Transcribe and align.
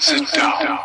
Sit 0.00 0.30
down. 0.36 0.78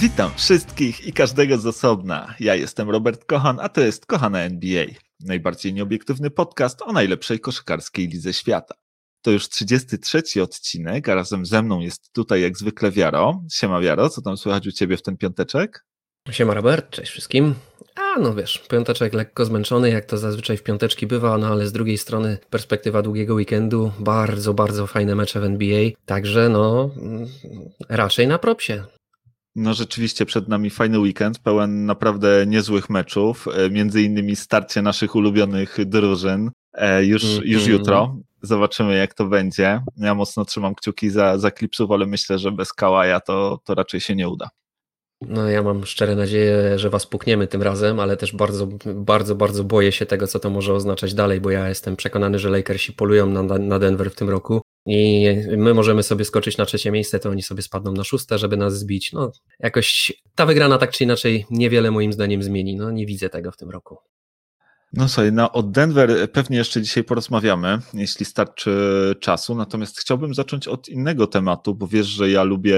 Witam 0.00 0.30
wszystkich 0.36 1.06
i 1.06 1.12
każdego 1.12 1.58
z 1.58 1.66
osobna. 1.66 2.34
Ja 2.40 2.54
jestem 2.54 2.90
Robert 2.90 3.24
Kochan, 3.24 3.60
a 3.60 3.68
to 3.68 3.80
jest 3.80 4.06
Kochana 4.06 4.40
NBA. 4.40 4.86
Najbardziej 5.20 5.74
nieobiektywny 5.74 6.30
podcast 6.30 6.82
o 6.82 6.92
najlepszej 6.92 7.40
koszykarskiej 7.40 8.08
lidze 8.08 8.32
świata. 8.32 8.74
To 9.22 9.30
już 9.30 9.48
33 9.48 10.42
odcinek, 10.42 11.08
a 11.08 11.14
razem 11.14 11.46
ze 11.46 11.62
mną 11.62 11.80
jest 11.80 12.12
tutaj 12.12 12.42
jak 12.42 12.58
zwykle 12.58 12.90
Wiaro. 12.90 13.42
Siema 13.52 13.80
Wiaro, 13.80 14.10
co 14.10 14.22
tam 14.22 14.36
słychać 14.36 14.66
u 14.66 14.72
Ciebie 14.72 14.96
w 14.96 15.02
ten 15.02 15.16
piąteczek? 15.16 15.84
Siema 16.30 16.54
Robert, 16.54 16.90
cześć 16.90 17.10
wszystkim. 17.10 17.54
A 17.96 18.20
no 18.20 18.34
wiesz, 18.34 18.58
piąteczek 18.70 19.14
lekko 19.14 19.44
zmęczony, 19.44 19.90
jak 19.90 20.04
to 20.04 20.18
zazwyczaj 20.18 20.56
w 20.56 20.62
piąteczki 20.62 21.06
bywa, 21.06 21.38
no 21.38 21.46
ale 21.46 21.66
z 21.66 21.72
drugiej 21.72 21.98
strony 21.98 22.38
perspektywa 22.50 23.02
długiego 23.02 23.34
weekendu, 23.34 23.92
bardzo, 23.98 24.54
bardzo 24.54 24.86
fajne 24.86 25.14
mecze 25.14 25.40
w 25.40 25.44
NBA, 25.44 25.90
także 26.06 26.48
no 26.48 26.90
mm, 26.96 27.26
raczej 27.88 28.28
na 28.28 28.38
propsie. 28.38 28.84
No 29.56 29.74
rzeczywiście 29.74 30.26
przed 30.26 30.48
nami 30.48 30.70
fajny 30.70 30.98
weekend, 30.98 31.38
pełen 31.38 31.86
naprawdę 31.86 32.44
niezłych 32.46 32.90
meczów, 32.90 33.48
e, 33.48 33.70
między 33.70 34.02
innymi 34.02 34.36
starcie 34.36 34.82
naszych 34.82 35.14
ulubionych 35.14 35.76
drużyn 35.86 36.50
e, 36.72 37.04
już, 37.04 37.24
mm 37.24 37.36
-hmm. 37.36 37.46
już 37.46 37.66
jutro. 37.66 38.16
Zobaczymy 38.42 38.96
jak 38.96 39.14
to 39.14 39.26
będzie. 39.26 39.80
Ja 39.96 40.14
mocno 40.14 40.44
trzymam 40.44 40.74
kciuki 40.74 41.10
za, 41.10 41.38
za 41.38 41.50
Clipsów, 41.50 41.90
ale 41.90 42.06
myślę, 42.06 42.38
że 42.38 42.52
bez 42.52 42.72
Kałaja 42.72 43.20
to, 43.20 43.58
to 43.64 43.74
raczej 43.74 44.00
się 44.00 44.16
nie 44.16 44.28
uda. 44.28 44.48
No 45.28 45.50
ja 45.50 45.62
mam 45.62 45.86
szczere 45.86 46.16
nadzieję, 46.16 46.78
że 46.78 46.90
was 46.90 47.06
pukniemy 47.06 47.46
tym 47.46 47.62
razem, 47.62 48.00
ale 48.00 48.16
też 48.16 48.32
bardzo, 48.32 48.68
bardzo, 48.94 49.34
bardzo 49.34 49.64
boję 49.64 49.92
się 49.92 50.06
tego, 50.06 50.26
co 50.26 50.38
to 50.38 50.50
może 50.50 50.74
oznaczać 50.74 51.14
dalej, 51.14 51.40
bo 51.40 51.50
ja 51.50 51.68
jestem 51.68 51.96
przekonany, 51.96 52.38
że 52.38 52.50
Lakersi 52.50 52.92
polują 52.92 53.26
na, 53.26 53.42
na 53.58 53.78
Denver 53.78 54.10
w 54.10 54.14
tym 54.14 54.30
roku 54.30 54.60
i 54.86 55.26
my 55.56 55.74
możemy 55.74 56.02
sobie 56.02 56.24
skoczyć 56.24 56.56
na 56.56 56.66
trzecie 56.66 56.90
miejsce, 56.90 57.20
to 57.20 57.30
oni 57.30 57.42
sobie 57.42 57.62
spadną 57.62 57.92
na 57.92 58.04
szóste, 58.04 58.38
żeby 58.38 58.56
nas 58.56 58.78
zbić. 58.78 59.12
No 59.12 59.32
jakoś 59.60 60.12
ta 60.34 60.46
wygrana 60.46 60.78
tak 60.78 60.90
czy 60.90 61.04
inaczej 61.04 61.46
niewiele 61.50 61.90
moim 61.90 62.12
zdaniem 62.12 62.42
zmieni. 62.42 62.76
No 62.76 62.90
nie 62.90 63.06
widzę 63.06 63.30
tego 63.30 63.52
w 63.52 63.56
tym 63.56 63.70
roku. 63.70 63.98
No 64.96 65.08
słuchaj, 65.08 65.32
no 65.32 65.52
od 65.52 65.70
Denver 65.70 66.32
pewnie 66.32 66.56
jeszcze 66.56 66.82
dzisiaj 66.82 67.04
porozmawiamy, 67.04 67.78
jeśli 67.94 68.26
starczy 68.26 68.70
czasu, 69.20 69.54
natomiast 69.54 70.00
chciałbym 70.00 70.34
zacząć 70.34 70.68
od 70.68 70.88
innego 70.88 71.26
tematu, 71.26 71.74
bo 71.74 71.86
wiesz, 71.86 72.06
że 72.06 72.30
ja 72.30 72.42
lubię, 72.42 72.76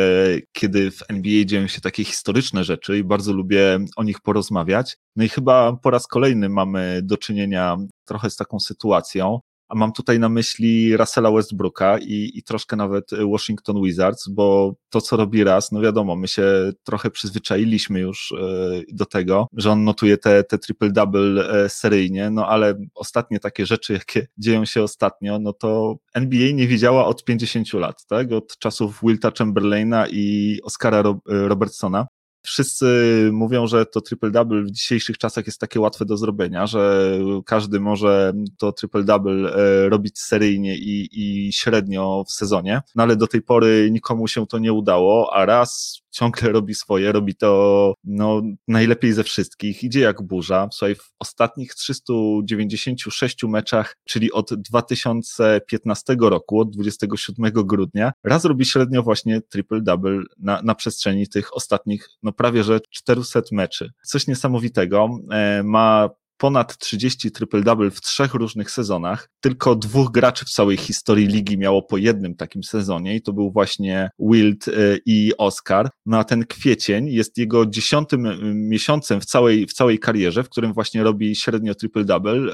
kiedy 0.52 0.90
w 0.90 1.02
NBA 1.08 1.44
dzieją 1.44 1.66
się 1.66 1.80
takie 1.80 2.04
historyczne 2.04 2.64
rzeczy 2.64 2.98
i 2.98 3.04
bardzo 3.04 3.32
lubię 3.32 3.78
o 3.96 4.04
nich 4.04 4.20
porozmawiać. 4.20 4.96
No 5.16 5.24
i 5.24 5.28
chyba 5.28 5.76
po 5.82 5.90
raz 5.90 6.06
kolejny 6.06 6.48
mamy 6.48 7.00
do 7.02 7.16
czynienia 7.16 7.76
trochę 8.04 8.30
z 8.30 8.36
taką 8.36 8.60
sytuacją, 8.60 9.40
a 9.68 9.74
mam 9.74 9.92
tutaj 9.92 10.18
na 10.18 10.28
myśli 10.28 10.96
Russella 10.96 11.30
Westbrooka 11.30 11.98
i, 11.98 12.30
i 12.34 12.42
troszkę 12.42 12.76
nawet 12.76 13.10
Washington 13.30 13.82
Wizards, 13.82 14.28
bo 14.28 14.74
to, 14.90 15.00
co 15.00 15.16
robi 15.16 15.44
raz, 15.44 15.72
no 15.72 15.80
wiadomo, 15.80 16.16
my 16.16 16.28
się 16.28 16.72
trochę 16.84 17.10
przyzwyczailiśmy 17.10 18.00
już 18.00 18.32
e, 18.32 18.82
do 18.92 19.06
tego, 19.06 19.46
że 19.52 19.70
on 19.70 19.84
notuje 19.84 20.18
te, 20.18 20.44
te 20.44 20.58
triple-double 20.58 21.40
e, 21.40 21.68
seryjnie, 21.68 22.30
no 22.30 22.48
ale 22.48 22.74
ostatnie 22.94 23.40
takie 23.40 23.66
rzeczy, 23.66 23.92
jakie 23.92 24.26
dzieją 24.38 24.64
się 24.64 24.82
ostatnio, 24.82 25.38
no 25.38 25.52
to 25.52 25.96
NBA 26.14 26.52
nie 26.52 26.66
widziała 26.66 27.06
od 27.06 27.24
50 27.24 27.72
lat, 27.72 28.06
tak? 28.06 28.32
Od 28.32 28.58
czasów 28.58 29.00
Wilta 29.02 29.30
Chamberlaina 29.38 30.06
i 30.10 30.58
Oscara 30.62 31.02
Robertsona 31.26 32.06
wszyscy 32.46 32.86
mówią, 33.32 33.66
że 33.66 33.86
to 33.86 34.00
triple-double 34.00 34.64
w 34.64 34.70
dzisiejszych 34.70 35.18
czasach 35.18 35.46
jest 35.46 35.60
takie 35.60 35.80
łatwe 35.80 36.04
do 36.04 36.16
zrobienia, 36.16 36.66
że 36.66 37.12
każdy 37.46 37.80
może 37.80 38.32
to 38.58 38.70
triple-double 38.70 39.48
e, 39.48 39.88
robić 39.88 40.18
seryjnie 40.18 40.76
i, 40.76 41.08
i 41.12 41.52
średnio 41.52 42.24
w 42.28 42.32
sezonie, 42.32 42.80
no 42.94 43.02
ale 43.02 43.16
do 43.16 43.26
tej 43.26 43.42
pory 43.42 43.88
nikomu 43.92 44.28
się 44.28 44.46
to 44.46 44.58
nie 44.58 44.72
udało, 44.72 45.34
a 45.34 45.46
raz 45.46 46.02
ciągle 46.16 46.52
robi 46.52 46.74
swoje, 46.74 47.12
robi 47.12 47.34
to 47.34 47.94
no, 48.04 48.42
najlepiej 48.68 49.12
ze 49.12 49.24
wszystkich, 49.24 49.84
idzie 49.84 50.00
jak 50.00 50.22
burza. 50.22 50.68
Słuchaj, 50.72 50.94
w 50.94 51.12
ostatnich 51.18 51.74
396 51.74 53.42
meczach, 53.42 53.96
czyli 54.04 54.32
od 54.32 54.54
2015 54.54 56.16
roku, 56.20 56.60
od 56.60 56.70
27 56.70 57.52
grudnia, 57.52 58.12
raz 58.24 58.44
robi 58.44 58.64
średnio 58.64 59.02
właśnie 59.02 59.40
triple-double 59.54 60.22
na, 60.38 60.62
na 60.62 60.74
przestrzeni 60.74 61.28
tych 61.28 61.56
ostatnich, 61.56 62.08
no 62.22 62.32
prawie 62.32 62.64
że 62.64 62.80
400 62.90 63.40
meczy. 63.52 63.92
Coś 64.02 64.26
niesamowitego. 64.26 65.08
E, 65.30 65.62
ma 65.62 66.10
ponad 66.38 66.78
30 66.78 67.30
triple-double 67.30 67.90
w 67.90 68.00
trzech 68.00 68.34
różnych 68.34 68.70
sezonach. 68.70 69.30
Tylko 69.40 69.76
dwóch 69.76 70.10
graczy 70.10 70.44
w 70.44 70.50
całej 70.50 70.76
historii 70.76 71.26
ligi 71.26 71.58
miało 71.58 71.82
po 71.82 71.96
jednym 71.96 72.34
takim 72.34 72.64
sezonie 72.64 73.16
i 73.16 73.22
to 73.22 73.32
był 73.32 73.50
właśnie 73.50 74.10
Wild 74.18 74.68
y, 74.68 75.00
i 75.06 75.32
Oscar. 75.38 75.90
No 76.06 76.24
ten 76.24 76.46
kwiecień 76.46 77.08
jest 77.08 77.38
jego 77.38 77.66
dziesiątym 77.66 78.26
y, 78.26 78.54
miesiącem 78.54 79.20
w 79.20 79.24
całej, 79.24 79.66
w 79.66 79.72
całej 79.72 79.98
karierze, 79.98 80.44
w 80.44 80.48
którym 80.48 80.72
właśnie 80.72 81.02
robi 81.02 81.36
średnio 81.36 81.72
triple-double, 81.72 82.50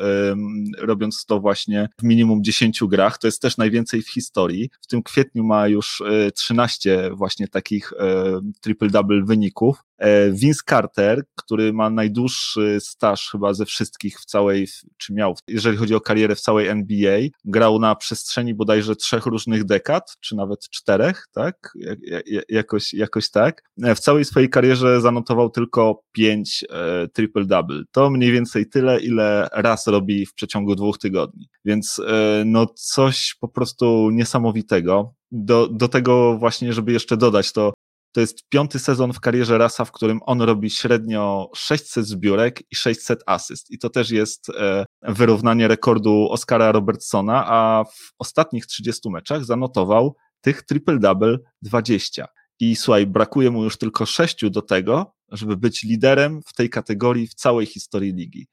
robiąc 0.78 1.24
to 1.24 1.40
właśnie 1.40 1.88
w 2.00 2.02
minimum 2.02 2.44
10 2.44 2.80
grach. 2.84 3.18
To 3.18 3.26
jest 3.26 3.42
też 3.42 3.56
najwięcej 3.56 4.02
w 4.02 4.10
historii. 4.10 4.70
W 4.80 4.86
tym 4.86 5.02
kwietniu 5.02 5.44
ma 5.44 5.68
już 5.68 6.02
13 6.34 7.06
y, 7.06 7.10
właśnie 7.10 7.48
takich 7.48 7.92
triple-double 8.66 9.26
wyników. 9.26 9.82
E, 10.02 10.32
Vince 10.32 10.62
Carter, 10.68 11.22
który 11.36 11.72
ma 11.72 11.90
najdłuższy 11.90 12.78
staż 12.80 13.28
chyba 13.32 13.54
ze 13.54 13.66
wszystkich 13.66 14.18
w 14.20 14.24
całej, 14.24 14.68
czy 14.96 15.12
miał, 15.12 15.34
jeżeli 15.48 15.76
chodzi 15.76 15.94
o 15.94 16.00
karierę 16.00 16.34
w 16.34 16.40
całej 16.40 16.68
NBA, 16.68 17.18
grał 17.44 17.78
na 17.78 17.94
przestrzeni 17.94 18.54
bodajże 18.54 18.96
trzech 18.96 19.26
różnych 19.26 19.64
dekad, 19.64 20.16
czy 20.20 20.36
nawet 20.36 20.68
czterech, 20.70 21.26
tak? 21.32 21.72
Jakoś, 22.48 22.94
jakoś 22.94 23.30
tak. 23.30 23.62
E, 23.82 23.94
w 23.94 24.00
całej 24.00 24.24
swojej 24.24 24.50
karierze 24.50 25.00
zanotował 25.00 25.50
tylko 25.50 26.02
pięć 26.12 26.64
e, 26.70 27.08
triple-double. 27.08 27.82
To 27.92 28.10
mniej 28.10 28.32
więcej 28.32 28.68
tyle, 28.68 29.00
ile 29.00 29.48
raz 29.52 29.86
robi 29.86 30.26
w 30.26 30.34
przeciągu 30.34 30.74
dwóch 30.74 30.98
tygodni. 30.98 31.48
Więc 31.64 32.00
no 32.44 32.66
coś 32.66 33.36
po 33.40 33.48
prostu 33.48 34.10
niesamowitego. 34.10 35.14
Do, 35.30 35.68
do 35.68 35.88
tego 35.88 36.38
właśnie, 36.38 36.72
żeby 36.72 36.92
jeszcze 36.92 37.16
dodać, 37.16 37.52
to 37.52 37.72
to 38.12 38.20
jest 38.20 38.48
piąty 38.48 38.78
sezon 38.78 39.12
w 39.12 39.20
karierze 39.20 39.58
Rasa, 39.58 39.84
w 39.84 39.92
którym 39.92 40.20
on 40.22 40.42
robi 40.42 40.70
średnio 40.70 41.50
600 41.54 42.06
zbiórek 42.06 42.62
i 42.70 42.76
600 42.76 43.22
asyst. 43.26 43.70
I 43.70 43.78
to 43.78 43.90
też 43.90 44.10
jest 44.10 44.50
e, 44.50 44.84
wyrównanie 45.02 45.68
rekordu 45.68 46.28
Oscara 46.30 46.72
Robertsona, 46.72 47.44
a 47.46 47.84
w 47.84 48.12
ostatnich 48.18 48.66
30 48.66 49.10
meczach 49.10 49.44
zanotował 49.44 50.16
tych 50.40 50.62
triple-double 50.62 51.38
20. 51.62 52.26
I 52.60 52.76
słuchaj, 52.76 53.06
brakuje 53.06 53.50
mu 53.50 53.64
już 53.64 53.78
tylko 53.78 54.06
6 54.06 54.50
do 54.50 54.62
tego, 54.62 55.14
żeby 55.32 55.56
być 55.56 55.82
liderem 55.82 56.40
w 56.46 56.52
tej 56.52 56.70
kategorii 56.70 57.26
w 57.26 57.34
całej 57.34 57.66
historii 57.66 58.12
ligi. 58.12 58.46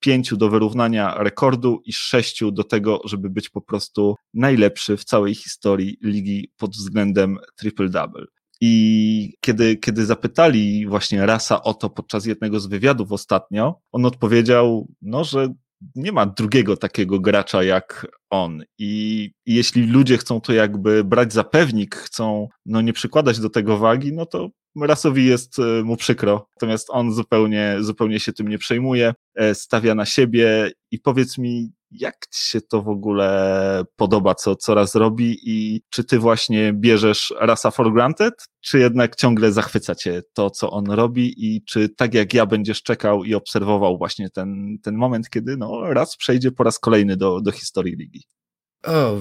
Pięciu 0.00 0.36
do 0.36 0.48
wyrównania 0.48 1.14
rekordu 1.18 1.80
i 1.84 1.92
sześciu 1.92 2.50
do 2.50 2.64
tego, 2.64 3.00
żeby 3.04 3.30
być 3.30 3.48
po 3.48 3.60
prostu 3.60 4.14
najlepszy 4.34 4.96
w 4.96 5.04
całej 5.04 5.34
historii 5.34 5.96
ligi 6.02 6.50
pod 6.56 6.70
względem 6.70 7.38
triple-double. 7.62 8.24
I 8.60 9.32
kiedy, 9.40 9.76
kiedy 9.76 10.06
zapytali 10.06 10.86
właśnie 10.86 11.26
Rasa 11.26 11.62
o 11.62 11.74
to 11.74 11.90
podczas 11.90 12.26
jednego 12.26 12.60
z 12.60 12.66
wywiadów 12.66 13.12
ostatnio, 13.12 13.80
on 13.92 14.06
odpowiedział, 14.06 14.88
no, 15.02 15.24
że 15.24 15.48
nie 15.94 16.12
ma 16.12 16.26
drugiego 16.26 16.76
takiego 16.76 17.20
gracza 17.20 17.62
jak 17.62 18.06
on. 18.30 18.62
I, 18.78 19.30
I, 19.46 19.54
jeśli 19.54 19.86
ludzie 19.86 20.18
chcą 20.18 20.40
to 20.40 20.52
jakby 20.52 21.04
brać 21.04 21.32
za 21.32 21.44
pewnik, 21.44 21.96
chcą 21.96 22.48
no, 22.66 22.80
nie 22.80 22.92
przykładać 22.92 23.40
do 23.40 23.50
tego 23.50 23.78
wagi, 23.78 24.12
no 24.12 24.26
to 24.26 24.50
Rasowi 24.80 25.26
jest 25.26 25.58
e, 25.58 25.82
mu 25.82 25.96
przykro. 25.96 26.48
Natomiast 26.56 26.88
on 26.90 27.12
zupełnie, 27.12 27.76
zupełnie 27.80 28.20
się 28.20 28.32
tym 28.32 28.48
nie 28.48 28.58
przejmuje, 28.58 29.14
e, 29.34 29.54
stawia 29.54 29.94
na 29.94 30.06
siebie 30.06 30.70
i 30.90 30.98
powiedz 30.98 31.38
mi, 31.38 31.72
jak 32.00 32.14
ci 32.34 32.50
się 32.50 32.60
to 32.60 32.82
w 32.82 32.88
ogóle 32.88 33.84
podoba, 33.96 34.34
co 34.34 34.56
coraz 34.56 34.94
robi 34.94 35.38
i 35.42 35.82
czy 35.90 36.04
ty 36.04 36.18
właśnie 36.18 36.72
bierzesz 36.72 37.34
Rasa 37.40 37.70
for 37.70 37.92
granted, 37.92 38.34
czy 38.60 38.78
jednak 38.78 39.16
ciągle 39.16 39.52
zachwyca 39.52 39.94
cię 39.94 40.22
to, 40.32 40.50
co 40.50 40.70
on 40.70 40.90
robi 40.90 41.34
i 41.36 41.64
czy 41.64 41.88
tak 41.88 42.14
jak 42.14 42.34
ja 42.34 42.46
będziesz 42.46 42.82
czekał 42.82 43.24
i 43.24 43.34
obserwował 43.34 43.98
właśnie 43.98 44.30
ten, 44.30 44.78
ten 44.82 44.94
moment, 44.94 45.30
kiedy 45.30 45.56
no, 45.56 45.92
raz 45.94 46.16
przejdzie 46.16 46.52
po 46.52 46.64
raz 46.64 46.78
kolejny 46.78 47.16
do, 47.16 47.40
do 47.40 47.52
historii 47.52 47.96
ligi? 47.96 48.22
O, 48.86 49.20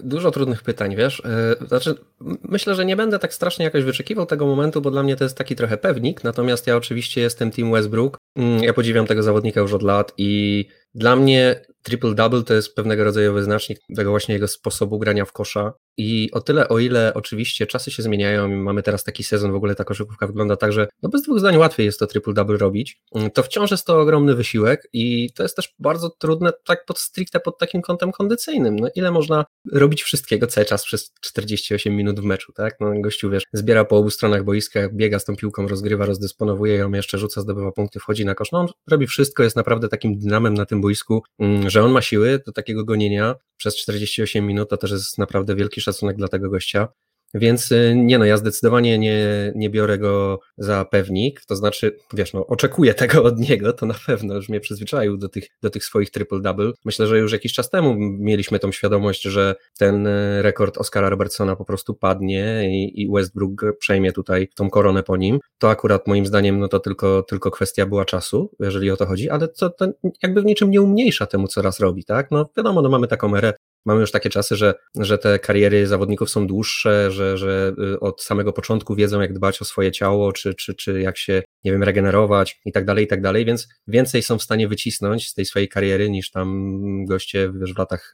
dużo 0.00 0.30
trudnych 0.30 0.62
pytań, 0.62 0.96
wiesz. 0.96 1.22
E, 1.24 1.66
znaczy, 1.66 1.94
myślę, 2.42 2.74
że 2.74 2.84
nie 2.84 2.96
będę 2.96 3.18
tak 3.18 3.34
strasznie 3.34 3.64
jakoś 3.64 3.84
wyczekiwał 3.84 4.26
tego 4.26 4.46
momentu, 4.46 4.80
bo 4.80 4.90
dla 4.90 5.02
mnie 5.02 5.16
to 5.16 5.24
jest 5.24 5.36
taki 5.36 5.56
trochę 5.56 5.76
pewnik. 5.76 6.24
Natomiast 6.24 6.66
ja 6.66 6.76
oczywiście 6.76 7.20
jestem 7.20 7.50
Team 7.50 7.72
Westbrook. 7.72 8.18
Mm, 8.36 8.62
ja 8.64 8.72
podziwiam 8.72 9.06
tego 9.06 9.22
zawodnika 9.22 9.60
już 9.60 9.72
od 9.72 9.82
lat 9.82 10.12
i 10.18 10.64
dla 10.94 11.16
mnie 11.16 11.60
triple-double 11.88 12.44
to 12.44 12.54
jest 12.54 12.74
pewnego 12.74 13.04
rodzaju 13.04 13.34
wyznacznik 13.34 13.78
tego 13.96 14.10
właśnie 14.10 14.34
jego 14.34 14.48
sposobu 14.48 14.98
grania 14.98 15.24
w 15.24 15.32
kosza. 15.32 15.72
i 15.96 16.30
o 16.32 16.40
tyle, 16.40 16.68
o 16.68 16.78
ile 16.78 17.14
oczywiście 17.14 17.66
czasy 17.66 17.90
się 17.90 18.02
zmieniają, 18.02 18.48
mamy 18.48 18.82
teraz 18.82 19.04
taki 19.04 19.24
sezon, 19.24 19.52
w 19.52 19.54
ogóle 19.54 19.74
ta 19.74 19.84
koszykówka 19.84 20.26
wygląda 20.26 20.56
tak, 20.56 20.72
że 20.72 20.88
no 21.02 21.08
bez 21.08 21.22
dwóch 21.22 21.38
zdań 21.38 21.56
łatwiej 21.56 21.86
jest 21.86 21.98
to 21.98 22.06
triple-double 22.06 22.56
robić, 22.56 23.00
mm, 23.14 23.30
to 23.30 23.42
wciąż 23.42 23.70
jest 23.70 23.86
to 23.86 24.00
ogromny 24.00 24.34
wysiłek 24.34 24.88
i 24.92 25.32
to 25.32 25.42
jest 25.42 25.56
też 25.56 25.74
bardzo 25.78 26.10
trudne 26.10 26.52
tak 26.64 26.84
pod 26.84 26.98
stricte 26.98 27.40
pod 27.40 27.58
takim 27.58 27.82
kątem 27.82 28.12
kondycyjnym. 28.12 28.76
No 28.76 28.88
ile 28.94 29.10
można 29.10 29.44
robić 29.72 30.02
wszystkiego 30.02 30.46
cały 30.46 30.64
czas 30.64 30.84
przez 30.84 31.12
48 31.20 31.96
minut 31.96 32.20
w 32.20 32.24
meczu, 32.24 32.52
tak? 32.52 32.74
No 32.80 33.00
gościu, 33.00 33.30
wiesz, 33.30 33.42
zbiera 33.52 33.84
po 33.84 33.96
obu 33.96 34.10
stronach 34.10 34.44
boiska, 34.44 34.80
biega 34.92 35.18
z 35.18 35.24
tą 35.24 35.36
piłką, 35.36 35.68
rozgrywa, 35.68 36.06
rozdysponowuje 36.06 36.74
ją, 36.74 36.92
jeszcze 36.92 37.18
rzuca, 37.18 37.40
zdobywa 37.40 37.72
punkty, 37.72 38.00
wchodzi 38.00 38.19
na 38.24 38.34
kosz. 38.34 38.52
No 38.52 38.58
on 38.58 38.66
robi 38.90 39.06
wszystko, 39.06 39.42
jest 39.42 39.56
naprawdę 39.56 39.88
takim 39.88 40.18
dynamem 40.18 40.54
na 40.54 40.66
tym 40.66 40.80
boisku, 40.80 41.22
mm, 41.38 41.70
że 41.70 41.84
on 41.84 41.92
ma 41.92 42.02
siły 42.02 42.42
do 42.46 42.52
takiego 42.52 42.84
gonienia 42.84 43.34
przez 43.56 43.76
48 43.76 44.46
minut, 44.46 44.70
to 44.70 44.76
też 44.76 44.90
jest 44.90 45.18
naprawdę 45.18 45.54
wielki 45.54 45.80
szacunek 45.80 46.16
dla 46.16 46.28
tego 46.28 46.50
gościa. 46.50 46.88
Więc 47.34 47.72
y, 47.72 47.94
nie 47.96 48.18
no, 48.18 48.24
ja 48.24 48.36
zdecydowanie 48.36 48.98
nie, 48.98 49.52
nie 49.54 49.70
biorę 49.70 49.98
go 49.98 50.40
za 50.58 50.84
pewnik, 50.84 51.44
to 51.44 51.56
znaczy, 51.56 51.96
wiesz, 52.12 52.32
no, 52.32 52.46
oczekuję 52.46 52.94
tego 52.94 53.22
od 53.24 53.38
niego, 53.38 53.72
to 53.72 53.86
na 53.86 53.94
pewno 54.06 54.34
już 54.34 54.48
mnie 54.48 54.60
przyzwyczaił 54.60 55.16
do 55.16 55.28
tych, 55.28 55.44
do 55.62 55.70
tych 55.70 55.84
swoich 55.84 56.10
triple-double. 56.10 56.72
Myślę, 56.84 57.06
że 57.06 57.18
już 57.18 57.32
jakiś 57.32 57.52
czas 57.52 57.70
temu 57.70 57.94
mieliśmy 57.98 58.58
tą 58.58 58.72
świadomość, 58.72 59.22
że 59.22 59.54
ten 59.78 60.06
y, 60.06 60.42
rekord 60.42 60.78
Oscara 60.78 61.08
Robertsona 61.08 61.56
po 61.56 61.64
prostu 61.64 61.94
padnie 61.94 62.70
i, 62.70 63.02
i 63.02 63.08
Westbrook 63.10 63.64
przejmie 63.78 64.12
tutaj 64.12 64.48
tą 64.54 64.70
koronę 64.70 65.02
po 65.02 65.16
nim. 65.16 65.38
To 65.58 65.70
akurat 65.70 66.06
moim 66.06 66.26
zdaniem, 66.26 66.58
no 66.58 66.68
to 66.68 66.80
tylko, 66.80 67.22
tylko 67.22 67.50
kwestia 67.50 67.86
była 67.86 68.04
czasu, 68.04 68.50
jeżeli 68.60 68.90
o 68.90 68.96
to 68.96 69.06
chodzi, 69.06 69.30
ale 69.30 69.48
to, 69.48 69.70
to 69.70 69.86
jakby 70.22 70.42
w 70.42 70.44
niczym 70.44 70.70
nie 70.70 70.82
umniejsza 70.82 71.26
temu, 71.26 71.48
co 71.48 71.62
raz 71.62 71.80
robi, 71.80 72.04
tak? 72.04 72.30
No 72.30 72.50
wiadomo, 72.56 72.82
no 72.82 72.88
mamy 72.88 73.08
taką 73.08 73.36
erę 73.36 73.52
Mamy 73.84 74.00
już 74.00 74.10
takie 74.10 74.30
czasy, 74.30 74.56
że, 74.56 74.74
że 74.96 75.18
te 75.18 75.38
kariery 75.38 75.86
zawodników 75.86 76.30
są 76.30 76.46
dłuższe, 76.46 77.10
że, 77.10 77.38
że 77.38 77.72
y, 77.94 78.00
od 78.00 78.22
samego 78.22 78.52
początku 78.52 78.94
wiedzą, 78.94 79.20
jak 79.20 79.32
dbać 79.32 79.62
o 79.62 79.64
swoje 79.64 79.92
ciało, 79.92 80.32
czy, 80.32 80.54
czy, 80.54 80.74
czy 80.74 81.00
jak 81.00 81.18
się, 81.18 81.42
nie 81.64 81.72
wiem, 81.72 81.82
regenerować 81.82 82.60
i 82.64 82.72
tak 82.72 82.84
dalej, 82.84 83.04
i 83.04 83.08
tak 83.08 83.22
dalej, 83.22 83.44
więc 83.44 83.68
więcej 83.86 84.22
są 84.22 84.38
w 84.38 84.42
stanie 84.42 84.68
wycisnąć 84.68 85.28
z 85.28 85.34
tej 85.34 85.46
swojej 85.46 85.68
kariery 85.68 86.10
niż 86.10 86.30
tam 86.30 86.70
goście 87.04 87.52
wiesz, 87.60 87.74
w 87.74 87.78
latach 87.78 88.12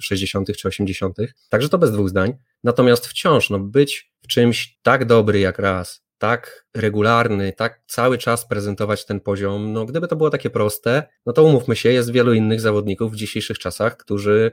60. 0.00 0.50
Y, 0.50 0.52
czy 0.52 0.68
80. 0.68 1.16
Także 1.48 1.68
to 1.68 1.78
bez 1.78 1.92
dwóch 1.92 2.08
zdań. 2.08 2.32
Natomiast 2.64 3.06
wciąż 3.06 3.50
no, 3.50 3.58
być 3.58 4.12
w 4.22 4.26
czymś 4.26 4.78
tak 4.82 5.04
dobry 5.04 5.40
jak 5.40 5.58
raz, 5.58 6.02
tak 6.20 6.66
regularny, 6.76 7.52
tak 7.52 7.80
cały 7.86 8.18
czas 8.18 8.48
prezentować 8.48 9.06
ten 9.06 9.20
poziom, 9.20 9.72
no 9.72 9.84
gdyby 9.84 10.08
to 10.08 10.16
było 10.16 10.30
takie 10.30 10.50
proste, 10.50 11.02
no 11.26 11.32
to 11.32 11.44
umówmy 11.44 11.76
się, 11.76 11.92
jest 11.92 12.12
wielu 12.12 12.34
innych 12.34 12.60
zawodników 12.60 13.12
w 13.12 13.16
dzisiejszych 13.16 13.58
czasach, 13.58 13.96
którzy 13.96 14.52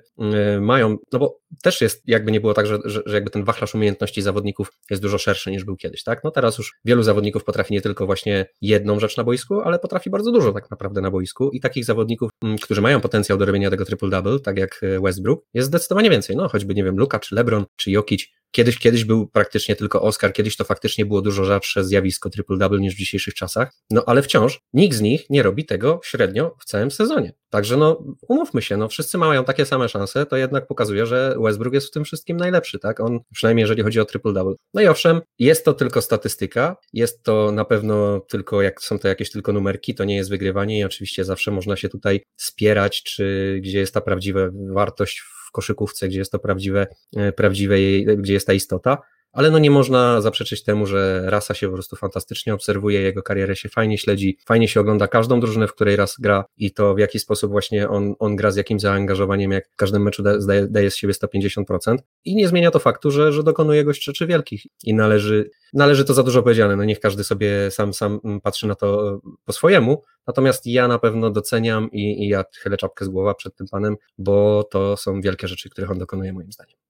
y, 0.58 0.62
mają, 0.62 0.98
no 1.12 1.20
bo 1.20 1.40
też 1.64 1.82
jest, 1.82 2.04
jakby 2.06 2.32
nie 2.32 2.42
było 2.42 2.54
tak, 2.54 2.68
że, 2.68 2.78
że, 2.86 3.04
jakby 3.06 3.30
ten 3.30 3.44
wachlarz 3.44 3.76
umiejętności 3.76 4.22
zawodników 4.22 4.72
jest 4.90 5.02
dużo 5.02 5.18
szerszy 5.18 5.52
niż 5.52 5.64
był 5.64 5.76
kiedyś, 5.76 6.04
tak? 6.04 6.24
No 6.24 6.32
teraz 6.32 6.58
już 6.58 6.76
wielu 6.86 7.04
zawodników 7.04 7.44
potrafi 7.44 7.74
nie 7.74 7.82
tylko 7.82 8.06
właśnie 8.06 8.46
jedną 8.62 9.00
rzecz 9.00 9.18
na 9.18 9.24
boisku, 9.24 9.62
ale 9.62 9.80
potrafi 9.80 10.10
bardzo 10.10 10.32
dużo 10.32 10.54
tak 10.54 10.72
naprawdę 10.72 11.02
na 11.02 11.12
boisku 11.12 11.50
i 11.52 11.60
takich 11.60 11.86
zawodników, 11.86 12.30
mm, 12.44 12.58
którzy 12.58 12.82
mają 12.82 13.02
potencjał 13.02 13.38
do 13.38 13.46
robienia 13.46 13.70
tego 13.70 13.84
triple-double, 13.84 14.40
tak 14.40 14.58
jak 14.58 14.84
y, 14.84 15.00
Westbrook, 15.00 15.44
jest 15.54 15.68
zdecydowanie 15.68 16.10
więcej, 16.10 16.36
no 16.36 16.50
choćby, 16.50 16.74
nie 16.74 16.84
wiem, 16.84 16.98
Luka, 16.98 17.20
czy 17.20 17.36
LeBron, 17.36 17.66
czy 17.76 17.92
Jokic, 17.92 18.28
Kiedyś, 18.52 18.78
kiedyś 18.80 19.06
był 19.06 19.28
praktycznie 19.28 19.76
tylko 19.76 20.02
Oscar, 20.02 20.34
kiedyś 20.34 20.58
to 20.58 20.64
faktycznie 20.64 21.06
było 21.06 21.22
dużo 21.22 21.46
rzadsze 21.46 21.84
zjawisko 21.84 22.30
triple-double 22.30 22.80
niż 22.80 22.94
w 22.96 22.98
dzisiejszych 22.98 23.34
czasach, 23.34 23.72
no 23.90 24.04
ale 24.06 24.22
wciąż 24.22 24.60
nikt 24.74 24.96
z 24.96 25.02
nich 25.02 25.30
nie 25.30 25.44
robi 25.44 25.66
tego 25.66 26.00
średnio 26.04 26.56
w 26.60 26.66
całym 26.66 26.92
sezonie. 26.92 27.34
Także 27.50 27.78
no, 27.78 28.04
umówmy 28.28 28.62
się, 28.62 28.78
no 28.78 28.88
wszyscy 28.88 29.18
mają 29.18 29.44
takie 29.44 29.66
same 29.66 29.90
szanse, 29.90 30.26
to 30.26 30.38
jednak 30.38 30.68
pokazuje, 30.68 31.06
że 31.06 31.36
Westbrook 31.40 31.74
jest 31.74 31.88
w 31.88 31.92
tym 31.92 32.04
wszystkim 32.04 32.38
najlepszy, 32.38 32.80
tak? 32.80 33.00
On, 33.00 33.20
przynajmniej 33.34 33.64
jeżeli 33.64 33.84
chodzi 33.84 34.00
o 34.00 34.04
triple-double. 34.04 34.56
No 34.74 34.82
i 34.82 34.88
owszem, 34.88 35.22
jest 35.40 35.66
to 35.66 35.74
tylko 35.74 36.02
statystyka, 36.02 36.76
jest 36.94 37.24
to 37.24 37.52
na 37.52 37.66
pewno 37.66 38.20
tylko, 38.20 38.62
jak 38.62 38.82
są 38.82 39.00
to 39.00 39.08
jakieś 39.08 39.32
tylko 39.32 39.54
numerki, 39.54 39.96
to 39.96 40.04
nie 40.04 40.16
jest 40.16 40.30
wygrywanie 40.30 40.80
i 40.80 40.84
oczywiście 40.84 41.26
zawsze 41.26 41.52
można 41.52 41.76
się 41.76 41.90
tutaj 41.90 42.22
spierać, 42.38 43.04
czy 43.04 43.58
gdzie 43.64 43.80
jest 43.80 43.94
ta 43.94 44.02
prawdziwa 44.02 44.40
wartość 44.74 45.20
w 45.20 45.37
koszykówce, 45.52 46.08
gdzie 46.08 46.20
jest 46.20 46.32
to 46.32 46.40
prawdziwe, 46.40 46.88
e, 47.16 47.32
prawdziwe 47.32 47.76
gdzie 48.18 48.34
jest 48.34 48.48
ta 48.48 48.54
istota, 48.54 48.98
ale 49.32 49.52
no 49.52 49.60
nie 49.60 49.72
można 49.72 50.22
zaprzeczyć 50.22 50.64
temu, 50.64 50.86
że 50.86 51.24
Rasa 51.26 51.54
się 51.54 51.68
po 51.68 51.74
prostu 51.74 51.96
fantastycznie 51.96 52.54
obserwuje, 52.54 53.02
jego 53.02 53.24
karierę 53.24 53.56
się 53.56 53.70
fajnie 53.70 53.98
śledzi, 53.98 54.38
fajnie 54.46 54.68
się 54.68 54.80
ogląda 54.80 55.08
każdą 55.08 55.40
drużynę, 55.40 55.68
w 55.68 55.74
której 55.74 55.96
Ras 55.96 56.16
gra 56.20 56.46
i 56.58 56.72
to 56.72 56.96
w 56.96 57.00
jaki 57.00 57.20
sposób 57.20 57.52
właśnie 57.52 57.90
on, 57.90 58.14
on 58.20 58.36
gra 58.36 58.52
z 58.52 58.56
jakim 58.56 58.80
zaangażowaniem, 58.80 59.52
jak 59.52 59.70
w 59.70 59.76
każdym 59.76 60.04
meczu 60.04 60.24
daje, 60.24 60.68
daje 60.68 60.92
z 60.92 60.96
siebie 60.96 61.14
150% 61.14 61.98
i 62.26 62.36
nie 62.36 62.48
zmienia 62.48 62.72
to 62.72 62.80
faktu, 62.80 63.12
że, 63.12 63.34
że 63.34 63.44
dokonuje 63.44 63.84
gość 63.84 64.04
rzeczy 64.04 64.28
wielkich. 64.28 64.62
I 64.84 64.94
należy, 64.94 65.50
należy 65.74 66.06
to 66.06 66.14
za 66.14 66.24
dużo 66.24 66.44
powiedziane, 66.44 66.76
no 66.76 66.84
niech 66.84 67.00
każdy 67.00 67.24
sobie 67.24 67.72
sam, 67.72 67.94
sam 67.94 68.20
patrzy 68.44 68.68
na 68.68 68.76
to 68.76 69.14
e, 69.14 69.20
po 69.46 69.54
swojemu, 69.54 70.04
natomiast 70.28 70.66
ja 70.66 70.88
na 70.88 71.00
pewno 71.00 71.30
doceniam 71.30 71.92
i, 71.92 72.24
i 72.24 72.28
ja 72.28 72.44
chylę 72.60 72.78
czapkę 72.78 73.06
z 73.06 73.10
głowa 73.10 73.34
przed 73.34 73.56
tym 73.56 73.68
panem, 73.72 73.96
bo 74.18 74.64
to 74.64 74.98
są 74.98 75.22
wielkie 75.22 75.48
rzeczy, 75.48 75.70
których 75.70 75.92
on 75.92 75.98
dokonuje 76.00 76.34
moim 76.34 76.52
zdaniem. 76.52 76.87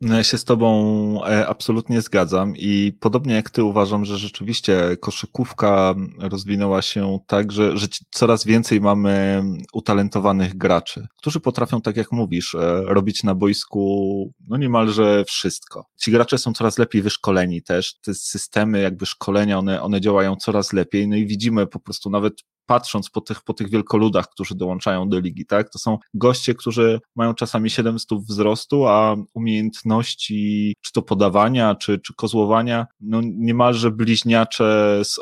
No, 0.00 0.16
ja 0.16 0.24
się 0.24 0.38
z 0.38 0.44
Tobą 0.44 1.24
e, 1.24 1.46
absolutnie 1.48 2.00
zgadzam 2.00 2.56
i 2.56 2.92
podobnie 3.00 3.34
jak 3.34 3.50
Ty 3.50 3.64
uważam, 3.64 4.04
że 4.04 4.18
rzeczywiście 4.18 4.96
koszykówka 5.00 5.94
rozwinęła 6.18 6.82
się 6.82 7.18
tak, 7.26 7.52
że, 7.52 7.76
że 7.78 7.86
coraz 8.10 8.44
więcej 8.44 8.80
mamy 8.80 9.42
utalentowanych 9.72 10.56
graczy, 10.56 11.06
którzy 11.18 11.40
potrafią, 11.40 11.80
tak 11.80 11.96
jak 11.96 12.12
mówisz, 12.12 12.54
e, 12.54 12.82
robić 12.84 13.22
na 13.22 13.34
boisku 13.34 14.32
no 14.48 14.56
niemalże 14.56 15.24
wszystko. 15.24 15.86
Ci 15.96 16.10
gracze 16.10 16.38
są 16.38 16.52
coraz 16.52 16.78
lepiej 16.78 17.02
wyszkoleni 17.02 17.62
też, 17.62 17.94
te 18.00 18.14
systemy 18.14 18.80
jakby 18.80 19.06
szkolenia, 19.06 19.58
one, 19.58 19.82
one 19.82 20.00
działają 20.00 20.36
coraz 20.36 20.72
lepiej, 20.72 21.08
no 21.08 21.16
i 21.16 21.26
widzimy 21.26 21.66
po 21.66 21.80
prostu 21.80 22.10
nawet 22.10 22.34
patrząc 22.66 23.10
po 23.10 23.20
tych, 23.20 23.42
po 23.42 23.54
tych 23.54 23.70
wielkoludach, 23.70 24.28
którzy 24.28 24.54
dołączają 24.54 25.08
do 25.08 25.18
ligi, 25.18 25.46
tak? 25.46 25.70
To 25.70 25.78
są 25.78 25.98
goście, 26.14 26.54
którzy 26.54 27.00
mają 27.16 27.34
czasami 27.34 27.70
700 27.70 28.08
wzrostu, 28.28 28.86
a 28.86 29.16
umiejętności 29.34 30.74
czy 30.80 30.92
to 30.92 31.02
podawania, 31.02 31.74
czy, 31.74 31.98
czy 31.98 32.14
kozłowania, 32.14 32.86
no 33.00 33.20
niemalże 33.24 33.90
bliźniacze 33.90 35.00
z, 35.04 35.18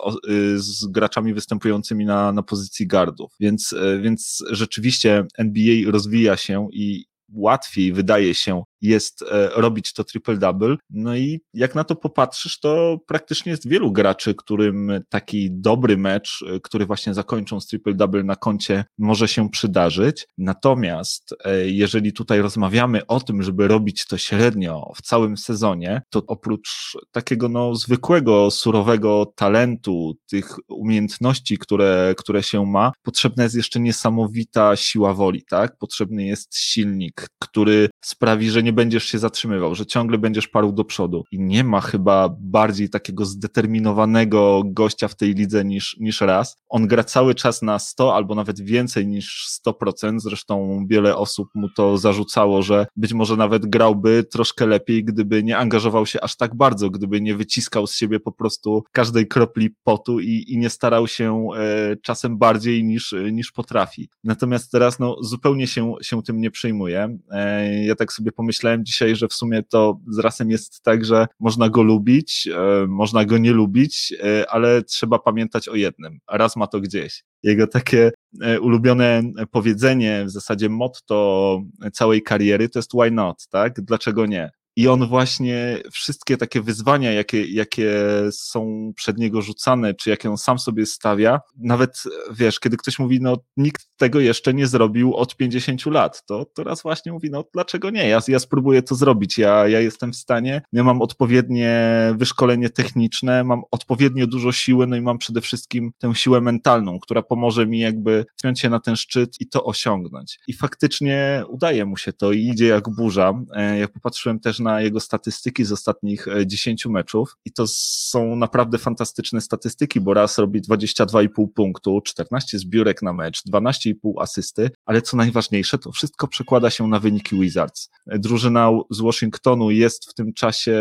z 0.57 0.87
graczami 0.87 1.35
występującymi 1.35 2.05
na, 2.05 2.33
na 2.33 2.43
pozycji 2.43 2.87
gardów. 2.87 3.33
Więc, 3.41 3.75
więc 4.03 4.45
rzeczywiście 4.51 5.25
NBA 5.39 5.91
rozwija 5.91 6.37
się 6.37 6.69
i, 6.73 7.05
łatwiej 7.33 7.93
wydaje 7.93 8.35
się 8.35 8.63
jest 8.83 9.23
e, 9.23 9.49
robić 9.55 9.93
to 9.93 10.03
triple-double. 10.03 10.77
No 10.91 11.17
i 11.17 11.41
jak 11.55 11.75
na 11.75 11.85
to 11.85 11.97
popatrzysz, 11.97 12.61
to 12.61 12.99
praktycznie 13.07 13.53
jest 13.53 13.69
wielu 13.69 13.93
graczy, 13.93 14.35
którym 14.35 14.93
taki 15.09 15.49
dobry 15.51 15.97
mecz, 15.97 16.45
e, 16.49 16.61
który 16.61 16.87
właśnie 16.87 17.15
zakończą 17.15 17.61
z 17.61 17.67
triple-double 17.67 18.25
na 18.25 18.37
koncie, 18.37 18.85
może 18.99 19.29
się 19.29 19.51
przydarzyć. 19.51 20.27
Natomiast 20.39 21.35
e, 21.45 21.69
jeżeli 21.69 22.13
tutaj 22.13 22.41
rozmawiamy 22.41 23.07
o 23.07 23.21
tym, 23.21 23.43
żeby 23.43 23.69
robić 23.69 24.07
to 24.07 24.19
średnio 24.19 24.93
w 24.97 25.03
całym 25.03 25.37
sezonie, 25.37 26.03
to 26.11 26.23
oprócz 26.27 26.97
takiego 27.11 27.49
no, 27.49 27.75
zwykłego, 27.75 28.51
surowego 28.51 29.33
talentu, 29.37 30.15
tych 30.31 30.57
umiejętności, 30.69 31.59
które, 31.59 32.15
które 32.19 32.43
się 32.43 32.67
ma, 32.67 32.93
potrzebna 33.03 33.43
jest 33.43 33.55
jeszcze 33.55 33.81
niesamowita 33.81 34.77
siła 34.77 35.15
woli, 35.15 35.45
tak? 35.51 35.79
Potrzebny 35.79 36.25
jest 36.25 36.57
silnik, 36.57 37.27
który 37.39 37.89
sprawi, 38.05 38.51
że 38.51 38.63
nie 38.63 38.72
nie 38.73 38.77
będziesz 38.77 39.05
się 39.05 39.19
zatrzymywał, 39.19 39.75
że 39.75 39.87
ciągle 39.87 40.19
będziesz 40.19 40.49
parł 40.49 40.73
do 40.73 40.85
przodu. 40.85 41.25
I 41.33 41.41
nie 41.41 41.65
ma 41.65 41.81
chyba 41.81 42.37
bardziej 42.41 42.91
takiego 42.91 43.25
zdeterminowanego 43.25 44.63
gościa 44.67 45.09
w 45.09 45.15
tej 45.15 45.35
lidze 45.35 45.65
niż, 45.65 45.97
niż 46.01 46.21
raz. 46.21 46.57
On 46.69 46.87
gra 46.87 47.05
cały 47.05 47.35
czas 47.35 47.63
na 47.63 47.79
100 47.79 48.15
albo 48.15 48.35
nawet 48.35 48.61
więcej 48.61 49.07
niż 49.07 49.47
100%. 49.67 50.21
Zresztą 50.21 50.87
wiele 50.91 51.17
osób 51.17 51.49
mu 51.55 51.69
to 51.69 51.99
zarzucało, 51.99 52.63
że 52.63 52.87
być 52.97 53.13
może 53.13 53.37
nawet 53.37 53.67
grałby 53.67 54.25
troszkę 54.25 54.67
lepiej, 54.67 55.05
gdyby 55.05 55.43
nie 55.43 55.59
angażował 55.59 56.07
się 56.07 56.21
aż 56.21 56.37
tak 56.37 56.55
bardzo, 56.55 56.91
gdyby 56.91 57.21
nie 57.21 57.37
wyciskał 57.37 57.87
z 57.87 57.97
siebie 57.97 58.21
po 58.21 58.33
prostu 58.33 58.85
każdej 58.93 59.29
kropli 59.29 59.71
potu 59.85 60.21
i, 60.21 60.45
i 60.49 60.59
nie 60.59 60.71
starał 60.71 61.07
się 61.07 61.49
e, 61.57 61.97
czasem 61.97 62.39
bardziej 62.39 62.85
niż, 62.85 63.15
niż 63.33 63.53
potrafi. 63.53 64.09
Natomiast 64.25 64.73
teraz 64.73 64.99
no, 64.99 65.17
zupełnie 65.21 65.67
się, 65.67 65.95
się 66.03 66.23
tym 66.23 66.41
nie 66.41 66.51
przejmuję. 66.51 67.19
E, 67.31 67.85
ja 67.85 67.95
tak 67.95 68.13
sobie 68.13 68.33
pomyślałem, 68.33 68.62
myślałem 68.63 68.85
dzisiaj, 68.85 69.17
że 69.17 69.29
w 69.29 69.33
sumie 69.33 69.63
to 69.63 70.01
z 70.09 70.19
rasem 70.19 70.51
jest 70.51 70.83
tak, 70.83 71.05
że 71.05 71.27
można 71.41 71.69
go 71.69 71.83
lubić, 71.83 72.49
e, 72.55 72.87
można 72.87 73.25
go 73.25 73.39
nie 73.39 73.53
lubić, 73.53 74.15
e, 74.25 74.51
ale 74.51 74.83
trzeba 74.83 75.19
pamiętać 75.19 75.69
o 75.69 75.75
jednym. 75.75 76.19
Raz 76.31 76.57
ma 76.57 76.67
to 76.67 76.81
gdzieś. 76.81 77.25
Jego 77.43 77.67
takie 77.67 78.11
e, 78.43 78.61
ulubione 78.61 79.23
powiedzenie, 79.51 80.25
w 80.27 80.31
zasadzie 80.31 80.69
motto 80.69 81.61
całej 81.93 82.23
kariery 82.23 82.69
to 82.69 82.79
jest 82.79 82.93
why 82.93 83.11
not, 83.11 83.47
tak? 83.51 83.81
Dlaczego 83.81 84.27
nie? 84.27 84.51
I 84.77 84.89
on 84.89 85.07
właśnie 85.07 85.79
wszystkie 85.93 86.37
takie 86.37 86.61
wyzwania, 86.61 87.13
jakie, 87.13 87.45
jakie 87.47 87.93
są 88.31 88.93
przed 88.97 89.19
niego 89.19 89.43
rzucane, 89.43 89.95
czy 89.95 90.11
jakie 90.11 90.31
on 90.31 90.39
sam 90.39 90.59
sobie 90.59 90.87
stawia, 90.87 91.41
nawet 91.59 92.03
wiesz, 92.31 92.61
kiedy 92.61 92.77
ktoś 92.77 92.99
mówi, 92.99 93.21
no 93.21 93.37
nikt 93.57 93.87
tego 93.97 94.21
jeszcze 94.21 94.55
nie 94.55 94.67
zrobił 94.67 95.15
od 95.15 95.37
50 95.37 95.87
lat, 95.87 96.27
to 96.27 96.45
teraz 96.45 96.83
właśnie 96.83 97.13
mówi, 97.13 97.31
no 97.31 97.45
dlaczego 97.53 97.91
nie? 97.91 98.09
Ja, 98.09 98.21
ja 98.29 98.39
spróbuję 98.39 98.83
to 98.83 98.95
zrobić, 98.95 99.39
ja, 99.39 99.69
ja 99.69 99.81
jestem 99.81 100.13
w 100.13 100.17
stanie, 100.17 100.63
ja 100.73 100.85
mam 100.85 101.03
odpowiednie 101.03 101.93
wyszkolenie 102.17 102.71
techniczne, 102.71 103.45
mam 103.45 103.63
odpowiednio 103.71 104.27
dużo 104.27 104.53
siły, 104.53 104.87
no 104.87 104.97
i 104.97 105.01
mam 105.01 105.19
przede 105.19 105.41
wszystkim 105.41 105.93
tę 105.99 106.15
siłę 106.15 106.41
mentalną, 106.41 107.01
która 107.01 107.23
pomoże 107.23 107.67
mi 107.67 107.79
jakby 107.79 108.27
wspiąć 108.37 108.61
się 108.61 108.71
na 108.71 108.81
ten 108.81 108.97
szczyt 108.97 109.41
i 109.41 109.49
to 109.49 109.65
osiągnąć. 109.65 110.39
I 110.49 110.53
faktycznie 110.53 111.45
udaje 111.49 111.85
mu 111.85 111.97
się 111.97 112.13
to 112.13 112.33
i 112.33 112.47
idzie 112.47 112.67
jak 112.67 112.85
burza. 112.97 113.33
E, 113.55 113.79
jak 113.79 113.93
popatrzyłem 113.93 114.41
też 114.41 114.61
na 114.63 114.81
jego 114.81 115.01
statystyki 115.01 115.65
z 115.65 115.73
ostatnich 115.73 116.27
10 116.47 116.87
e, 116.87 116.89
meczów 116.89 117.37
i 117.45 117.53
to 117.53 117.65
są 117.67 118.37
naprawdę 118.37 118.79
fantastyczne 118.79 119.41
statystyki, 119.41 120.01
bo 120.01 120.15
raz 120.15 120.39
robi 120.39 120.63
22,5 120.63 121.47
punktu, 121.55 122.01
14 122.01 122.59
zbiórek 122.59 123.03
na 123.03 123.13
mecz, 123.13 123.43
12,5 123.53 123.95
asysty, 124.19 124.71
ale 124.87 125.03
co 125.03 125.17
najważniejsze, 125.17 125.79
to 125.79 125.93
wszystko 125.93 126.29
przekłada 126.29 126.71
się 126.71 126.89
na 126.89 126.99
wyniki 126.99 127.41
Wizards. 127.41 127.91
E, 128.07 128.19
drużyna 128.19 128.71
z 128.91 129.01
Washingtonu 129.01 129.71
jest 129.71 130.11
w 130.11 130.15
tym 130.15 130.33
czasie, 130.33 130.81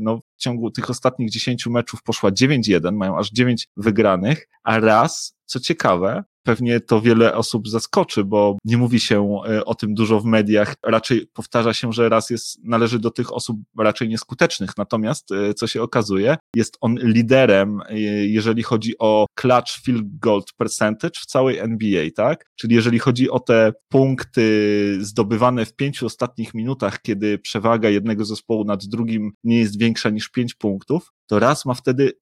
no, 0.00 0.20
w 0.40 0.42
ciągu 0.42 0.70
tych 0.70 0.90
ostatnich 0.90 1.30
10 1.30 1.66
meczów 1.66 2.02
poszła 2.02 2.30
9-1, 2.30 2.92
mają 2.92 3.18
aż 3.18 3.30
9 3.30 3.68
wygranych, 3.76 4.48
a 4.64 4.80
raz, 4.80 5.36
co 5.46 5.60
ciekawe, 5.60 6.24
pewnie 6.42 6.80
to 6.80 7.00
wiele 7.00 7.34
osób 7.34 7.68
zaskoczy, 7.68 8.24
bo 8.24 8.58
nie 8.64 8.76
mówi 8.76 9.00
się 9.00 9.40
e, 9.48 9.64
o 9.64 9.74
tym 9.74 9.94
dużo 9.94 10.20
w 10.20 10.24
mediach. 10.24 10.74
Raczej 10.86 11.26
powtarza 11.26 11.74
się, 11.74 11.92
że 11.92 12.08
raz 12.08 12.30
jest, 12.30 12.58
należy 12.64 12.98
do 12.98 13.10
tych 13.10 13.32
osób 13.32 13.56
raczej 13.78 14.08
nieskutecznych. 14.08 14.70
Natomiast, 14.78 15.32
e, 15.32 15.54
co 15.54 15.66
się 15.66 15.82
okazuje, 15.82 16.36
jest 16.56 16.76
on 16.80 16.96
liderem, 17.02 17.80
e, 17.88 17.98
jeżeli 18.26 18.62
chodzi 18.62 18.98
o 18.98 19.26
clutch 19.34 19.82
field 19.84 20.18
goal 20.18 20.42
percentage 20.56 21.20
w 21.20 21.26
całej 21.26 21.58
NBA, 21.58 22.04
tak? 22.16 22.44
Czyli 22.56 22.74
jeżeli 22.74 22.98
chodzi 22.98 23.30
o 23.30 23.40
te 23.40 23.72
punkty 23.88 24.98
zdobywane 25.00 25.64
w 25.64 25.76
pięciu 25.76 26.06
ostatnich 26.06 26.54
minutach, 26.54 27.02
kiedy 27.02 27.38
przewaga 27.38 27.88
jednego 27.88 28.24
zespołu 28.24 28.64
nad 28.64 28.84
drugim 28.84 29.32
nie 29.44 29.58
jest 29.58 29.78
większa 29.78 30.10
niż 30.10 30.28
pięć 30.30 30.54
punktów, 30.54 31.12
to 31.30 31.38
raz 31.38 31.66
ma 31.66 31.74
wtedy 31.74 32.12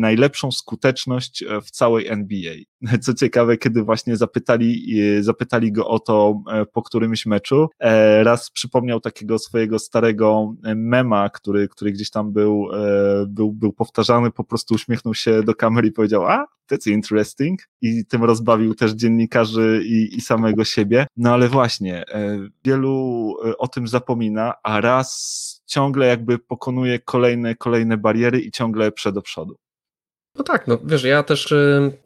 najlepszą 0.00 0.52
skuteczność 0.52 1.44
w 1.62 1.70
całej 1.70 2.08
NBA. 2.08 2.54
Co 3.04 3.14
ciekawe, 3.14 3.56
kiedy 3.56 3.82
właśnie 3.82 4.16
zapytali, 4.16 5.00
e, 5.00 5.22
zapytali 5.22 5.72
go 5.72 5.88
o 5.88 5.98
to 5.98 6.42
e, 6.52 6.66
po 6.66 6.82
którymś 6.82 7.26
meczu, 7.26 7.68
e, 7.78 8.24
raz 8.24 8.50
przypomniał 8.50 9.00
takiego 9.00 9.38
swojego 9.38 9.78
starego 9.78 10.54
mema, 10.76 11.30
który, 11.30 11.68
który 11.68 11.92
gdzieś 11.92 12.10
tam 12.10 12.32
był, 12.32 12.68
był, 13.26 13.52
był 13.52 13.72
powtarzany, 13.72 14.30
po 14.30 14.44
prostu 14.44 14.74
uśmiechnął 14.74 15.14
się 15.14 15.42
do 15.42 15.54
kamery 15.54 15.88
i 15.88 15.92
powiedział, 15.92 16.26
a, 16.26 16.46
that's 16.72 16.90
interesting 16.90 17.60
i 17.82 18.06
tym 18.06 18.24
rozbawił 18.24 18.74
też 18.74 18.92
dziennikarzy 18.92 19.82
i, 19.84 20.16
i 20.16 20.20
samego 20.20 20.64
siebie. 20.64 21.06
No 21.16 21.32
ale 21.32 21.48
właśnie, 21.48 22.04
wielu 22.64 23.34
o 23.58 23.68
tym 23.68 23.88
zapomina, 23.88 24.54
a 24.62 24.80
raz 24.80 25.56
ciągle 25.66 26.06
jakby 26.06 26.38
pokonuje 26.38 26.98
kolejne, 26.98 27.54
kolejne 27.54 27.96
bariery 27.96 28.40
i 28.40 28.50
ciągle 28.56 28.92
przed 28.92 29.14
do 29.14 29.22
przodu. 29.22 29.56
No 30.38 30.44
tak, 30.44 30.66
no 30.66 30.78
wiesz, 30.84 31.04
ja 31.04 31.22
też, 31.22 31.54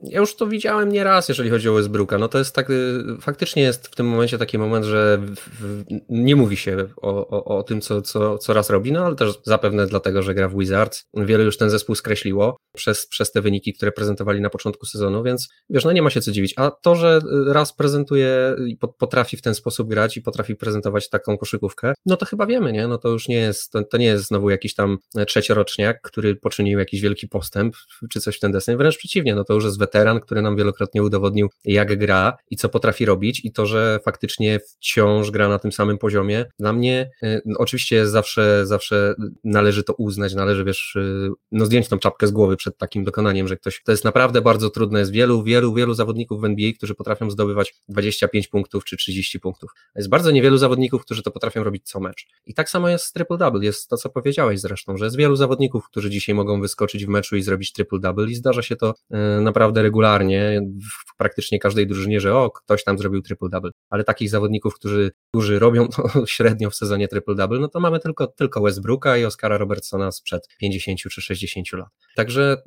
ja 0.03 0.21
już 0.21 0.37
to 0.37 0.47
widziałem 0.47 0.93
nieraz, 0.93 1.29
jeżeli 1.29 1.51
chodzi 1.51 1.69
o 1.69 1.75
Westbrooka, 1.75 2.19
no 2.19 2.29
to 2.29 2.39
jest 2.39 2.55
tak, 2.55 2.71
y, 2.71 3.03
faktycznie 3.21 3.63
jest 3.63 3.89
w 3.89 3.95
tym 3.95 4.09
momencie 4.09 4.39
taki 4.39 4.59
moment, 4.59 4.85
że 4.85 5.19
w, 5.37 5.85
nie 6.09 6.37
mówi 6.37 6.57
się 6.57 6.89
o, 6.97 7.29
o, 7.29 7.59
o 7.59 7.63
tym, 7.63 7.81
co, 7.81 8.03
co, 8.03 8.39
co 8.39 8.53
raz 8.53 8.71
robi, 8.71 8.93
no 8.93 9.05
ale 9.07 9.17
też 9.17 9.35
zapewne 9.45 9.87
dlatego, 9.87 10.23
że 10.23 10.35
gra 10.35 10.49
w 10.49 10.59
Wizards, 10.59 11.05
wiele 11.15 11.45
już 11.45 11.57
ten 11.57 11.71
zespół 11.71 11.95
skreśliło 11.95 12.57
przez, 12.77 13.07
przez 13.07 13.33
te 13.33 13.41
wyniki, 13.41 13.73
które 13.73 13.93
prezentowali 13.93 14.41
na 14.41 14.51
początku 14.51 14.87
sezonu, 14.87 15.23
więc 15.23 15.49
wiesz, 15.71 15.85
no 15.85 15.93
nie 15.93 16.03
ma 16.03 16.11
się 16.11 16.21
co 16.21 16.33
dziwić, 16.33 16.55
a 16.57 16.71
to, 16.71 16.97
że 16.97 17.21
raz 17.47 17.73
prezentuje 17.73 18.57
i 18.67 18.77
potrafi 18.77 19.37
w 19.37 19.43
ten 19.43 19.55
sposób 19.55 19.89
grać 19.89 20.17
i 20.17 20.23
potrafi 20.23 20.57
prezentować 20.57 21.09
taką 21.09 21.39
koszykówkę, 21.39 21.93
no 22.07 22.17
to 22.17 22.27
chyba 22.27 22.47
wiemy, 22.47 22.73
nie, 22.73 22.89
no 22.89 22.99
to 22.99 23.09
już 23.09 23.29
nie 23.29 23.37
jest, 23.37 23.73
to, 23.73 23.85
to 23.85 23.97
nie 23.97 24.07
jest 24.07 24.27
znowu 24.27 24.51
jakiś 24.51 24.75
tam 24.75 24.99
trzecioroczniak, 25.27 26.01
który 26.03 26.37
poczynił 26.37 26.79
jakiś 26.79 27.01
wielki 27.01 27.29
postęp, 27.29 27.77
czy 28.11 28.20
coś 28.21 28.37
w 28.37 28.41
ten 28.41 28.53
deseń, 28.53 28.77
wręcz 28.77 28.99
przeciwnie, 28.99 29.35
no 29.35 29.45
to 29.45 29.55
już 29.55 29.65
jest 29.65 29.79
weteran, 29.79 30.21
który 30.21 30.43
nam 30.43 30.57
wielokrotnie 30.57 31.03
udowodnił, 31.03 31.49
jak 31.65 31.99
gra 31.99 32.37
i 32.51 32.57
co 32.57 32.69
potrafi 32.69 33.05
robić. 33.05 33.45
I 33.45 33.53
to, 33.53 33.67
że 33.67 34.01
faktycznie 34.05 34.61
wciąż 34.61 35.31
gra 35.31 35.49
na 35.49 35.59
tym 35.59 35.73
samym 35.73 35.99
poziomie, 35.99 36.47
dla 36.59 36.73
mnie 36.73 37.11
y, 37.23 37.43
no, 37.45 37.59
oczywiście 37.59 38.07
zawsze, 38.07 38.67
zawsze 38.67 39.15
należy 39.45 39.83
to 39.83 39.95
uznać, 39.95 40.35
należy, 40.35 40.65
wiesz, 40.65 40.97
y, 40.97 41.31
no 41.53 41.67
zdjąć 41.67 41.89
tą 41.89 41.99
czapkę 41.99 42.27
z 42.27 42.31
głowy 42.31 42.57
przed 42.57 42.79
takim 42.79 43.05
dokonaniem, 43.05 43.49
że 43.49 43.57
ktoś, 43.57 43.83
to 43.85 43.93
jest 43.93 44.05
naprawdę 44.05 44.41
bardzo 44.41 44.71
trudne, 44.71 44.99
jest 44.99 45.13
wielu, 45.13 45.43
wielu, 45.43 45.75
wielu 45.75 45.95
zawodników 45.95 46.41
w 46.41 46.45
NBA, 46.45 46.73
którzy 46.73 46.95
potrafią 46.95 47.31
zdobywać 47.31 47.75
25 47.89 48.49
punktów 48.49 48.85
czy 48.85 48.97
30 48.97 49.41
punktów. 49.41 49.71
Jest 49.97 50.09
bardzo 50.09 50.31
niewielu 50.31 50.57
zawodników, 50.57 51.03
którzy 51.05 51.23
to 51.23 51.31
potrafią 51.31 51.65
robić 51.65 51.89
co 51.89 52.01
mecz. 52.01 52.27
I 52.47 52.55
tak 52.55 52.71
samo 52.71 52.89
jest 52.89 53.05
z 53.05 53.15
triple-double, 53.15 53.63
jest 53.63 53.89
to, 53.89 53.97
co 53.97 54.11
powiedziałeś 54.11 54.61
zresztą, 54.61 54.97
że 54.97 55.05
jest 55.05 55.17
wielu 55.17 55.37
zawodników, 55.37 55.85
którzy 55.85 56.11
dzisiaj 56.11 56.35
mogą 56.35 56.61
wyskoczyć 56.61 57.07
w 57.07 57.09
meczu 57.09 57.37
i 57.37 57.43
zrobić 57.43 57.73
triple-double, 57.73 58.10
double 58.11 58.31
i 58.31 58.35
zdarza 58.35 58.63
się 58.63 58.77
to 58.77 58.95
e, 59.11 59.41
naprawdę 59.41 59.83
regularnie 59.83 60.63
w 61.11 61.17
praktycznie 61.17 61.59
każdej 61.59 61.87
drużynie, 61.87 62.21
że 62.21 62.37
o, 62.37 62.51
ktoś 62.51 62.85
tam 62.85 62.99
zrobił 62.99 63.23
triple 63.23 63.49
double, 63.49 63.71
ale 63.91 64.05
takich 64.05 64.31
zawodników, 64.31 64.75
którzy, 64.75 65.11
którzy 65.29 65.59
robią 65.59 65.89
to 65.89 66.03
średnio 66.27 66.71
w 66.71 66.75
sezonie 66.75 67.09
triple 67.09 67.35
double, 67.35 67.59
no 67.59 67.69
to 67.69 67.81
mamy 67.81 68.01
tylko, 68.01 68.27
tylko 68.27 68.61
Westbrooka 68.61 69.17
i 69.17 69.25
Oscara 69.25 69.59
Robertsona 69.59 70.13
sprzed 70.13 70.49
50 70.61 70.99
czy 70.99 71.21
60 71.21 71.73
lat. 71.73 71.89
Także 72.17 72.63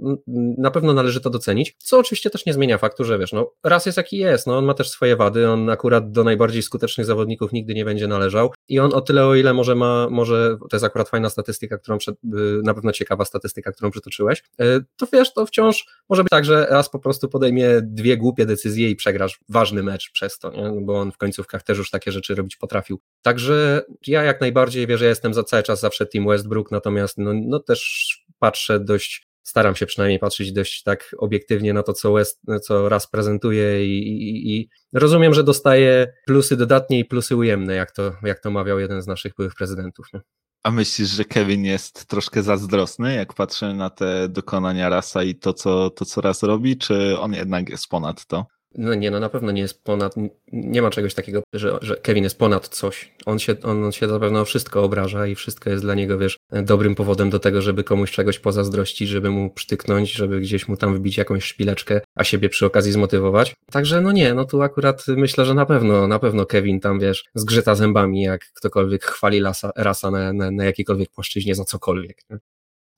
na 0.57 0.71
pewno 0.71 0.93
należy 0.93 1.21
to 1.21 1.29
docenić, 1.29 1.75
co 1.77 1.99
oczywiście 1.99 2.29
też 2.29 2.45
nie 2.45 2.53
zmienia 2.53 2.77
faktu, 2.77 3.03
że 3.03 3.19
wiesz, 3.19 3.33
no 3.33 3.51
raz 3.63 3.85
jest 3.85 3.97
jaki 3.97 4.17
jest, 4.17 4.47
no 4.47 4.57
on 4.57 4.65
ma 4.65 4.73
też 4.73 4.89
swoje 4.89 5.15
wady, 5.15 5.49
on 5.49 5.69
akurat 5.69 6.11
do 6.11 6.23
najbardziej 6.23 6.61
skutecznych 6.61 7.05
zawodników 7.05 7.51
nigdy 7.51 7.73
nie 7.73 7.85
będzie 7.85 8.07
należał 8.07 8.53
i 8.67 8.79
on 8.79 8.93
o 8.93 9.01
tyle, 9.01 9.25
o 9.25 9.35
ile 9.35 9.53
może 9.53 9.75
ma, 9.75 10.09
może, 10.09 10.57
to 10.69 10.75
jest 10.75 10.85
akurat 10.85 11.09
fajna 11.09 11.29
statystyka, 11.29 11.77
którą 11.77 11.97
przed, 11.97 12.15
y, 12.15 12.61
na 12.63 12.73
pewno 12.73 12.91
ciekawa 12.91 13.25
statystyka, 13.25 13.71
którą 13.71 13.91
przytoczyłeś, 13.91 14.43
y, 14.61 14.85
to 14.95 15.07
wiesz, 15.13 15.32
to 15.33 15.45
wciąż 15.45 15.85
może 16.09 16.23
być 16.23 16.29
tak, 16.29 16.45
że 16.45 16.67
raz 16.69 16.89
po 16.89 16.99
prostu 16.99 17.29
podejmie 17.29 17.81
dwie 17.81 18.17
głupie 18.17 18.45
decyzje 18.45 18.89
i 18.89 18.95
przegrasz 18.95 19.39
ważny 19.49 19.83
mecz 19.83 20.11
przez 20.11 20.39
to, 20.39 20.51
nie? 20.51 20.81
bo 20.81 20.99
on 20.99 21.11
w 21.11 21.17
końcówkach 21.17 21.63
też 21.63 21.77
już 21.77 21.89
takie 21.89 22.11
rzeczy 22.11 22.35
robić 22.35 22.55
potrafił. 22.55 22.99
Także 23.21 23.81
ja 24.07 24.23
jak 24.23 24.41
najbardziej 24.41 24.87
wierzę, 24.87 25.05
ja 25.05 25.09
jestem 25.09 25.33
za 25.33 25.43
cały 25.43 25.63
czas 25.63 25.79
zawsze 25.79 26.05
Team 26.05 26.27
Westbrook, 26.27 26.71
natomiast 26.71 27.17
no, 27.17 27.31
no 27.33 27.59
też 27.59 28.09
patrzę 28.39 28.79
dość 28.79 29.27
staram 29.43 29.75
się 29.75 29.85
przynajmniej 29.85 30.19
patrzeć 30.19 30.51
dość 30.51 30.83
tak 30.83 31.15
obiektywnie 31.17 31.73
na 31.73 31.83
to, 31.83 31.93
co, 31.93 32.13
West, 32.13 32.41
co 32.61 32.89
raz 32.89 33.07
prezentuje 33.07 33.85
i, 33.85 34.07
i, 34.07 34.57
i, 34.57 34.69
rozumiem, 34.93 35.33
że 35.33 35.43
dostaje 35.43 36.13
plusy 36.25 36.57
dodatnie 36.57 36.99
i 36.99 37.05
plusy 37.05 37.35
ujemne, 37.35 37.75
jak 37.75 37.91
to, 37.91 38.15
jak 38.23 38.39
to 38.39 38.51
mawiał 38.51 38.79
jeden 38.79 39.01
z 39.01 39.07
naszych 39.07 39.33
byłych 39.35 39.55
prezydentów. 39.55 40.07
Nie? 40.13 40.21
A 40.63 40.71
myślisz, 40.71 41.09
że 41.09 41.25
Kevin 41.25 41.65
jest 41.65 42.05
troszkę 42.05 42.43
zazdrosny, 42.43 43.15
jak 43.15 43.33
patrzy 43.33 43.73
na 43.73 43.89
te 43.89 44.29
dokonania 44.29 44.89
Rasa 44.89 45.23
i 45.23 45.35
to, 45.35 45.53
co, 45.53 45.89
to, 45.89 46.05
co 46.05 46.21
raz 46.21 46.43
robi, 46.43 46.77
czy 46.77 47.19
on 47.19 47.33
jednak 47.33 47.69
jest 47.69 47.87
ponad 47.87 48.25
to? 48.25 48.45
No 48.75 48.93
nie, 48.93 49.11
no 49.11 49.19
na 49.19 49.29
pewno 49.29 49.51
nie 49.51 49.61
jest 49.61 49.83
ponad, 49.83 50.15
nie 50.53 50.81
ma 50.81 50.89
czegoś 50.89 51.13
takiego, 51.13 51.43
że, 51.53 51.77
że 51.81 51.95
Kevin 51.95 52.23
jest 52.23 52.37
ponad 52.37 52.67
coś. 52.67 53.13
On 53.25 53.39
się, 53.39 53.55
on, 53.63 53.83
on 53.83 53.91
się 53.91 54.07
zapewne 54.07 54.41
o 54.41 54.45
wszystko 54.45 54.83
obraża 54.83 55.27
i 55.27 55.35
wszystko 55.35 55.69
jest 55.69 55.83
dla 55.83 55.95
niego, 55.95 56.17
wiesz, 56.17 56.37
dobrym 56.51 56.95
powodem 56.95 57.29
do 57.29 57.39
tego, 57.39 57.61
żeby 57.61 57.83
komuś 57.83 58.11
czegoś 58.11 58.39
pozazdrościć, 58.39 59.09
żeby 59.09 59.29
mu 59.29 59.49
przytyknąć, 59.49 60.11
żeby 60.11 60.39
gdzieś 60.39 60.67
mu 60.67 60.77
tam 60.77 60.95
wbić 60.95 61.17
jakąś 61.17 61.43
szpileczkę, 61.43 62.01
a 62.15 62.23
siebie 62.23 62.49
przy 62.49 62.65
okazji 62.65 62.91
zmotywować. 62.91 63.55
Także 63.71 64.01
no 64.01 64.11
nie, 64.11 64.33
no 64.33 64.45
tu 64.45 64.61
akurat 64.61 65.05
myślę, 65.07 65.45
że 65.45 65.53
na 65.53 65.65
pewno, 65.65 66.07
na 66.07 66.19
pewno 66.19 66.45
Kevin 66.45 66.79
tam, 66.79 66.99
wiesz, 66.99 67.25
zgrzyta 67.35 67.75
zębami, 67.75 68.21
jak 68.21 68.41
ktokolwiek 68.53 69.05
chwali 69.05 69.39
lasa, 69.39 69.71
rasa 69.75 70.11
na, 70.11 70.33
na, 70.33 70.51
na 70.51 70.65
jakiejkolwiek 70.65 71.09
płaszczyźnie 71.09 71.55
za 71.55 71.63
cokolwiek. 71.63 72.17
Nie? 72.29 72.52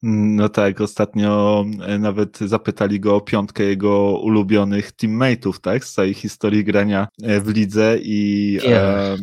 No 0.07 0.50
tak, 0.50 0.81
ostatnio 0.81 1.65
e, 1.81 2.00
nawet 2.00 2.38
zapytali 2.38 3.00
go 3.00 3.15
o 3.15 3.21
piątkę 3.21 3.63
jego 3.63 4.19
ulubionych 4.19 4.91
teammateów, 4.91 5.59
tak, 5.59 5.85
z 5.85 5.93
całej 5.93 6.13
historii 6.13 6.63
grania 6.63 7.07
e, 7.24 7.41
w 7.41 7.47
lidze 7.47 7.97
i, 8.01 8.51
yeah. 8.63 9.19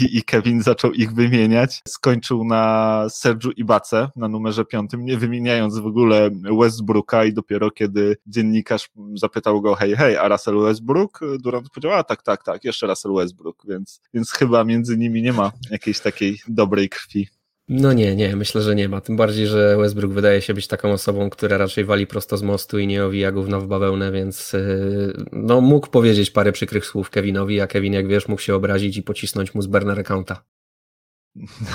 i, 0.00 0.18
i, 0.18 0.22
Kevin 0.22 0.62
zaczął 0.62 0.92
ich 0.92 1.12
wymieniać. 1.12 1.82
Skończył 1.88 2.44
na 2.44 3.04
Sergiu 3.10 3.50
Ibace 3.50 4.08
na 4.16 4.28
numerze 4.28 4.64
piątym, 4.64 5.04
nie 5.04 5.18
wymieniając 5.18 5.78
w 5.78 5.86
ogóle 5.86 6.30
Westbrooka 6.60 7.24
i 7.24 7.32
dopiero 7.32 7.70
kiedy 7.70 8.16
dziennikarz 8.26 8.88
zapytał 9.14 9.60
go, 9.60 9.74
hej, 9.74 9.96
hej, 9.96 10.16
a 10.16 10.28
Russell 10.28 10.60
Westbrook? 10.60 11.20
Durant 11.38 11.70
powiedział, 11.70 11.92
a 11.92 12.04
tak, 12.04 12.22
tak, 12.22 12.44
tak, 12.44 12.64
jeszcze 12.64 12.86
Russell 12.86 13.14
Westbrook, 13.14 13.62
więc, 13.68 14.00
więc 14.14 14.30
chyba 14.30 14.64
między 14.64 14.98
nimi 14.98 15.22
nie 15.22 15.32
ma 15.32 15.52
jakiejś 15.70 16.00
takiej 16.00 16.38
dobrej 16.48 16.88
krwi. 16.88 17.35
No 17.68 17.92
nie, 17.92 18.16
nie, 18.16 18.36
myślę, 18.36 18.62
że 18.62 18.74
nie 18.74 18.88
ma. 18.88 19.00
Tym 19.00 19.16
bardziej, 19.16 19.46
że 19.46 19.76
Westbrook 19.76 20.12
wydaje 20.12 20.42
się 20.42 20.54
być 20.54 20.66
taką 20.66 20.92
osobą, 20.92 21.30
która 21.30 21.58
raczej 21.58 21.84
wali 21.84 22.06
prosto 22.06 22.36
z 22.36 22.42
mostu 22.42 22.78
i 22.78 22.86
nie 22.86 23.04
owija 23.04 23.32
gówno 23.32 23.60
w 23.60 23.66
bawełnę, 23.66 24.12
więc 24.12 24.52
yy, 24.52 25.24
no 25.32 25.60
mógł 25.60 25.90
powiedzieć 25.90 26.30
parę 26.30 26.52
przykrych 26.52 26.86
słów 26.86 27.10
Kevinowi, 27.10 27.60
a 27.60 27.66
Kevin, 27.66 27.92
jak 27.92 28.08
wiesz, 28.08 28.28
mógł 28.28 28.42
się 28.42 28.54
obrazić 28.54 28.96
i 28.96 29.02
pocisnąć 29.02 29.54
mu 29.54 29.62
z 29.62 29.66
burner 29.66 30.00
accounta. 30.00 30.44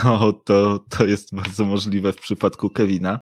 No, 0.04 0.34
to, 0.34 0.86
to 0.90 1.06
jest 1.06 1.36
bardzo 1.36 1.66
możliwe 1.66 2.14
w 2.14 2.18
przypadku 2.18 2.70
Kevina. 2.70 3.20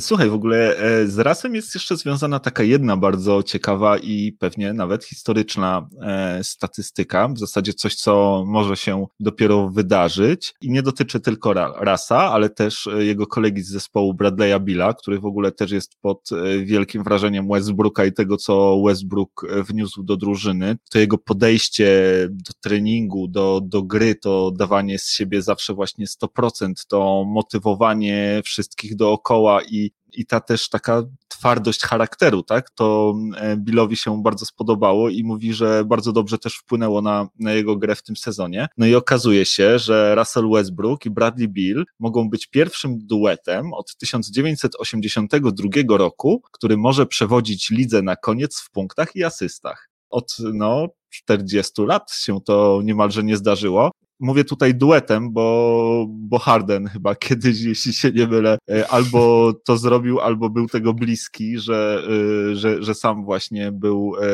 Słuchaj, 0.00 0.30
w 0.30 0.34
ogóle 0.34 0.76
e, 0.76 1.06
z 1.06 1.18
rasem 1.18 1.54
jest 1.54 1.74
jeszcze 1.74 1.96
związana 1.96 2.40
taka 2.40 2.62
jedna 2.62 2.96
bardzo 2.96 3.42
ciekawa 3.42 3.98
i 3.98 4.32
pewnie 4.32 4.72
nawet 4.72 5.04
historyczna 5.04 5.88
e, 6.02 6.44
statystyka, 6.44 7.28
w 7.28 7.38
zasadzie 7.38 7.74
coś, 7.74 7.94
co 7.94 8.44
może 8.46 8.76
się 8.76 9.06
dopiero 9.20 9.68
wydarzyć 9.70 10.54
i 10.60 10.70
nie 10.70 10.82
dotyczy 10.82 11.20
tylko 11.20 11.52
rasa, 11.52 12.18
ale 12.18 12.50
też 12.50 12.86
e, 12.86 13.04
jego 13.04 13.26
kolegi 13.26 13.62
z 13.62 13.68
zespołu 13.68 14.14
Bradley'a 14.14 14.60
Billa, 14.60 14.94
który 14.94 15.20
w 15.20 15.26
ogóle 15.26 15.52
też 15.52 15.70
jest 15.70 15.96
pod 16.00 16.30
wielkim 16.64 17.04
wrażeniem 17.04 17.48
Westbrooka 17.48 18.04
i 18.04 18.12
tego, 18.12 18.36
co 18.36 18.82
Westbrook 18.86 19.46
wniósł 19.68 20.02
do 20.02 20.16
drużyny. 20.16 20.76
To 20.90 20.98
jego 20.98 21.18
podejście 21.18 21.88
do 22.30 22.52
treningu, 22.60 23.28
do, 23.28 23.60
do 23.64 23.82
gry, 23.82 24.14
to 24.14 24.50
dawanie 24.50 24.98
z 24.98 25.10
siebie 25.10 25.42
zawsze 25.42 25.74
właśnie 25.74 26.06
100%, 26.06 26.72
to 26.88 27.24
motywowanie 27.26 28.40
wszystkich 28.44 28.96
dookoła 28.96 29.62
i 29.62 29.87
i, 30.18 30.26
ta 30.26 30.40
też 30.40 30.68
taka 30.68 31.02
twardość 31.28 31.80
charakteru, 31.80 32.42
tak, 32.42 32.70
to 32.70 33.14
e, 33.36 33.56
Billowi 33.56 33.96
się 33.96 34.22
bardzo 34.22 34.46
spodobało 34.46 35.08
i 35.08 35.24
mówi, 35.24 35.54
że 35.54 35.84
bardzo 35.84 36.12
dobrze 36.12 36.38
też 36.38 36.56
wpłynęło 36.56 37.02
na, 37.02 37.28
na 37.38 37.52
jego 37.52 37.76
grę 37.76 37.94
w 37.94 38.02
tym 38.02 38.16
sezonie. 38.16 38.68
No 38.76 38.86
i 38.86 38.94
okazuje 38.94 39.44
się, 39.44 39.78
że 39.78 40.14
Russell 40.14 40.50
Westbrook 40.50 41.06
i 41.06 41.10
Bradley 41.10 41.48
Bill 41.48 41.84
mogą 41.98 42.30
być 42.30 42.46
pierwszym 42.46 42.98
duetem 42.98 43.74
od 43.74 43.96
1982 43.96 45.98
roku, 45.98 46.42
który 46.52 46.76
może 46.76 47.06
przewodzić 47.06 47.70
lidze 47.70 48.02
na 48.02 48.16
koniec 48.16 48.60
w 48.60 48.70
punktach 48.70 49.16
i 49.16 49.24
asystach. 49.24 49.88
Od 50.10 50.36
no, 50.54 50.86
40 51.10 51.82
lat 51.82 52.12
się 52.12 52.38
to 52.44 52.80
niemalże 52.84 53.24
nie 53.24 53.36
zdarzyło 53.36 53.90
mówię 54.20 54.44
tutaj 54.44 54.74
duetem, 54.74 55.32
bo, 55.32 56.06
bo 56.08 56.38
Harden 56.38 56.86
chyba 56.86 57.14
kiedyś, 57.26 57.60
jeśli 57.60 57.92
się 57.92 58.12
nie 58.12 58.26
mylę, 58.26 58.58
e, 58.70 58.88
albo 58.88 59.52
to 59.64 59.76
zrobił, 59.76 60.20
albo 60.20 60.50
był 60.50 60.68
tego 60.68 60.94
bliski, 60.94 61.58
że, 61.58 62.02
e, 62.50 62.56
że, 62.56 62.82
że 62.82 62.94
sam 62.94 63.24
właśnie 63.24 63.72
był 63.72 64.12
e, 64.20 64.24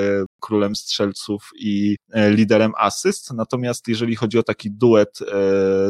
królem 0.40 0.76
strzelców 0.76 1.50
i 1.58 1.96
liderem 2.14 2.72
asyst. 2.78 3.32
Natomiast 3.34 3.88
jeżeli 3.88 4.16
chodzi 4.16 4.38
o 4.38 4.42
taki 4.42 4.70
duet 4.70 5.18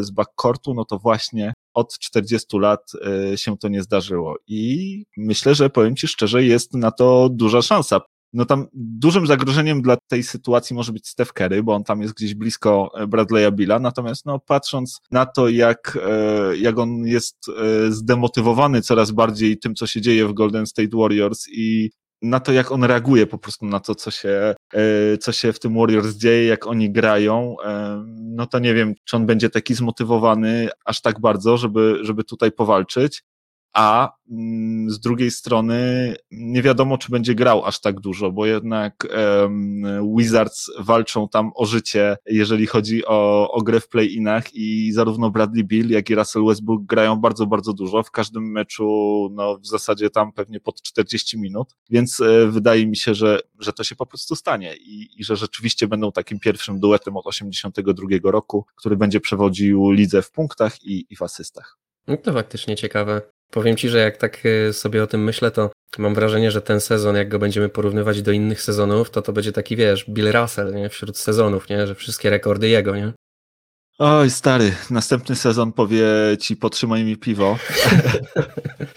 z 0.00 0.10
backcourtu, 0.10 0.74
no 0.74 0.84
to 0.84 0.98
właśnie 0.98 1.52
od 1.74 1.98
40 1.98 2.58
lat 2.58 2.92
się 3.36 3.58
to 3.58 3.68
nie 3.68 3.82
zdarzyło. 3.82 4.36
I 4.46 5.04
myślę, 5.16 5.54
że 5.54 5.70
powiem 5.70 5.96
Ci 5.96 6.08
szczerze, 6.08 6.44
jest 6.44 6.74
na 6.74 6.90
to 6.90 7.28
duża 7.32 7.62
szansa 7.62 8.00
no 8.34 8.44
tam 8.44 8.66
dużym 8.74 9.26
zagrożeniem 9.26 9.82
dla 9.82 9.96
tej 10.08 10.22
sytuacji 10.22 10.76
może 10.76 10.92
być 10.92 11.08
Steph 11.08 11.32
Curry, 11.32 11.62
bo 11.62 11.74
on 11.74 11.84
tam 11.84 12.02
jest 12.02 12.14
gdzieś 12.14 12.34
blisko 12.34 12.90
e, 12.94 13.06
Bradley'a 13.06 13.52
Billa, 13.52 13.78
natomiast 13.78 14.26
no 14.26 14.38
patrząc 14.38 15.00
na 15.10 15.26
to, 15.26 15.48
jak, 15.48 15.98
e, 16.02 16.56
jak 16.56 16.78
on 16.78 17.06
jest 17.06 17.36
e, 17.48 17.92
zdemotywowany 17.92 18.82
coraz 18.82 19.10
bardziej 19.10 19.58
tym, 19.58 19.74
co 19.74 19.86
się 19.86 20.00
dzieje 20.00 20.26
w 20.26 20.32
Golden 20.32 20.66
State 20.66 20.96
Warriors 20.96 21.48
i 21.48 21.90
na 22.22 22.40
to, 22.40 22.52
jak 22.52 22.72
on 22.72 22.84
reaguje 22.84 23.26
po 23.26 23.38
prostu 23.38 23.66
na 23.66 23.80
to, 23.80 23.94
co 23.94 24.10
się, 24.10 24.54
co 25.20 25.32
się 25.32 25.52
w 25.52 25.58
tym 25.58 25.74
Warriors 25.74 26.16
dzieje, 26.16 26.44
jak 26.44 26.66
oni 26.66 26.92
grają, 26.92 27.56
no 28.20 28.46
to 28.46 28.58
nie 28.58 28.74
wiem, 28.74 28.94
czy 29.04 29.16
on 29.16 29.26
będzie 29.26 29.50
taki 29.50 29.74
zmotywowany 29.74 30.68
aż 30.84 31.00
tak 31.00 31.20
bardzo, 31.20 31.56
żeby, 31.56 31.98
żeby 32.02 32.24
tutaj 32.24 32.52
powalczyć 32.52 33.22
a 33.74 34.12
mm, 34.30 34.90
z 34.90 35.00
drugiej 35.00 35.30
strony 35.30 36.14
nie 36.30 36.62
wiadomo, 36.62 36.98
czy 36.98 37.10
będzie 37.10 37.34
grał 37.34 37.64
aż 37.64 37.80
tak 37.80 38.00
dużo, 38.00 38.30
bo 38.30 38.46
jednak 38.46 39.06
um, 39.16 40.16
Wizards 40.16 40.70
walczą 40.78 41.28
tam 41.28 41.50
o 41.54 41.66
życie, 41.66 42.16
jeżeli 42.26 42.66
chodzi 42.66 43.06
o, 43.06 43.50
o 43.50 43.62
grę 43.62 43.80
w 43.80 43.88
play-inach 43.88 44.54
i 44.54 44.92
zarówno 44.92 45.30
Bradley 45.30 45.64
Bill, 45.64 45.90
jak 45.90 46.10
i 46.10 46.14
Russell 46.14 46.44
Westbrook 46.46 46.84
grają 46.84 47.16
bardzo, 47.16 47.46
bardzo 47.46 47.72
dużo. 47.72 48.02
W 48.02 48.10
każdym 48.10 48.52
meczu, 48.52 49.28
no 49.32 49.58
w 49.58 49.66
zasadzie 49.66 50.10
tam 50.10 50.32
pewnie 50.32 50.60
pod 50.60 50.82
40 50.82 51.38
minut, 51.38 51.76
więc 51.90 52.20
e, 52.20 52.46
wydaje 52.46 52.86
mi 52.86 52.96
się, 52.96 53.14
że, 53.14 53.40
że 53.58 53.72
to 53.72 53.84
się 53.84 53.96
po 53.96 54.06
prostu 54.06 54.36
stanie 54.36 54.76
i, 54.76 55.08
i 55.20 55.24
że 55.24 55.36
rzeczywiście 55.36 55.88
będą 55.88 56.12
takim 56.12 56.38
pierwszym 56.38 56.80
duetem 56.80 57.16
od 57.16 57.26
82 57.26 58.30
roku, 58.30 58.66
który 58.76 58.96
będzie 58.96 59.20
przewodził 59.20 59.90
lidze 59.90 60.22
w 60.22 60.30
punktach 60.30 60.84
i, 60.84 61.06
i 61.10 61.16
w 61.16 61.22
asystach. 61.22 61.78
No 62.06 62.16
to 62.16 62.32
faktycznie 62.32 62.76
ciekawe. 62.76 63.22
Powiem 63.50 63.76
Ci, 63.76 63.88
że 63.88 63.98
jak 63.98 64.16
tak 64.16 64.42
e, 64.46 64.72
sobie 64.72 65.02
o 65.02 65.06
tym 65.06 65.24
myślę, 65.24 65.50
to 65.50 65.70
mam 65.98 66.14
wrażenie, 66.14 66.50
że 66.50 66.62
ten 66.62 66.80
sezon, 66.80 67.16
jak 67.16 67.28
go 67.28 67.38
będziemy 67.38 67.68
porównywać 67.68 68.22
do 68.22 68.32
innych 68.32 68.62
sezonów, 68.62 69.10
to 69.10 69.22
to 69.22 69.32
będzie 69.32 69.52
taki, 69.52 69.76
wiesz, 69.76 70.04
Bill 70.10 70.32
Russell, 70.32 70.74
nie? 70.74 70.88
Wśród 70.88 71.18
sezonów, 71.18 71.68
nie? 71.68 71.86
Że 71.86 71.94
wszystkie 71.94 72.30
rekordy 72.30 72.68
jego, 72.68 72.96
nie? 72.96 73.12
Oj, 73.98 74.30
stary, 74.30 74.72
następny 74.90 75.36
sezon 75.36 75.72
powie 75.72 76.06
ci 76.40 76.56
potrzymaj 76.56 77.04
mi 77.04 77.16
piwo. 77.16 77.58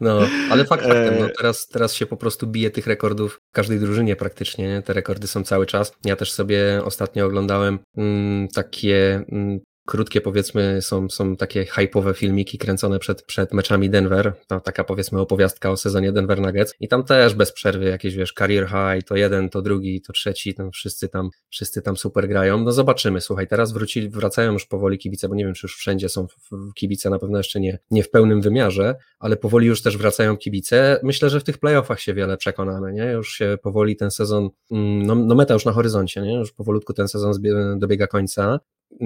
No, 0.00 0.20
ale 0.50 0.64
fakt 0.64 0.84
faktem, 0.84 1.14
no 1.20 1.28
teraz, 1.36 1.66
teraz 1.66 1.94
się 1.94 2.06
po 2.06 2.16
prostu 2.16 2.46
bije 2.46 2.70
tych 2.70 2.86
rekordów 2.86 3.40
w 3.50 3.52
każdej 3.52 3.80
drużynie 3.80 4.16
praktycznie, 4.16 4.68
nie? 4.68 4.82
te 4.82 4.92
rekordy 4.92 5.26
są 5.26 5.44
cały 5.44 5.66
czas. 5.66 5.92
Ja 6.04 6.16
też 6.16 6.32
sobie 6.32 6.80
ostatnio 6.84 7.26
oglądałem 7.26 7.78
mm, 7.96 8.48
takie 8.48 9.24
mm, 9.32 9.60
krótkie 9.86 10.20
powiedzmy 10.20 10.82
są, 10.82 11.10
są 11.10 11.36
takie 11.36 11.64
hype'owe 11.64 12.14
filmiki 12.14 12.58
kręcone 12.58 12.98
przed, 12.98 13.22
przed 13.22 13.52
meczami 13.52 13.90
Denver, 13.90 14.32
to 14.46 14.60
taka 14.60 14.84
powiedzmy 14.84 15.20
opowiastka 15.20 15.70
o 15.70 15.76
sezonie 15.76 16.12
Denver 16.12 16.40
Nuggets. 16.40 16.74
I 16.80 16.88
tam 16.88 17.04
też 17.04 17.34
bez 17.34 17.52
przerwy 17.52 17.84
jakieś 17.84 18.14
wiesz, 18.14 18.32
career 18.32 18.66
high, 18.68 19.08
to 19.08 19.16
jeden, 19.16 19.50
to 19.50 19.62
drugi, 19.62 20.00
to 20.00 20.12
trzeci, 20.12 20.54
tam 20.54 20.70
wszyscy 20.70 21.08
tam, 21.08 21.30
wszyscy 21.48 21.82
tam 21.82 21.96
super 21.96 22.28
grają, 22.28 22.58
no 22.58 22.72
zobaczymy, 22.72 23.20
słuchaj, 23.20 23.48
teraz 23.48 23.72
wrócili, 23.72 24.08
wracają 24.08 24.52
już 24.52 24.66
powoli 24.66 24.98
kibice, 24.98 25.28
bo 25.28 25.34
nie 25.34 25.44
wiem, 25.44 25.54
czy 25.54 25.66
już 25.66 25.76
wszędzie 25.76 26.08
są 26.08 26.26
kibice, 26.74 27.10
na 27.10 27.18
pewno 27.18 27.38
jeszcze 27.38 27.60
nie, 27.60 27.78
nie 27.90 28.02
w 28.02 28.10
pełnym 28.10 28.40
wymiarze, 28.42 28.94
ale 29.18 29.36
powoli 29.36 29.66
już 29.66 29.82
też 29.82 29.96
wracają 29.96 30.36
kibice, 30.36 31.00
myślę, 31.02 31.30
że 31.30 31.40
w 31.40 31.44
tych 31.44 31.58
playoffach 31.58 32.00
się 32.00 32.14
wiele 32.14 32.36
przekonamy, 32.36 32.92
nie, 32.92 33.04
już 33.04 33.32
się 33.32 33.58
powoli 33.62 33.96
ten 33.96 34.10
sezon, 34.10 34.50
mm, 34.70 35.06
no, 35.06 35.14
no 35.14 35.34
meta 35.34 35.54
już 35.54 35.64
na 35.64 35.72
horyzoncie, 35.72 36.20
nie, 36.20 36.34
już 36.34 36.52
powolutku 36.52 36.92
ten 36.92 37.08
sezon 37.08 37.32
dobiega 37.78 38.06
końca, 38.06 38.60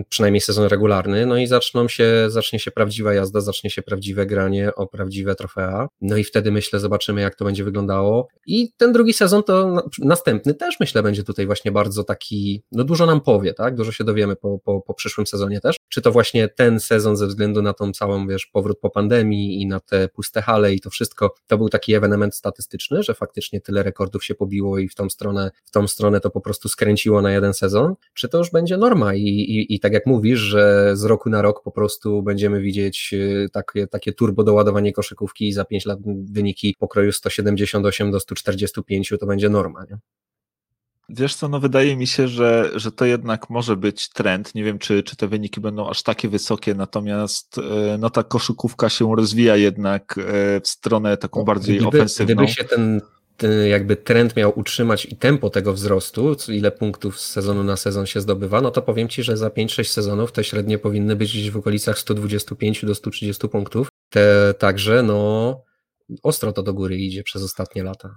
przynajmniej 0.08 0.40
sezon 0.40 0.66
regularny, 0.66 1.26
no 1.26 1.36
i 1.36 1.46
zaczną 1.46 1.88
się, 1.88 2.24
zacznie 2.28 2.58
się 2.58 2.70
prawdziwa 2.70 3.14
jazda, 3.14 3.40
zacznie 3.40 3.70
się 3.70 3.82
prawdziwe 3.82 4.26
granie 4.26 4.74
o 4.74 4.86
prawdziwe 4.86 5.34
trofea, 5.34 5.88
no 6.00 6.16
i 6.16 6.24
wtedy 6.24 6.52
myślę, 6.52 6.80
zobaczymy 6.80 7.20
jak 7.20 7.34
to 7.34 7.44
będzie 7.44 7.64
wyglądało. 7.64 8.28
I 8.46 8.72
ten 8.76 8.92
drugi 8.92 9.12
sezon 9.12 9.42
to 9.42 9.82
następny 9.98 10.54
też 10.54 10.80
myślę 10.80 11.02
będzie 11.02 11.24
tutaj 11.24 11.46
właśnie 11.46 11.72
bardzo 11.72 12.04
taki, 12.04 12.62
no 12.72 12.84
dużo 12.84 13.06
nam 13.06 13.20
powie, 13.20 13.54
tak, 13.54 13.74
dużo 13.74 13.92
się 13.92 14.04
dowiemy 14.04 14.36
po, 14.36 14.58
po, 14.58 14.80
po 14.80 14.94
przyszłym 14.94 15.26
sezonie 15.26 15.60
też, 15.60 15.76
czy 15.88 16.02
to 16.02 16.12
właśnie 16.12 16.48
ten 16.48 16.80
sezon 16.80 17.16
ze 17.16 17.26
względu 17.26 17.62
na 17.62 17.72
tą 17.72 17.92
całą, 17.92 18.26
wiesz, 18.26 18.46
powrót 18.46 18.80
po 18.80 18.90
pandemii 18.90 19.62
i 19.62 19.66
na 19.66 19.80
te 19.80 20.08
puste 20.08 20.42
hale 20.42 20.74
i 20.74 20.80
to 20.80 20.90
wszystko, 20.90 21.34
to 21.46 21.58
był 21.58 21.68
taki 21.68 21.94
ewenement 21.94 22.34
statystyczny, 22.34 23.02
że 23.02 23.14
faktycznie 23.14 23.60
tyle 23.60 23.82
rekordów 23.82 24.24
się 24.24 24.34
pobiło 24.34 24.78
i 24.78 24.88
w 24.88 24.94
tą 24.94 25.10
stronę, 25.10 25.50
w 25.64 25.70
tą 25.70 25.88
stronę 25.88 26.20
to 26.20 26.30
po 26.30 26.40
prostu 26.40 26.68
skręciło 26.68 27.22
na 27.22 27.32
jeden 27.32 27.54
sezon, 27.54 27.94
czy 28.14 28.28
to 28.28 28.38
już 28.38 28.50
będzie 28.50 28.76
norma 28.76 29.14
i, 29.14 29.20
i, 29.20 29.69
i 29.70 29.80
tak 29.80 29.92
jak 29.92 30.06
mówisz, 30.06 30.40
że 30.40 30.90
z 30.96 31.04
roku 31.04 31.30
na 31.30 31.42
rok 31.42 31.62
po 31.62 31.70
prostu 31.70 32.22
będziemy 32.22 32.61
widzieć 32.61 33.11
y, 33.12 33.48
takie, 33.52 33.87
takie 33.87 34.12
turbo 34.12 34.44
doładowanie 34.44 34.92
koszykówki 34.92 35.48
i 35.48 35.52
za 35.52 35.64
5 35.64 35.87
lat 35.87 35.98
wyniki 36.24 36.76
pokroju 36.78 37.12
178 37.12 38.11
do 38.11 38.20
145 38.20 39.12
to 39.20 39.26
będzie 39.26 39.48
norma, 39.48 39.85
nie? 39.90 39.98
Wiesz 41.09 41.35
co, 41.35 41.48
no 41.48 41.61
wydaje 41.61 41.96
mi 41.96 42.06
się, 42.06 42.28
że, 42.28 42.70
że 42.74 42.92
to 42.92 43.04
jednak 43.04 43.50
może 43.50 43.76
być 43.76 44.09
trend. 44.09 44.54
Nie 44.54 44.64
wiem, 44.64 44.78
czy, 44.78 45.02
czy 45.02 45.16
te 45.16 45.28
wyniki 45.28 45.61
będą 45.61 45.90
aż 45.90 46.02
takie 46.02 46.28
wysokie, 46.28 46.74
natomiast 46.74 47.59
e, 47.59 47.98
no 47.98 48.11
ta 48.11 48.22
koszykówka 48.22 48.88
się 48.88 49.16
rozwija 49.16 49.56
jednak 49.56 50.18
e, 50.18 50.61
w 50.61 50.68
stronę 50.68 51.16
taką 51.16 51.44
bardziej 51.44 51.76
gdyby, 51.76 51.88
ofensywną. 51.88 52.35
Gdyby 52.35 52.48
się 52.48 52.64
ten 52.64 53.00
jakby 53.68 53.96
trend 53.96 54.37
miał 54.37 54.59
utrzymać 54.59 55.07
i 55.07 55.16
tempo 55.16 55.50
tego 55.50 55.72
wzrostu, 55.72 56.37
ile 56.48 56.72
punktów 56.72 57.20
z 57.20 57.31
sezonu 57.31 57.64
na 57.64 57.76
sezon 57.76 58.07
się 58.07 58.20
zdobywa, 58.20 58.61
no 58.61 58.70
to 58.70 58.83
powiem 58.83 59.09
Ci, 59.09 59.22
że 59.22 59.37
za 59.37 59.48
5-6 59.48 59.85
sezonów 59.85 60.33
te 60.33 60.44
średnie 60.44 60.79
powinny 60.79 61.16
być 61.16 61.33
gdzieś 61.33 61.50
w 61.50 61.57
okolicach 61.57 61.98
125 61.98 62.85
do 62.85 62.94
130 62.94 63.48
punktów. 63.48 63.88
Te, 64.09 64.55
także 64.59 65.03
no 65.03 65.62
ostro 66.22 66.53
to 66.53 66.62
do 66.62 66.74
góry 66.74 66.96
idzie 66.96 67.22
przez 67.22 67.42
ostatnie 67.42 67.83
lata. 67.83 68.14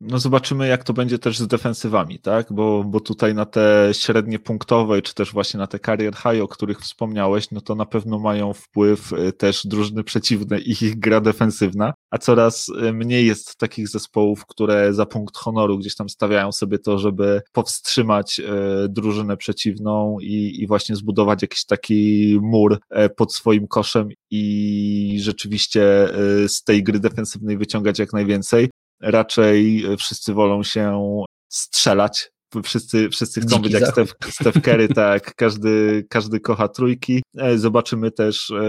No 0.00 0.18
zobaczymy, 0.18 0.68
jak 0.68 0.84
to 0.84 0.92
będzie 0.92 1.18
też 1.18 1.38
z 1.38 1.46
defensywami, 1.46 2.18
tak? 2.18 2.52
Bo, 2.52 2.84
bo 2.84 3.00
tutaj 3.00 3.34
na 3.34 3.46
te 3.46 3.90
średnie 3.92 4.38
punktowe, 4.38 5.02
czy 5.02 5.14
też 5.14 5.32
właśnie 5.32 5.58
na 5.58 5.66
te 5.66 5.78
career 5.78 6.14
high, 6.14 6.42
o 6.42 6.48
których 6.48 6.80
wspomniałeś, 6.80 7.50
no 7.50 7.60
to 7.60 7.74
na 7.74 7.86
pewno 7.86 8.18
mają 8.18 8.52
wpływ 8.52 9.12
y, 9.12 9.32
też 9.32 9.66
drużyny 9.66 10.04
przeciwne 10.04 10.58
i 10.58 10.70
ich 10.70 10.98
gra 10.98 11.20
defensywna, 11.20 11.94
a 12.10 12.18
coraz 12.18 12.68
y, 12.68 12.92
mniej 12.92 13.26
jest 13.26 13.56
takich 13.56 13.88
zespołów, 13.88 14.46
które 14.46 14.94
za 14.94 15.06
punkt 15.06 15.36
honoru 15.36 15.78
gdzieś 15.78 15.94
tam 15.94 16.08
stawiają 16.08 16.52
sobie 16.52 16.78
to, 16.78 16.98
żeby 16.98 17.42
powstrzymać 17.52 18.40
y, 18.40 18.88
drużynę 18.88 19.36
przeciwną 19.36 20.16
i, 20.20 20.62
i 20.62 20.66
właśnie 20.66 20.96
zbudować 20.96 21.42
jakiś 21.42 21.64
taki 21.64 22.38
mur 22.42 22.78
pod 23.16 23.34
swoim 23.34 23.68
koszem 23.68 24.08
i 24.30 25.18
rzeczywiście 25.20 26.08
z 26.48 26.62
tej 26.62 26.82
gry 26.82 27.00
defensywnej 27.00 27.58
wyciągać 27.58 27.98
jak 27.98 28.12
najwięcej 28.12 28.68
raczej 29.00 29.84
wszyscy 29.98 30.34
wolą 30.34 30.62
się 30.62 31.00
strzelać 31.48 32.30
wszyscy, 32.64 33.08
wszyscy 33.08 33.40
chcą 33.40 33.56
Dziki 33.56 33.62
być 33.62 33.72
jak 33.72 33.86
Steph, 33.86 34.14
Steph 34.30 34.60
Curry, 34.60 34.88
tak, 35.04 35.34
każdy, 35.34 36.06
każdy 36.10 36.40
kocha 36.40 36.68
trójki. 36.68 37.22
E, 37.38 37.58
zobaczymy 37.58 38.10
też, 38.10 38.50
e, 38.50 38.64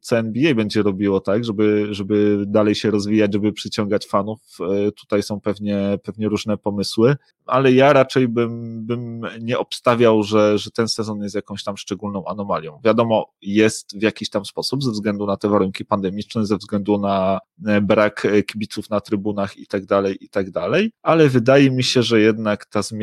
co 0.00 0.18
NBA 0.18 0.54
będzie 0.54 0.82
robiło, 0.82 1.20
tak, 1.20 1.44
żeby, 1.44 1.86
żeby 1.90 2.44
dalej 2.46 2.74
się 2.74 2.90
rozwijać, 2.90 3.32
żeby 3.32 3.52
przyciągać 3.52 4.06
fanów. 4.06 4.40
E, 4.60 4.92
tutaj 4.92 5.22
są 5.22 5.40
pewnie, 5.40 5.98
pewnie 6.02 6.28
różne 6.28 6.56
pomysły, 6.56 7.16
ale 7.46 7.72
ja 7.72 7.92
raczej 7.92 8.28
bym, 8.28 8.86
bym 8.86 9.20
nie 9.40 9.58
obstawiał, 9.58 10.22
że, 10.22 10.58
że 10.58 10.70
ten 10.70 10.88
sezon 10.88 11.22
jest 11.22 11.34
jakąś 11.34 11.64
tam 11.64 11.76
szczególną 11.76 12.24
anomalią. 12.24 12.80
Wiadomo, 12.84 13.32
jest 13.42 13.98
w 13.98 14.02
jakiś 14.02 14.30
tam 14.30 14.44
sposób, 14.44 14.84
ze 14.84 14.90
względu 14.90 15.26
na 15.26 15.36
te 15.36 15.48
warunki 15.48 15.84
pandemiczne, 15.84 16.46
ze 16.46 16.56
względu 16.56 16.98
na 16.98 17.38
brak 17.82 18.26
kibiców 18.46 18.90
na 18.90 19.00
trybunach 19.00 19.58
i 19.58 19.66
tak 19.66 19.86
dalej, 19.86 20.24
i 20.24 20.28
tak 20.28 20.50
dalej, 20.50 20.92
ale 21.02 21.28
wydaje 21.28 21.70
mi 21.70 21.84
się, 21.84 22.02
że 22.02 22.20
jednak 22.20 22.66
ta 22.66 22.82
zmiana 22.82 23.02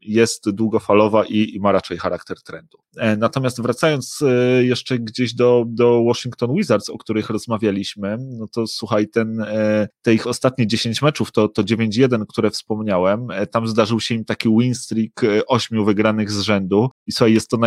jest 0.00 0.50
długofalowa 0.50 1.24
i, 1.24 1.56
i 1.56 1.60
ma 1.60 1.72
raczej 1.72 1.98
charakter 1.98 2.42
trendu. 2.42 2.78
E, 2.96 3.16
natomiast 3.16 3.62
wracając 3.62 4.22
e, 4.22 4.64
jeszcze 4.64 4.98
gdzieś 4.98 5.34
do, 5.34 5.64
do 5.66 6.04
Washington 6.04 6.54
Wizards, 6.54 6.90
o 6.90 6.98
których 6.98 7.30
rozmawialiśmy, 7.30 8.16
no 8.20 8.46
to 8.54 8.66
słuchaj, 8.66 9.08
ten, 9.08 9.40
e, 9.40 9.88
te 10.02 10.14
ich 10.14 10.26
ostatnie 10.26 10.66
10 10.66 11.02
meczów, 11.02 11.32
to, 11.32 11.48
to 11.48 11.62
9-1, 11.62 12.24
które 12.28 12.50
wspomniałem, 12.50 13.28
tam 13.50 13.68
zdarzył 13.68 14.00
się 14.00 14.14
im 14.14 14.24
taki 14.24 14.48
win 14.48 14.74
streak 14.74 15.20
ośmiu 15.46 15.84
wygranych 15.84 16.30
z 16.30 16.40
rzędu 16.40 16.88
i 17.06 17.12
słuchaj, 17.12 17.34
jest 17.34 17.50
to 17.50 17.58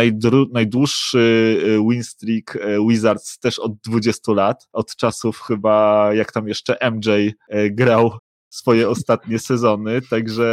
najdłuższy 0.52 1.56
win 1.90 2.04
streak 2.04 2.58
Wizards 2.88 3.38
też 3.38 3.58
od 3.58 3.72
20 3.80 4.32
lat, 4.32 4.68
od 4.72 4.96
czasów 4.96 5.40
chyba 5.40 6.08
jak 6.14 6.32
tam 6.32 6.48
jeszcze 6.48 6.76
MJ 6.90 7.08
grał 7.70 8.12
swoje 8.50 8.88
ostatnie 8.88 9.38
sezony, 9.38 10.02
także 10.02 10.44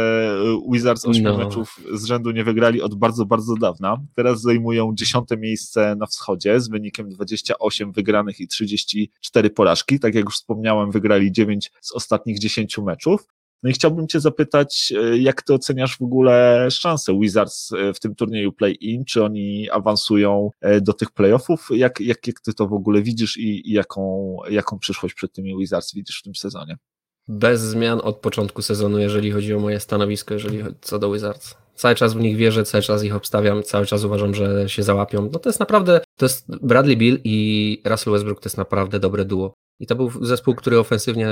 e, 0.44 0.72
Wizards 0.72 1.06
8 1.06 1.22
no. 1.22 1.38
meczów 1.38 1.80
z 1.92 2.04
rzędu 2.04 2.30
nie 2.30 2.44
wygrali 2.44 2.82
od 2.82 2.94
bardzo, 2.94 3.26
bardzo 3.26 3.56
dawna. 3.56 3.96
Teraz 4.14 4.40
zajmują 4.40 4.92
dziesiąte 4.94 5.36
miejsce 5.36 5.96
na 5.96 6.06
wschodzie 6.06 6.60
z 6.60 6.68
wynikiem 6.68 7.08
28 7.08 7.92
wygranych 7.92 8.40
i 8.40 8.48
34 8.48 9.50
porażki. 9.50 10.00
Tak 10.00 10.14
jak 10.14 10.24
już 10.24 10.34
wspomniałem, 10.34 10.90
wygrali 10.90 11.32
9 11.32 11.70
z 11.80 11.92
ostatnich 11.92 12.38
10 12.38 12.78
meczów. 12.78 13.26
No 13.62 13.70
i 13.70 13.72
chciałbym 13.72 14.08
Cię 14.08 14.20
zapytać, 14.20 14.92
e, 14.96 15.18
jak 15.18 15.42
Ty 15.42 15.54
oceniasz 15.54 15.98
w 15.98 16.02
ogóle 16.02 16.66
szanse 16.70 17.18
Wizards 17.20 17.72
e, 17.72 17.94
w 17.94 18.00
tym 18.00 18.14
turnieju 18.14 18.52
play-in? 18.52 19.04
Czy 19.04 19.24
oni 19.24 19.70
awansują 19.70 20.50
do 20.82 20.92
tych 20.92 21.10
playoffów? 21.10 21.68
Jak, 21.70 22.00
jak, 22.00 22.26
jak 22.26 22.40
Ty 22.40 22.54
to 22.54 22.68
w 22.68 22.72
ogóle 22.72 23.02
widzisz 23.02 23.36
i, 23.36 23.70
i 23.70 23.72
jaką, 23.72 24.36
jaką 24.50 24.78
przyszłość 24.78 25.14
przed 25.14 25.32
tymi 25.32 25.58
Wizards 25.58 25.94
widzisz 25.94 26.18
w 26.18 26.22
tym 26.22 26.34
sezonie? 26.34 26.76
Bez 27.28 27.60
zmian 27.60 28.00
od 28.04 28.16
początku 28.16 28.62
sezonu, 28.62 28.98
jeżeli 28.98 29.30
chodzi 29.30 29.54
o 29.54 29.58
moje 29.58 29.80
stanowisko, 29.80 30.34
jeżeli 30.34 30.62
chodzi 30.62 30.76
co 30.80 30.98
do 30.98 31.12
Wizards. 31.12 31.54
Cały 31.74 31.94
czas 31.94 32.14
w 32.14 32.20
nich 32.20 32.36
wierzę, 32.36 32.64
cały 32.64 32.82
czas 32.82 33.04
ich 33.04 33.14
obstawiam, 33.14 33.62
cały 33.62 33.86
czas 33.86 34.04
uważam, 34.04 34.34
że 34.34 34.68
się 34.68 34.82
załapią. 34.82 35.30
No 35.32 35.38
to 35.38 35.48
jest 35.48 35.60
naprawdę, 35.60 36.00
to 36.16 36.24
jest 36.24 36.56
Bradley 36.62 36.96
Bill 36.96 37.20
i 37.24 37.82
Russell 37.84 38.12
Westbrook 38.12 38.40
to 38.40 38.48
jest 38.48 38.58
naprawdę 38.58 39.00
dobre 39.00 39.24
duo. 39.24 39.54
I 39.80 39.86
to 39.86 39.94
był 39.96 40.10
zespół, 40.26 40.54
który 40.54 40.78
ofensywnie 40.78 41.28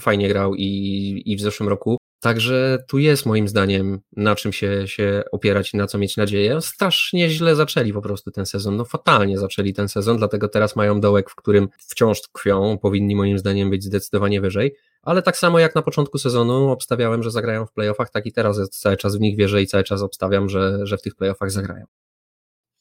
fajnie 0.00 0.28
grał 0.28 0.54
i, 0.54 1.22
i 1.26 1.36
w 1.36 1.40
zeszłym 1.40 1.68
roku. 1.68 1.96
Także 2.20 2.84
tu 2.88 2.98
jest 2.98 3.26
moim 3.26 3.48
zdaniem 3.48 4.00
na 4.16 4.34
czym 4.34 4.52
się, 4.52 4.88
się 4.88 5.22
opierać 5.32 5.74
i 5.74 5.76
na 5.76 5.86
co 5.86 5.98
mieć 5.98 6.16
nadzieję. 6.16 6.60
Strasznie 6.60 7.30
źle 7.30 7.56
zaczęli 7.56 7.92
po 7.92 8.02
prostu 8.02 8.30
ten 8.30 8.46
sezon, 8.46 8.76
no 8.76 8.84
fatalnie 8.84 9.38
zaczęli 9.38 9.74
ten 9.74 9.88
sezon, 9.88 10.16
dlatego 10.16 10.48
teraz 10.48 10.76
mają 10.76 11.00
dołek, 11.00 11.30
w 11.30 11.34
którym 11.34 11.68
wciąż 11.78 12.22
tkwią, 12.22 12.78
powinni 12.78 13.16
moim 13.16 13.38
zdaniem 13.38 13.70
być 13.70 13.84
zdecydowanie 13.84 14.40
wyżej 14.40 14.74
ale 15.02 15.22
tak 15.22 15.36
samo 15.36 15.58
jak 15.58 15.74
na 15.74 15.82
początku 15.82 16.18
sezonu 16.18 16.70
obstawiałem, 16.70 17.22
że 17.22 17.30
zagrają 17.30 17.66
w 17.66 17.72
playoffach, 17.72 18.10
tak 18.10 18.26
i 18.26 18.32
teraz 18.32 18.70
cały 18.70 18.96
czas 18.96 19.16
w 19.16 19.20
nich 19.20 19.36
wierzę 19.36 19.62
i 19.62 19.66
cały 19.66 19.84
czas 19.84 20.02
obstawiam, 20.02 20.48
że, 20.48 20.86
że 20.86 20.98
w 20.98 21.02
tych 21.02 21.14
playoffach 21.14 21.50
zagrają. 21.50 21.86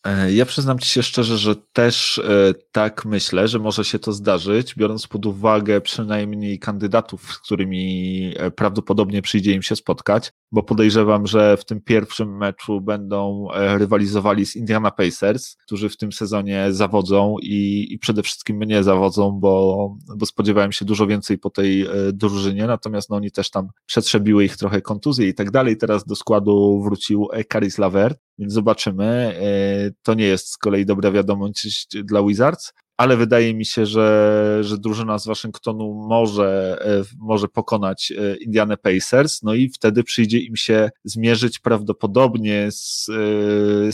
E, 0.04 0.34
ja 0.34 0.46
przyznam 0.46 0.80
Ci 0.80 0.90
się 0.90 1.04
szczerze, 1.04 1.38
że 1.38 1.56
też 1.56 2.20
e, 2.20 2.54
tak 2.72 3.06
myślę, 3.06 3.48
że 3.48 3.60
może 3.60 3.86
się 3.86 4.00
to 4.00 4.14
zdarzyć, 4.14 4.76
biorąc 4.76 5.08
pod 5.08 5.26
uwagę 5.26 5.82
przynajmniej 5.82 6.60
kandydatów, 6.60 7.32
z 7.32 7.38
którymi 7.38 8.34
e, 8.38 8.52
prawdopodobnie 8.52 9.22
przyjdzie 9.22 9.54
im 9.54 9.62
się 9.62 9.76
spotkać, 9.76 10.32
bo 10.52 10.64
podejrzewam, 10.64 11.28
że 11.28 11.58
w 11.58 11.66
tym 11.66 11.82
pierwszym 11.82 12.38
meczu 12.38 12.82
będą 12.82 13.48
rywalizowali 13.54 14.46
z 14.46 14.56
Indiana 14.56 14.92
Pacers, 14.92 15.56
którzy 15.66 15.90
w 15.90 15.98
tym 15.98 16.12
sezonie 16.12 16.68
zawodzą 16.70 17.36
i, 17.42 17.88
i 17.90 18.00
przede 18.00 18.24
wszystkim 18.24 18.58
mnie 18.58 18.84
zawodzą, 18.84 19.32
bo, 19.32 19.98
bo 20.18 20.26
spodziewałem 20.26 20.72
się 20.72 20.86
dużo 20.86 21.08
więcej 21.08 21.38
po 21.38 21.50
tej 21.50 21.88
drużynie, 22.14 22.68
natomiast 22.68 23.10
no, 23.10 23.16
oni 23.16 23.32
też 23.32 23.50
tam 23.50 23.68
przetrzebiły 23.86 24.46
ich 24.46 24.58
trochę 24.58 24.82
kontuzje 24.82 25.28
i 25.28 25.34
tak 25.34 25.52
dalej. 25.52 25.78
Teraz 25.78 26.06
do 26.06 26.16
składu 26.16 26.82
wrócił 26.84 27.28
Caris 27.52 27.78
Lavert, 27.78 28.20
więc 28.40 28.54
zobaczymy. 28.54 29.06
E, 29.06 29.92
to 30.04 30.14
nie 30.14 30.26
jest 30.26 30.48
z 30.48 30.58
kolei 30.58 30.86
dobra 30.86 31.12
wiadomość 31.12 31.88
dla 32.04 32.24
Wizards, 32.24 32.74
ale 32.98 33.18
wydaje 33.18 33.54
mi 33.54 33.66
się, 33.66 33.86
że, 33.86 34.58
że 34.62 34.78
drużyna 34.78 35.20
z 35.20 35.28
Waszyngtonu 35.28 35.94
może, 35.94 36.80
e, 36.82 37.04
może 37.18 37.48
pokonać 37.48 38.12
e, 38.12 38.36
Indiana 38.36 38.78
Pacers, 38.78 39.44
no 39.44 39.54
i 39.54 39.70
wtedy 39.70 40.04
przyjdzie 40.04 40.40
im 40.40 40.56
się 40.56 40.90
zmierzyć 41.04 41.60
prawdopodobnie 41.60 42.68
z, 42.72 43.06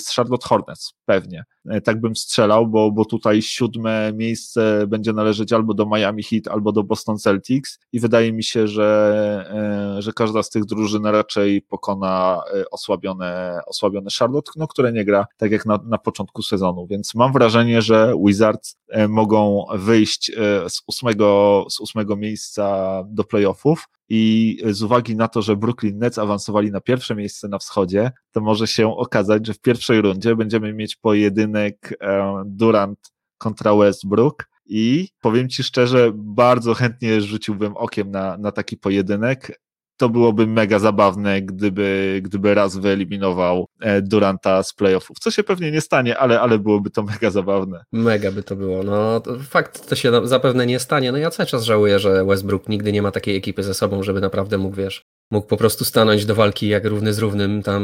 z 0.02 0.16
Charlotte 0.16 0.48
Hornets, 0.48 0.94
pewnie. 1.06 1.44
E, 1.70 1.82
tak 1.82 2.02
bym 2.02 2.16
strzelał, 2.16 2.68
bo, 2.68 2.92
bo 2.92 3.06
tutaj 3.06 3.42
siódme 3.42 4.12
miejsce 4.14 4.88
będzie 4.88 5.14
należeć 5.14 5.54
albo 5.54 5.74
do 5.74 5.86
Miami 5.86 6.24
Heat, 6.24 6.48
albo 6.48 6.72
do 6.72 6.84
Boston 6.84 7.18
Celtics. 7.18 7.80
I 7.92 8.00
wydaje 8.00 8.34
mi 8.34 8.44
się, 8.44 8.68
że, 8.68 9.96
e, 9.98 10.02
że 10.02 10.14
każda 10.14 10.44
z 10.44 10.50
tych 10.50 10.66
drużyn 10.66 11.06
raczej 11.06 11.62
pokona 11.62 12.42
e, 12.54 12.70
osłabione, 12.70 13.60
osłabione 13.68 14.10
Charlotte, 14.20 14.52
no, 14.56 14.68
które 14.68 14.92
nie 14.92 15.06
gra 15.06 15.26
tak 15.38 15.52
jak 15.52 15.66
na, 15.66 15.80
na 15.86 15.98
początku 15.98 16.42
sezonu, 16.42 16.88
więc 16.88 17.16
mam 17.16 17.34
wrażenie, 17.34 17.82
że 17.82 18.14
Wizards 18.26 18.78
mogą 19.10 19.66
wyjść 19.76 20.32
z 20.68 20.82
ósmego, 20.88 21.66
z 21.70 21.80
ósmego 21.80 22.16
miejsca 22.16 23.04
do 23.08 23.24
playoffów, 23.24 23.88
i 24.10 24.58
z 24.66 24.84
uwagi 24.84 25.16
na 25.16 25.28
to, 25.28 25.42
że 25.42 25.56
Brooklyn 25.56 25.98
Nets 25.98 26.18
awansowali 26.18 26.72
na 26.72 26.82
pierwsze 26.82 27.16
miejsce 27.16 27.48
na 27.48 27.58
wschodzie, 27.58 28.12
to 28.32 28.42
może 28.42 28.68
się 28.68 28.98
okazać, 28.98 29.48
że 29.48 29.54
w 29.54 29.60
pierwszej 29.60 30.02
rundzie 30.02 30.36
będziemy 30.36 30.74
mieć 30.74 30.96
pojedynek 30.96 31.98
e, 32.02 32.44
Durant 32.46 33.00
kontra 33.38 33.76
Westbrook. 33.76 34.50
I 34.66 35.08
powiem 35.22 35.50
Ci 35.50 35.64
szczerze, 35.64 36.12
bardzo 36.16 36.74
chętnie 36.74 37.22
rzuciłbym 37.22 37.78
okiem 37.78 38.12
na, 38.12 38.38
na 38.38 38.52
taki 38.52 38.78
pojedynek 38.78 39.60
to 39.98 40.10
byłoby 40.10 40.48
mega 40.48 40.80
zabawne, 40.80 41.42
gdyby, 41.42 42.20
gdyby 42.24 42.54
raz 42.54 42.78
wyeliminował 42.78 43.68
e, 43.82 44.02
Duranta 44.02 44.64
z 44.64 44.74
playoffów. 44.74 45.20
Co 45.20 45.32
się 45.32 45.44
pewnie 45.44 45.72
nie 45.72 45.82
stanie, 45.82 46.18
ale, 46.18 46.42
ale 46.42 46.60
byłoby 46.60 46.90
to 46.90 47.04
mega 47.14 47.30
zabawne. 47.30 47.84
Mega 47.92 48.32
by 48.32 48.44
to 48.44 48.56
było. 48.56 48.84
No, 48.84 49.20
to 49.20 49.40
fakt 49.40 49.90
to 49.90 49.96
się 49.96 50.28
zapewne 50.28 50.66
nie 50.66 50.80
stanie. 50.80 51.12
No 51.12 51.18
ja 51.18 51.30
cały 51.30 51.48
czas 51.48 51.64
żałuję, 51.64 52.00
że 52.00 52.26
Westbrook 52.26 52.70
nigdy 52.70 52.92
nie 52.92 53.02
ma 53.02 53.12
takiej 53.12 53.36
ekipy 53.36 53.64
ze 53.64 53.74
sobą, 53.74 54.04
żeby 54.04 54.22
naprawdę 54.22 54.58
mógł, 54.58 54.76
wiesz, 54.76 55.06
mógł 55.32 55.48
po 55.48 55.58
prostu 55.58 55.86
stanąć 55.86 56.26
do 56.26 56.36
walki 56.36 56.68
jak 56.68 56.86
równy 56.86 57.14
z 57.14 57.20
równym 57.20 57.64
tam 57.64 57.84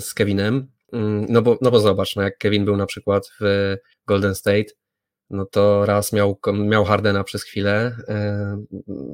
z 0.00 0.14
Kevinem. 0.14 0.66
Mm, 0.92 1.26
no 1.28 1.42
bo, 1.42 1.58
no 1.60 1.70
bo 1.70 1.80
zobacz, 1.80 2.16
no 2.16 2.22
jak 2.22 2.38
Kevin 2.38 2.64
był 2.64 2.76
na 2.76 2.86
przykład 2.86 3.30
w 3.40 3.76
Golden 4.06 4.34
State, 4.34 4.64
no 5.32 5.46
to 5.46 5.86
raz 5.86 6.12
miał, 6.12 6.38
miał 6.52 6.84
Hardena 6.84 7.24
przez 7.24 7.42
chwilę, 7.42 7.96
e, 8.08 8.64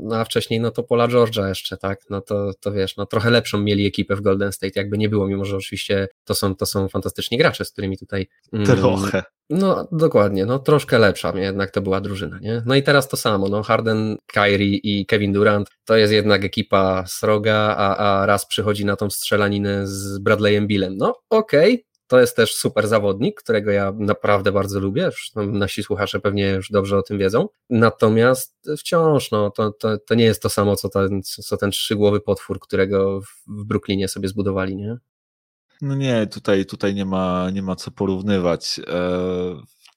no 0.03 0.17
a 0.17 0.25
wcześniej 0.25 0.61
no 0.61 0.71
to 0.71 0.83
Pola 0.83 1.09
George'a 1.09 1.49
jeszcze, 1.49 1.77
tak, 1.77 2.01
no 2.11 2.21
to, 2.21 2.51
to 2.61 2.73
wiesz, 2.73 2.97
no 2.97 3.07
trochę 3.07 3.31
lepszą 3.31 3.61
mieli 3.61 3.87
ekipę 3.87 4.17
w 4.17 4.21
Golden 4.21 4.53
State, 4.53 4.81
jakby 4.81 4.99
nie 4.99 5.09
było, 5.09 5.27
mimo 5.27 5.45
że 5.45 5.57
oczywiście 5.57 6.09
to 6.25 6.35
są, 6.35 6.55
to 6.55 6.67
są 6.67 6.89
fantastyczni 6.89 7.39
gracze, 7.39 7.65
z 7.65 7.73
którymi 7.73 7.99
tutaj... 7.99 8.29
Mm, 8.53 8.67
trochę. 8.67 9.23
No 9.51 9.89
dokładnie, 9.93 10.47
no 10.47 10.59
troszkę 10.59 10.99
lepsza 10.99 11.33
jednak 11.39 11.71
to 11.71 11.81
była 11.81 12.01
drużyna, 12.01 12.39
nie? 12.39 12.63
No 12.67 12.75
i 12.75 12.83
teraz 12.83 13.09
to 13.09 13.17
samo, 13.17 13.49
no 13.49 13.63
Harden, 13.63 14.17
Kyrie 14.27 14.77
i 14.77 15.07
Kevin 15.07 15.33
Durant 15.33 15.69
to 15.85 15.97
jest 15.97 16.13
jednak 16.13 16.45
ekipa 16.45 17.05
sroga, 17.07 17.75
a, 17.79 17.97
a 17.97 18.27
raz 18.27 18.47
przychodzi 18.47 18.85
na 18.85 18.97
tą 18.97 19.11
strzelaninę 19.11 19.87
z 19.87 20.19
Bradleyem 20.19 20.67
Billem, 20.67 20.97
no 20.97 21.15
okej, 21.31 21.75
okay, 21.75 21.85
to 22.09 22.21
jest 22.21 22.37
też 22.37 22.55
super 22.55 22.89
zawodnik, 22.89 23.43
którego 23.43 23.71
ja 23.71 23.93
naprawdę 23.99 24.53
bardzo 24.53 24.81
lubię. 24.81 25.11
Nasi 25.37 25.83
słuchacze 25.83 26.21
pewnie 26.21 26.51
już 26.51 26.71
dobrze 26.71 26.99
o 26.99 27.03
tym 27.03 27.19
wiedzą. 27.19 27.49
Natomiast 27.71 28.71
wciąż 28.79 29.31
no, 29.31 29.51
to, 29.51 29.73
to, 29.73 29.99
to 29.99 30.15
nie 30.15 30.25
jest 30.25 30.43
to 30.43 30.49
samo, 30.49 30.77
co 30.77 30.89
ten, 30.89 31.23
co 31.23 31.57
ten 31.57 31.71
trzygłowy 31.71 32.21
potwór, 32.21 32.61
którego 32.61 33.21
w 33.47 33.65
Brooklynie 33.65 34.09
sobie 34.09 34.29
zbudowali, 34.29 34.77
nie? 34.77 34.97
No 35.83 35.95
nie, 35.95 36.27
tutaj, 36.27 36.67
tutaj 36.67 36.95
nie, 36.95 37.05
ma, 37.05 37.51
nie 37.51 37.63
ma 37.63 37.77
co 37.77 37.91
porównywać. 37.91 38.81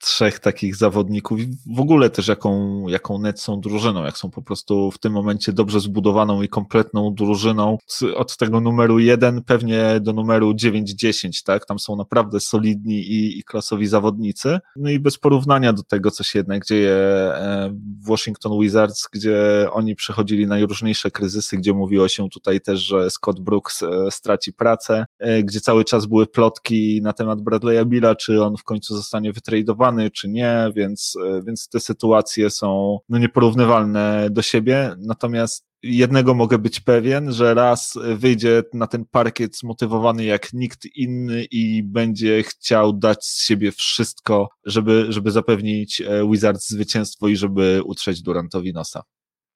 Trzech 0.01 0.39
takich 0.39 0.75
zawodników 0.75 1.39
i 1.39 1.47
w 1.75 1.79
ogóle 1.79 2.09
też 2.09 2.27
jaką, 2.27 2.83
jaką 2.87 3.19
net 3.19 3.41
są 3.41 3.61
drużyną, 3.61 4.03
jak 4.03 4.17
są 4.17 4.31
po 4.31 4.41
prostu 4.41 4.91
w 4.91 4.99
tym 4.99 5.13
momencie 5.13 5.53
dobrze 5.53 5.79
zbudowaną 5.79 6.41
i 6.41 6.47
kompletną 6.47 7.13
drużyną 7.13 7.77
od 8.15 8.37
tego 8.37 8.61
numeru 8.61 8.99
jeden 8.99 9.43
pewnie 9.43 9.99
do 10.01 10.13
numeru 10.13 10.51
9-10, 10.51 11.43
tak? 11.45 11.65
Tam 11.65 11.79
są 11.79 11.95
naprawdę 11.95 12.39
solidni 12.39 12.99
i, 12.99 13.39
i 13.39 13.43
klasowi 13.43 13.87
zawodnicy. 13.87 14.59
No 14.75 14.89
i 14.89 14.99
bez 14.99 15.17
porównania 15.17 15.73
do 15.73 15.83
tego, 15.83 16.11
co 16.11 16.23
się 16.23 16.39
jednak 16.39 16.65
dzieje 16.65 16.91
e, 16.91 17.69
w 18.03 18.07
Washington 18.07 18.59
Wizards, 18.59 19.07
gdzie 19.13 19.67
oni 19.71 19.95
przechodzili 19.95 20.47
najróżniejsze 20.47 21.11
kryzysy, 21.11 21.57
gdzie 21.57 21.73
mówiło 21.73 22.07
się 22.07 22.29
tutaj 22.29 22.61
też, 22.61 22.79
że 22.79 23.09
Scott 23.09 23.39
Brooks 23.39 23.83
e, 23.83 24.11
straci 24.11 24.53
pracę, 24.53 25.05
e, 25.19 25.43
gdzie 25.43 25.61
cały 25.61 25.85
czas 25.85 26.05
były 26.05 26.27
plotki 26.27 27.01
na 27.01 27.13
temat 27.13 27.39
Bradley'a 27.39 27.85
Billa, 27.85 28.15
czy 28.15 28.43
on 28.43 28.57
w 28.57 28.63
końcu 28.63 28.95
zostanie 28.95 29.33
wytradowany, 29.33 29.90
czy 30.13 30.29
nie, 30.29 30.71
więc, 30.75 31.13
więc 31.47 31.69
te 31.69 31.79
sytuacje 31.79 32.49
są 32.49 32.97
no, 33.09 33.17
nieporównywalne 33.17 34.27
do 34.31 34.41
siebie. 34.41 34.95
Natomiast 34.97 35.65
jednego 35.83 36.33
mogę 36.33 36.57
być 36.57 36.79
pewien, 36.79 37.31
że 37.31 37.53
raz 37.53 37.93
wyjdzie 38.15 38.63
na 38.73 38.87
ten 38.87 39.05
parkiet 39.05 39.57
zmotywowany 39.57 40.25
jak 40.25 40.53
nikt 40.53 40.85
inny 40.95 41.45
i 41.51 41.83
będzie 41.83 42.43
chciał 42.43 42.93
dać 42.93 43.25
z 43.25 43.45
siebie 43.45 43.71
wszystko, 43.71 44.49
żeby, 44.65 45.05
żeby 45.09 45.31
zapewnić 45.31 46.01
e, 46.01 46.29
Wizards 46.29 46.69
zwycięstwo 46.69 47.27
i 47.27 47.35
żeby 47.35 47.81
utrzeć 47.85 48.21
Durantowi 48.21 48.73
nosa. 48.73 49.01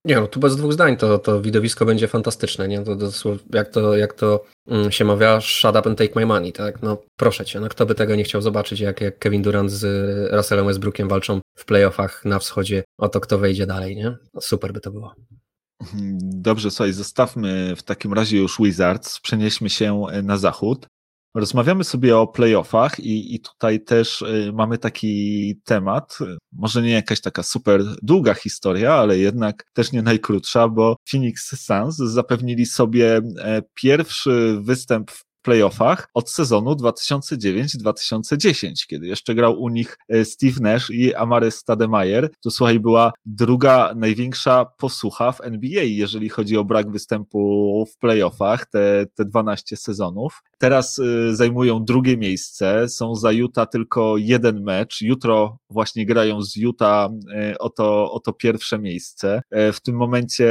Nie, 0.06 0.16
no 0.16 0.28
tu 0.28 0.40
bez 0.40 0.56
dwóch 0.56 0.74
zdań 0.74 0.98
to, 0.98 1.20
to 1.20 1.42
widowisko 1.42 1.86
będzie 1.86 2.08
fantastyczne, 2.08 2.68
nie? 2.68 2.84
To, 2.84 2.96
to, 2.96 3.10
jak 3.54 3.70
to, 3.70 3.98
jak 3.98 4.14
to 4.14 4.44
mm, 4.68 4.92
się 4.92 5.06
mawia, 5.06 5.42
shut 5.42 5.76
up 5.76 5.90
and 5.90 5.98
take 5.98 6.12
my 6.16 6.26
money, 6.26 6.54
tak? 6.54 6.82
No 6.82 6.98
proszę 7.18 7.46
cię, 7.46 7.60
no 7.60 7.70
kto 7.70 7.86
by 7.86 7.96
tego 7.96 8.16
nie 8.16 8.24
chciał 8.24 8.42
zobaczyć, 8.42 8.80
jak, 8.80 9.02
jak 9.02 9.20
Kevin 9.20 9.42
Durant 9.42 9.72
z 9.72 9.84
Russellem 10.34 10.66
Westbrookiem 10.66 11.08
walczą 11.08 11.40
w 11.58 11.66
playoffach 11.66 12.26
na 12.26 12.40
wschodzie 12.40 12.84
o 12.98 13.10
to, 13.10 13.20
kto 13.20 13.38
wejdzie 13.38 13.66
dalej, 13.66 13.96
nie? 13.96 14.18
No, 14.34 14.42
super 14.42 14.74
by 14.74 14.80
to 14.80 14.92
było. 14.92 15.14
Dobrze, 16.22 16.72
słuchaj, 16.72 16.94
zostawmy 16.94 17.76
w 17.76 17.84
takim 17.84 18.14
razie 18.14 18.38
już 18.38 18.58
Wizards, 18.60 19.20
przenieśmy 19.20 19.70
się 19.70 20.04
e, 20.12 20.22
na 20.22 20.38
zachód. 20.38 20.88
Rozmawiamy 21.36 21.84
sobie 21.84 22.18
o 22.18 22.28
playoffach 22.28 23.00
i, 23.00 23.36
i 23.36 23.40
tutaj 23.40 23.84
też 23.84 24.22
e, 24.22 24.52
mamy 24.52 24.78
taki 24.78 25.56
temat, 25.64 26.18
może 26.52 26.82
nie 26.82 26.92
jakaś 26.92 27.22
taka 27.22 27.44
super 27.44 27.82
długa 28.02 28.34
historia, 28.34 28.94
ale 28.94 29.18
jednak 29.18 29.66
też 29.74 29.92
nie 29.92 30.02
najkrótsza, 30.02 30.68
bo 30.68 30.96
Phoenix 31.12 31.66
Suns 31.66 31.96
zapewnili 31.96 32.66
sobie 32.66 33.22
e, 33.40 33.62
pierwszy 33.74 34.58
występ 34.62 35.12
w 35.12 35.26
playoffach 35.46 36.08
od 36.14 36.30
sezonu 36.30 36.72
2009-2010, 36.72 38.72
kiedy 38.88 39.08
jeszcze 39.08 39.36
grał 39.36 39.62
u 39.62 39.70
nich 39.70 39.98
e, 40.10 40.26
Steve 40.26 40.60
Nash 40.62 40.90
i 40.90 41.16
Amary 41.16 41.52
Stademeyer. 41.52 42.30
To 42.44 42.52
słuchaj, 42.52 42.80
była 42.80 43.14
druga 43.26 43.94
największa 43.96 44.66
posłucha 44.66 45.32
w 45.32 45.42
NBA, 45.42 45.84
jeżeli 45.84 46.30
chodzi 46.30 46.58
o 46.58 46.64
brak 46.64 46.92
występu 46.92 47.86
w 47.94 47.98
playoffach, 47.98 48.66
te, 48.66 49.06
te 49.16 49.26
12 49.26 49.78
sezonów. 49.78 50.42
Teraz 50.58 51.00
y, 51.00 51.36
zajmują 51.36 51.86
drugie 51.86 52.18
miejsce, 52.18 52.90
są 52.90 53.16
za 53.16 53.32
Utah 53.32 53.70
tylko 53.70 54.18
jeden 54.18 54.64
mecz. 54.64 55.02
Jutro 55.02 55.58
właśnie 55.70 56.06
grają 56.06 56.42
z 56.42 56.56
Utah 56.56 57.10
y, 57.52 57.58
o 57.58 57.70
to, 57.70 58.12
o 58.12 58.20
to 58.20 58.34
pierwsze 58.34 58.80
miejsce. 58.80 59.42
Y, 59.70 59.74
w 59.74 59.82
tym 59.82 59.96
momencie 59.96 60.46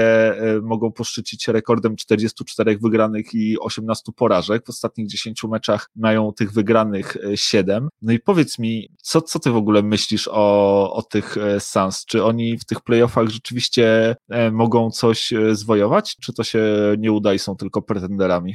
mogą 0.63 0.93
poszczycić 0.93 1.49
rekordem 1.49 1.97
44 1.97 2.79
wygranych 2.79 3.35
i 3.35 3.59
18 3.59 4.13
porażek. 4.17 4.67
W 4.67 4.71
ostatnich 4.71 5.09
10 5.09 5.45
meczach 5.45 5.91
mają 5.97 6.33
tych 6.33 6.53
wygranych 6.53 7.17
7. 7.35 7.89
No 8.03 8.13
i 8.13 8.21
powiedz 8.21 8.59
mi, 8.59 8.89
co, 9.03 9.23
co 9.23 9.39
ty 9.39 9.51
w 9.51 9.57
ogóle 9.57 9.83
myślisz 9.83 10.29
o, 10.33 10.93
o 10.93 11.03
tych 11.03 11.37
Suns? 11.59 12.05
Czy 12.05 12.25
oni 12.25 12.59
w 12.59 12.65
tych 12.65 12.81
playoffach 12.81 13.29
rzeczywiście 13.29 14.17
mogą 14.53 14.91
coś 14.91 15.33
zwojować? 15.53 16.17
Czy 16.21 16.33
to 16.33 16.45
się 16.45 16.65
nie 16.99 17.13
uda 17.13 17.35
i 17.35 17.39
są 17.39 17.57
tylko 17.57 17.83
pretenderami? 17.83 18.55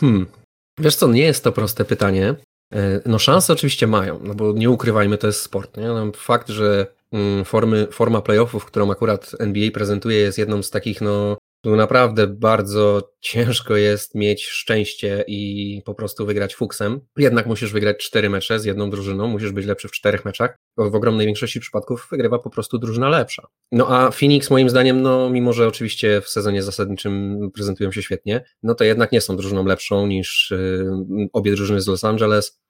Hmm, 0.00 0.26
Wiesz 0.78 0.96
co, 0.96 1.08
nie 1.08 1.22
jest 1.22 1.44
to 1.44 1.52
proste 1.52 1.84
pytanie. 1.84 2.34
E, 2.74 3.00
no 3.06 3.18
szanse 3.18 3.52
oczywiście 3.52 3.86
mają, 3.86 4.20
no 4.22 4.34
bo 4.34 4.52
nie 4.52 4.70
ukrywajmy, 4.70 5.18
to 5.18 5.26
jest 5.26 5.42
sport. 5.42 5.76
Nie? 5.76 5.86
No, 5.86 6.12
fakt, 6.16 6.48
że 6.48 6.86
mm, 7.12 7.44
formy, 7.44 7.86
forma 7.90 8.20
playoffów, 8.20 8.64
którą 8.64 8.90
akurat 8.90 9.32
NBA 9.38 9.70
prezentuje 9.70 10.18
jest 10.18 10.38
jedną 10.38 10.62
z 10.62 10.70
takich 10.70 11.00
no, 11.00 11.36
tu 11.64 11.76
naprawdę 11.76 12.26
bardzo 12.26 13.10
ciężko 13.20 13.76
jest 13.76 14.14
mieć 14.14 14.44
szczęście 14.46 15.24
i 15.26 15.82
po 15.84 15.94
prostu 15.94 16.26
wygrać 16.26 16.54
fuksem. 16.54 17.00
Jednak 17.18 17.46
musisz 17.46 17.72
wygrać 17.72 17.96
cztery 17.96 18.30
mecze 18.30 18.60
z 18.60 18.64
jedną 18.64 18.90
drużyną, 18.90 19.28
musisz 19.28 19.52
być 19.52 19.66
lepszy 19.66 19.88
w 19.88 19.92
czterech 19.92 20.24
meczach. 20.24 20.58
W 20.76 20.94
ogromnej 20.94 21.26
większości 21.26 21.60
przypadków 21.60 22.08
wygrywa 22.10 22.38
po 22.38 22.50
prostu 22.50 22.78
drużyna 22.78 23.08
lepsza. 23.08 23.46
No 23.72 23.88
a 23.88 24.10
Phoenix 24.10 24.50
moim 24.50 24.70
zdaniem, 24.70 25.02
no 25.02 25.30
mimo 25.30 25.52
że 25.52 25.68
oczywiście 25.68 26.20
w 26.20 26.28
sezonie 26.28 26.62
zasadniczym 26.62 27.38
prezentują 27.54 27.92
się 27.92 28.02
świetnie, 28.02 28.44
no 28.62 28.74
to 28.74 28.84
jednak 28.84 29.12
nie 29.12 29.20
są 29.20 29.36
drużyną 29.36 29.64
lepszą 29.64 30.06
niż 30.06 30.50
yy, 30.50 31.28
obie 31.32 31.52
drużyny 31.52 31.80
z 31.80 31.86
Los 31.86 32.04
Angeles 32.04 32.63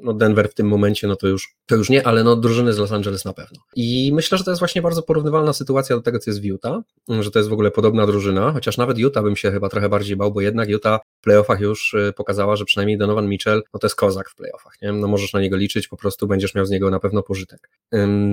no 0.00 0.14
Denver 0.14 0.50
w 0.50 0.54
tym 0.54 0.68
momencie, 0.68 1.08
no 1.08 1.16
to 1.16 1.28
już, 1.28 1.54
to 1.66 1.76
już 1.76 1.90
nie, 1.90 2.06
ale 2.06 2.24
no 2.24 2.36
drużyny 2.36 2.72
z 2.72 2.78
Los 2.78 2.92
Angeles 2.92 3.24
na 3.24 3.32
pewno. 3.32 3.62
I 3.76 4.10
myślę, 4.14 4.38
że 4.38 4.44
to 4.44 4.50
jest 4.50 4.58
właśnie 4.58 4.82
bardzo 4.82 5.02
porównywalna 5.02 5.52
sytuacja 5.52 5.96
do 5.96 6.02
tego, 6.02 6.18
co 6.18 6.30
jest 6.30 6.40
w 6.40 6.44
Utah, 6.44 6.80
że 7.08 7.30
to 7.30 7.38
jest 7.38 7.48
w 7.48 7.52
ogóle 7.52 7.70
podobna 7.70 8.06
drużyna, 8.06 8.52
chociaż 8.52 8.76
nawet 8.76 8.98
Utah 8.98 9.22
bym 9.22 9.36
się 9.36 9.50
chyba 9.50 9.68
trochę 9.68 9.88
bardziej 9.88 10.16
bał, 10.16 10.32
bo 10.32 10.40
jednak 10.40 10.68
Utah 10.68 11.00
w 11.20 11.24
playoffach 11.24 11.60
już 11.60 11.94
y, 11.94 12.12
pokazała, 12.16 12.56
że 12.56 12.64
przynajmniej 12.64 12.98
Donovan 12.98 13.28
Mitchell, 13.28 13.62
no 13.74 13.80
to 13.80 13.86
jest 13.86 13.96
kozak 13.96 14.30
w 14.30 14.34
playoffach, 14.34 14.72
nie? 14.82 14.92
No 14.92 15.08
możesz 15.08 15.32
na 15.32 15.40
niego 15.40 15.56
liczyć, 15.56 15.88
po 15.88 15.96
prostu 15.96 16.26
będziesz 16.26 16.54
miał 16.54 16.66
z 16.66 16.70
niego 16.70 16.90
na 16.90 17.00
pewno 17.00 17.22
pożytek. 17.22 17.70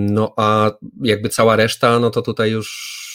No 0.10 0.34
a 0.38 0.72
jakby 1.02 1.30
cała 1.30 1.56
reszta, 1.56 2.00
no 2.00 2.10
to 2.10 2.22
tutaj 2.22 2.52
już 2.52 3.13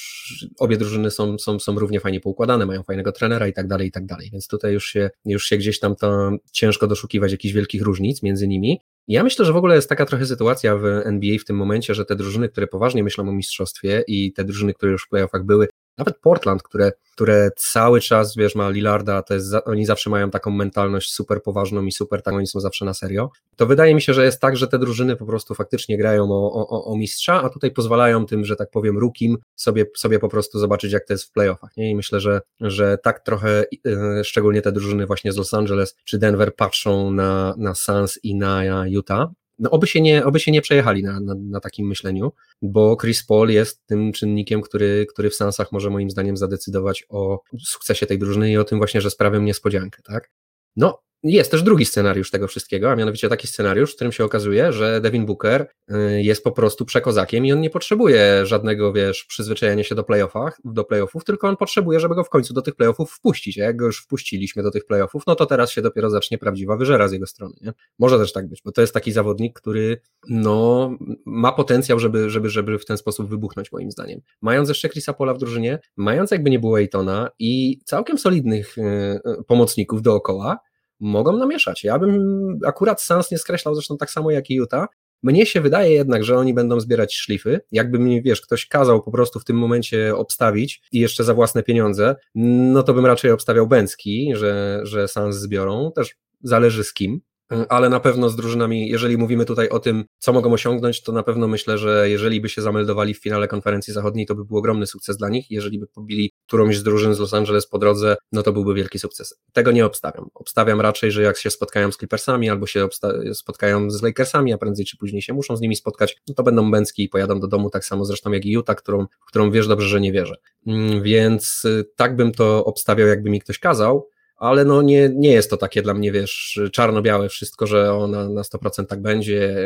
obie 0.58 0.76
drużyny 0.76 1.10
są, 1.10 1.38
są, 1.38 1.58
są 1.58 1.78
równie 1.78 2.00
fajnie 2.00 2.20
poukładane, 2.20 2.66
mają 2.66 2.82
fajnego 2.82 3.12
trenera 3.12 3.48
i 3.48 3.52
tak 3.52 3.66
dalej, 3.66 3.88
i 3.88 3.90
tak 3.90 4.06
dalej. 4.06 4.28
Więc 4.32 4.48
tutaj 4.48 4.72
już 4.72 4.86
się, 4.86 5.10
już 5.24 5.44
się 5.44 5.56
gdzieś 5.56 5.80
tam 5.80 5.96
to 5.96 6.30
ciężko 6.52 6.86
doszukiwać 6.86 7.32
jakichś 7.32 7.54
wielkich 7.54 7.82
różnic 7.82 8.22
między 8.22 8.48
nimi. 8.48 8.80
Ja 9.08 9.24
myślę, 9.24 9.44
że 9.44 9.52
w 9.52 9.56
ogóle 9.56 9.74
jest 9.74 9.88
taka 9.88 10.06
trochę 10.06 10.26
sytuacja 10.26 10.76
w 10.76 10.84
NBA 10.84 11.38
w 11.38 11.44
tym 11.44 11.56
momencie, 11.56 11.94
że 11.94 12.04
te 12.04 12.16
drużyny, 12.16 12.48
które 12.48 12.66
poważnie 12.66 13.04
myślą 13.04 13.28
o 13.28 13.32
mistrzostwie 13.32 14.04
i 14.06 14.32
te 14.32 14.44
drużyny, 14.44 14.74
które 14.74 14.92
już 14.92 15.04
w 15.04 15.08
playoffach 15.08 15.44
były, 15.44 15.68
nawet 15.98 16.20
Portland, 16.20 16.62
które, 16.62 16.92
które 17.12 17.50
cały 17.56 18.00
czas, 18.00 18.36
wiesz, 18.36 18.54
ma 18.54 18.70
Lillarda, 18.70 19.22
to 19.22 19.34
jest, 19.34 19.54
oni 19.64 19.86
zawsze 19.86 20.10
mają 20.10 20.30
taką 20.30 20.50
mentalność 20.50 21.12
super 21.12 21.42
poważną 21.42 21.84
i 21.84 21.92
super, 21.92 22.22
tak, 22.22 22.34
oni 22.34 22.46
są 22.46 22.60
zawsze 22.60 22.84
na 22.84 22.94
serio, 22.94 23.30
to 23.56 23.66
wydaje 23.66 23.94
mi 23.94 24.02
się, 24.02 24.14
że 24.14 24.24
jest 24.24 24.40
tak, 24.40 24.56
że 24.56 24.68
te 24.68 24.78
drużyny 24.78 25.16
po 25.16 25.26
prostu 25.26 25.54
faktycznie 25.54 25.98
grają 25.98 26.30
o, 26.30 26.68
o, 26.68 26.84
o 26.84 26.96
mistrza, 26.96 27.42
a 27.42 27.48
tutaj 27.48 27.70
pozwalają 27.70 28.26
tym, 28.26 28.44
że 28.44 28.56
tak 28.56 28.70
powiem, 28.70 28.98
rukim 28.98 29.38
sobie, 29.56 29.86
sobie 29.96 30.18
po 30.18 30.28
prostu 30.28 30.58
zobaczyć, 30.58 30.92
jak 30.92 31.06
to 31.06 31.12
jest 31.12 31.24
w 31.24 31.32
playoffach, 31.32 31.76
nie? 31.76 31.90
I 31.90 31.96
myślę, 31.96 32.20
że, 32.20 32.40
że 32.60 32.98
tak 33.02 33.20
trochę, 33.20 33.64
yy, 33.84 34.24
szczególnie 34.24 34.62
te 34.62 34.72
drużyny 34.72 35.06
właśnie 35.06 35.32
z 35.32 35.36
Los 35.36 35.54
Angeles 35.54 35.96
czy 36.04 36.18
Denver 36.18 36.54
patrzą 36.56 37.10
na, 37.10 37.54
na 37.58 37.74
Suns 37.74 38.18
i 38.22 38.34
na 38.34 38.86
Utah, 38.88 39.28
no 39.58 39.70
oby 39.70 39.86
się 39.86 40.00
nie, 40.00 40.24
oby 40.24 40.40
się 40.40 40.52
nie 40.52 40.62
przejechali 40.62 41.02
na, 41.02 41.20
na, 41.20 41.34
na, 41.34 41.60
takim 41.60 41.86
myśleniu, 41.86 42.32
bo 42.62 42.96
Chris 42.96 43.26
Paul 43.26 43.48
jest 43.50 43.86
tym 43.86 44.12
czynnikiem, 44.12 44.62
który, 44.62 45.06
który 45.08 45.30
w 45.30 45.34
Sansach 45.34 45.72
może 45.72 45.90
moim 45.90 46.10
zdaniem 46.10 46.36
zadecydować 46.36 47.04
o 47.08 47.40
sukcesie 47.64 48.06
tej 48.06 48.18
drużyny 48.18 48.50
i 48.50 48.56
o 48.56 48.64
tym 48.64 48.78
właśnie, 48.78 49.00
że 49.00 49.10
sprawią 49.10 49.42
niespodziankę, 49.42 50.02
tak? 50.02 50.30
No, 50.76 51.02
jest 51.22 51.50
też 51.50 51.62
drugi 51.62 51.84
scenariusz 51.84 52.30
tego 52.30 52.48
wszystkiego, 52.48 52.90
a 52.90 52.96
mianowicie 52.96 53.28
taki 53.28 53.46
scenariusz, 53.46 53.92
w 53.92 53.94
którym 53.94 54.12
się 54.12 54.24
okazuje, 54.24 54.72
że 54.72 55.00
Devin 55.00 55.26
Booker 55.26 55.66
y, 55.90 56.22
jest 56.22 56.44
po 56.44 56.52
prostu 56.52 56.84
przekozakiem 56.84 57.46
i 57.46 57.52
on 57.52 57.60
nie 57.60 57.70
potrzebuje 57.70 58.46
żadnego, 58.46 58.92
wiesz, 58.92 59.24
przyzwyczajenia 59.24 59.84
się 59.84 59.94
do 59.94 60.04
playoffach, 60.04 60.58
do 60.64 60.84
playoffów, 60.84 61.24
tylko 61.24 61.48
on 61.48 61.56
potrzebuje, 61.56 62.00
żeby 62.00 62.14
go 62.14 62.24
w 62.24 62.28
końcu 62.28 62.54
do 62.54 62.62
tych 62.62 62.74
playoffów 62.74 63.12
wpuścić, 63.12 63.58
a 63.58 63.62
jak 63.62 63.76
go 63.76 63.86
już 63.86 64.02
wpuściliśmy 64.02 64.62
do 64.62 64.70
tych 64.70 64.86
playoffów, 64.86 65.22
no 65.26 65.34
to 65.34 65.46
teraz 65.46 65.70
się 65.70 65.82
dopiero 65.82 66.10
zacznie 66.10 66.38
prawdziwa 66.38 66.76
wyżera 66.76 67.08
z 67.08 67.12
jego 67.12 67.26
strony, 67.26 67.54
nie? 67.60 67.72
Może 67.98 68.18
też 68.18 68.32
tak 68.32 68.48
być, 68.48 68.62
bo 68.64 68.72
to 68.72 68.80
jest 68.80 68.94
taki 68.94 69.12
zawodnik, 69.12 69.60
który, 69.60 70.00
no, 70.28 70.90
ma 71.26 71.52
potencjał, 71.52 71.98
żeby, 71.98 72.30
żeby, 72.30 72.50
żeby 72.50 72.78
w 72.78 72.84
ten 72.84 72.96
sposób 72.96 73.30
wybuchnąć, 73.30 73.72
moim 73.72 73.90
zdaniem. 73.90 74.20
Mając 74.42 74.68
jeszcze 74.68 74.88
Chrisa 74.88 75.12
Pola 75.12 75.34
w 75.34 75.38
drużynie, 75.38 75.78
mając 75.96 76.30
jakby 76.30 76.50
nie 76.50 76.58
było 76.58 76.80
Ejtona 76.80 77.30
i 77.38 77.78
całkiem 77.84 78.18
solidnych 78.18 78.78
y, 78.78 78.82
y, 78.82 79.44
pomocników 79.46 80.02
dookoła, 80.02 80.58
mogą 81.00 81.36
namieszać. 81.36 81.84
Ja 81.84 81.98
bym 81.98 82.58
akurat 82.66 83.02
Sans 83.02 83.30
nie 83.30 83.38
skreślał, 83.38 83.74
zresztą 83.74 83.96
tak 83.96 84.10
samo 84.10 84.30
jak 84.30 84.50
i 84.50 84.54
Utah. 84.54 84.86
Mnie 85.22 85.46
się 85.46 85.60
wydaje 85.60 85.92
jednak, 85.92 86.24
że 86.24 86.38
oni 86.38 86.54
będą 86.54 86.80
zbierać 86.80 87.14
szlify. 87.14 87.60
Jakby 87.72 87.98
mi, 87.98 88.22
wiesz, 88.22 88.40
ktoś 88.40 88.66
kazał 88.66 89.02
po 89.02 89.10
prostu 89.10 89.40
w 89.40 89.44
tym 89.44 89.56
momencie 89.56 90.16
obstawić 90.16 90.82
i 90.92 91.00
jeszcze 91.00 91.24
za 91.24 91.34
własne 91.34 91.62
pieniądze, 91.62 92.16
no 92.34 92.82
to 92.82 92.94
bym 92.94 93.06
raczej 93.06 93.30
obstawiał 93.30 93.66
Bęcki, 93.66 94.32
że, 94.34 94.80
że 94.82 95.08
Sans 95.08 95.36
zbiorą. 95.36 95.92
Też 95.94 96.16
zależy 96.42 96.84
z 96.84 96.92
kim, 96.92 97.20
ale 97.68 97.88
na 97.88 98.00
pewno 98.00 98.28
z 98.28 98.36
drużynami, 98.36 98.88
jeżeli 98.88 99.16
mówimy 99.16 99.44
tutaj 99.44 99.68
o 99.68 99.78
tym, 99.78 100.04
co 100.18 100.32
mogą 100.32 100.52
osiągnąć, 100.52 101.02
to 101.02 101.12
na 101.12 101.22
pewno 101.22 101.48
myślę, 101.48 101.78
że 101.78 102.10
jeżeli 102.10 102.40
by 102.40 102.48
się 102.48 102.62
zameldowali 102.62 103.14
w 103.14 103.18
finale 103.18 103.48
konferencji 103.48 103.92
zachodniej, 103.92 104.26
to 104.26 104.34
by 104.34 104.44
był 104.44 104.56
ogromny 104.56 104.86
sukces 104.86 105.16
dla 105.16 105.28
nich. 105.28 105.50
Jeżeli 105.50 105.78
by 105.78 105.86
pobili 105.86 106.32
którąś 106.46 106.78
z 106.78 106.82
drużyn 106.82 107.14
z 107.14 107.18
Los 107.18 107.34
Angeles 107.34 107.66
po 107.66 107.78
drodze, 107.78 108.16
no 108.32 108.42
to 108.42 108.52
byłby 108.52 108.74
wielki 108.74 108.98
sukces. 108.98 109.34
Tego 109.52 109.72
nie 109.72 109.86
obstawiam. 109.86 110.30
Obstawiam 110.34 110.80
raczej, 110.80 111.12
że 111.12 111.22
jak 111.22 111.38
się 111.38 111.50
spotkają 111.50 111.92
z 111.92 111.96
Clippersami 111.96 112.50
albo 112.50 112.66
się 112.66 112.88
spotkają 113.34 113.90
z 113.90 114.02
Lakersami, 114.02 114.52
a 114.52 114.58
prędzej 114.58 114.86
czy 114.86 114.96
później 114.96 115.22
się 115.22 115.32
muszą 115.32 115.56
z 115.56 115.60
nimi 115.60 115.76
spotkać, 115.76 116.16
no 116.28 116.34
to 116.34 116.42
będą 116.42 116.70
bęcki 116.70 117.02
i 117.02 117.08
pojadą 117.08 117.40
do 117.40 117.48
domu, 117.48 117.70
tak 117.70 117.84
samo 117.84 118.04
zresztą 118.04 118.32
jak 118.32 118.44
i 118.44 118.50
Utah, 118.50 118.76
którą, 118.76 119.06
którą 119.26 119.50
wiesz 119.50 119.68
dobrze, 119.68 119.88
że 119.88 120.00
nie 120.00 120.12
wierzę. 120.12 120.34
Mm, 120.66 121.02
więc 121.02 121.64
y, 121.64 121.84
tak 121.96 122.16
bym 122.16 122.32
to 122.32 122.64
obstawiał, 122.64 123.08
jakby 123.08 123.30
mi 123.30 123.40
ktoś 123.40 123.58
kazał 123.58 124.08
ale 124.38 124.64
no 124.64 124.82
nie, 124.82 125.10
nie 125.14 125.32
jest 125.32 125.50
to 125.50 125.56
takie 125.56 125.82
dla 125.82 125.94
mnie, 125.94 126.12
wiesz, 126.12 126.60
czarno-białe 126.72 127.28
wszystko, 127.28 127.66
że 127.66 127.94
ona 127.94 128.28
na 128.28 128.42
100% 128.42 128.86
tak 128.86 129.02
będzie. 129.02 129.56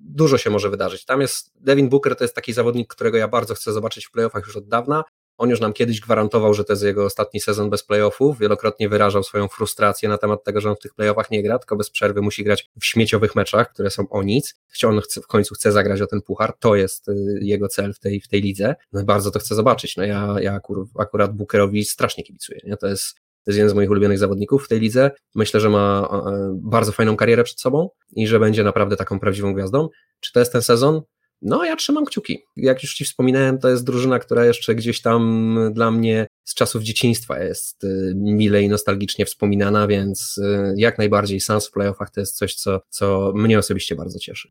Dużo 0.00 0.38
się 0.38 0.50
może 0.50 0.70
wydarzyć. 0.70 1.04
Tam 1.04 1.20
jest 1.20 1.52
Devin 1.60 1.88
Booker, 1.88 2.16
to 2.16 2.24
jest 2.24 2.34
taki 2.34 2.52
zawodnik, 2.52 2.88
którego 2.88 3.18
ja 3.18 3.28
bardzo 3.28 3.54
chcę 3.54 3.72
zobaczyć 3.72 4.06
w 4.06 4.10
playoffach 4.10 4.46
już 4.46 4.56
od 4.56 4.68
dawna. 4.68 5.04
On 5.38 5.50
już 5.50 5.60
nam 5.60 5.72
kiedyś 5.72 6.00
gwarantował, 6.00 6.54
że 6.54 6.64
to 6.64 6.72
jest 6.72 6.82
jego 6.82 7.04
ostatni 7.04 7.40
sezon 7.40 7.70
bez 7.70 7.82
playoffów. 7.82 8.38
Wielokrotnie 8.38 8.88
wyrażał 8.88 9.22
swoją 9.22 9.48
frustrację 9.48 10.08
na 10.08 10.18
temat 10.18 10.44
tego, 10.44 10.60
że 10.60 10.70
on 10.70 10.76
w 10.76 10.78
tych 10.78 10.94
playoffach 10.94 11.30
nie 11.30 11.42
gra, 11.42 11.58
tylko 11.58 11.76
bez 11.76 11.90
przerwy 11.90 12.22
musi 12.22 12.44
grać 12.44 12.70
w 12.80 12.84
śmieciowych 12.84 13.34
meczach, 13.34 13.72
które 13.72 13.90
są 13.90 14.08
o 14.08 14.22
nic. 14.22 14.54
On 14.86 15.00
chce, 15.00 15.20
w 15.20 15.26
końcu 15.26 15.54
chce 15.54 15.72
zagrać 15.72 16.00
o 16.00 16.06
ten 16.06 16.22
puchar. 16.22 16.56
To 16.58 16.74
jest 16.74 17.08
y, 17.08 17.38
jego 17.42 17.68
cel 17.68 17.94
w 17.94 17.98
tej, 17.98 18.20
w 18.20 18.28
tej 18.28 18.40
lidze. 18.42 18.74
No 18.92 19.04
bardzo 19.04 19.30
to 19.30 19.38
chcę 19.38 19.54
zobaczyć. 19.54 19.96
No 19.96 20.04
ja, 20.04 20.36
ja 20.40 20.60
akurat 20.98 21.36
Bookerowi 21.36 21.84
strasznie 21.84 22.24
kibicuję. 22.24 22.60
Nie? 22.64 22.76
To 22.76 22.86
jest 22.86 23.23
to 23.44 23.50
jest 23.50 23.58
jeden 23.58 23.70
z 23.70 23.74
moich 23.74 23.90
ulubionych 23.90 24.18
zawodników 24.18 24.64
w 24.64 24.68
tej 24.68 24.80
lidze. 24.80 25.10
Myślę, 25.34 25.60
że 25.60 25.70
ma 25.70 26.08
e, 26.26 26.58
bardzo 26.62 26.92
fajną 26.92 27.16
karierę 27.16 27.44
przed 27.44 27.60
sobą 27.60 27.88
i 28.16 28.26
że 28.26 28.40
będzie 28.40 28.64
naprawdę 28.64 28.96
taką 28.96 29.20
prawdziwą 29.20 29.54
gwiazdą. 29.54 29.88
Czy 30.20 30.32
to 30.32 30.40
jest 30.40 30.52
ten 30.52 30.62
sezon? 30.62 31.02
No, 31.42 31.64
ja 31.64 31.76
trzymam 31.76 32.04
kciuki. 32.04 32.38
Jak 32.56 32.82
już 32.82 32.94
Ci 32.94 33.04
wspominałem, 33.04 33.58
to 33.58 33.68
jest 33.68 33.84
drużyna, 33.84 34.18
która 34.18 34.44
jeszcze 34.44 34.74
gdzieś 34.74 35.02
tam 35.02 35.54
dla 35.72 35.90
mnie 35.90 36.26
z 36.44 36.54
czasów 36.54 36.82
dzieciństwa 36.82 37.42
jest 37.42 37.84
e, 37.84 37.88
mile 38.14 38.62
i 38.62 38.68
nostalgicznie 38.68 39.26
wspominana, 39.26 39.86
więc 39.86 40.40
e, 40.44 40.74
jak 40.76 40.98
najbardziej 40.98 41.40
Suns 41.40 41.68
w 41.68 41.70
playoffach 41.70 42.10
to 42.10 42.20
jest 42.20 42.36
coś, 42.36 42.54
co, 42.54 42.80
co 42.88 43.32
mnie 43.34 43.58
osobiście 43.58 43.94
bardzo 43.94 44.18
cieszy. 44.18 44.48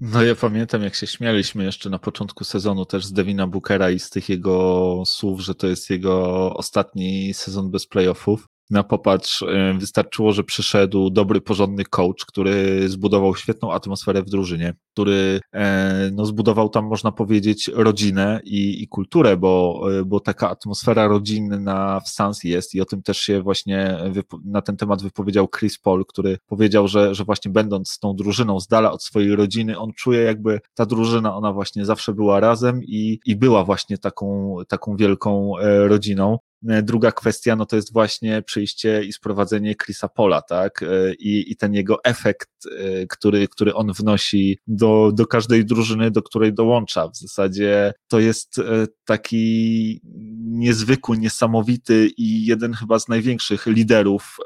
No 0.00 0.22
ja 0.22 0.34
pamiętam, 0.34 0.82
jak 0.82 0.94
się 0.94 1.06
śmialiśmy 1.06 1.64
jeszcze 1.64 1.90
na 1.90 1.98
początku 1.98 2.44
sezonu 2.44 2.86
też 2.86 3.04
z 3.04 3.12
Devina 3.12 3.46
Bookera 3.46 3.90
i 3.90 3.98
z 3.98 4.10
tych 4.10 4.28
jego 4.28 5.02
słów, 5.06 5.40
że 5.40 5.54
to 5.54 5.66
jest 5.66 5.90
jego 5.90 6.54
ostatni 6.54 7.34
sezon 7.34 7.70
bez 7.70 7.86
playoffów. 7.86 8.46
Na 8.70 8.82
popatrz, 8.82 9.42
e, 9.42 9.74
wystarczyło, 9.78 10.32
że 10.32 10.44
przyszedł 10.44 11.10
dobry, 11.10 11.40
porządny 11.40 11.84
coach, 11.84 12.24
który 12.26 12.88
zbudował 12.88 13.36
świetną 13.36 13.72
atmosferę 13.72 14.22
w 14.22 14.30
drużynie, 14.30 14.74
który 14.92 15.40
e, 15.54 16.10
no, 16.12 16.24
zbudował 16.26 16.68
tam, 16.68 16.86
można 16.86 17.12
powiedzieć, 17.12 17.70
rodzinę 17.74 18.40
i, 18.44 18.82
i 18.82 18.88
kulturę, 18.88 19.36
bo, 19.36 19.82
e, 20.00 20.04
bo 20.04 20.20
taka 20.20 20.50
atmosfera 20.50 21.08
rodzinna 21.08 22.00
w 22.00 22.08
Sans 22.08 22.44
jest 22.44 22.74
i 22.74 22.80
o 22.80 22.84
tym 22.84 23.02
też 23.02 23.18
się 23.18 23.42
właśnie 23.42 23.98
na 24.44 24.62
ten 24.62 24.76
temat 24.76 25.02
wypowiedział 25.02 25.48
Chris 25.58 25.78
Paul, 25.78 26.04
który 26.06 26.38
powiedział, 26.46 26.88
że, 26.88 27.14
że 27.14 27.24
właśnie 27.24 27.50
będąc 27.50 27.90
z 27.90 27.98
tą 27.98 28.16
drużyną 28.16 28.60
z 28.60 28.66
dala 28.66 28.92
od 28.92 29.04
swojej 29.04 29.36
rodziny, 29.36 29.78
on 29.78 29.92
czuje 29.92 30.22
jakby 30.22 30.60
ta 30.74 30.86
drużyna, 30.86 31.36
ona 31.36 31.52
właśnie 31.52 31.84
zawsze 31.84 32.14
była 32.14 32.40
razem 32.40 32.80
i, 32.84 33.20
i 33.26 33.36
była 33.36 33.64
właśnie 33.64 33.98
taką, 33.98 34.56
taką 34.68 34.96
wielką 34.96 35.52
rodziną. 35.86 36.38
E, 36.66 36.82
druga 36.82 37.12
kwestia, 37.12 37.56
no 37.56 37.66
to 37.66 37.76
jest 37.76 37.92
właśnie 37.92 38.42
przyjście 38.42 39.04
i 39.04 39.12
sprowadzenie 39.12 39.74
Chrisa 39.84 40.08
Pola, 40.08 40.42
tak? 40.42 40.82
E, 40.82 41.14
I, 41.14 41.52
i 41.52 41.56
ten 41.56 41.74
jego 41.74 42.04
efekt, 42.04 42.50
e, 42.78 43.06
który, 43.06 43.48
który 43.48 43.74
on 43.74 43.92
wnosi 43.92 44.58
do, 44.66 45.12
do 45.14 45.26
każdej 45.26 45.64
drużyny, 45.64 46.10
do 46.10 46.22
której 46.22 46.54
dołącza. 46.54 47.08
W 47.08 47.16
zasadzie 47.16 47.92
to 48.08 48.20
jest 48.20 48.60
taki 49.04 50.00
niezwykły, 50.44 51.18
niesamowity 51.18 52.10
i 52.16 52.46
jeden 52.46 52.74
chyba 52.74 52.98
z 52.98 53.08
największych 53.08 53.66
liderów 53.66 54.36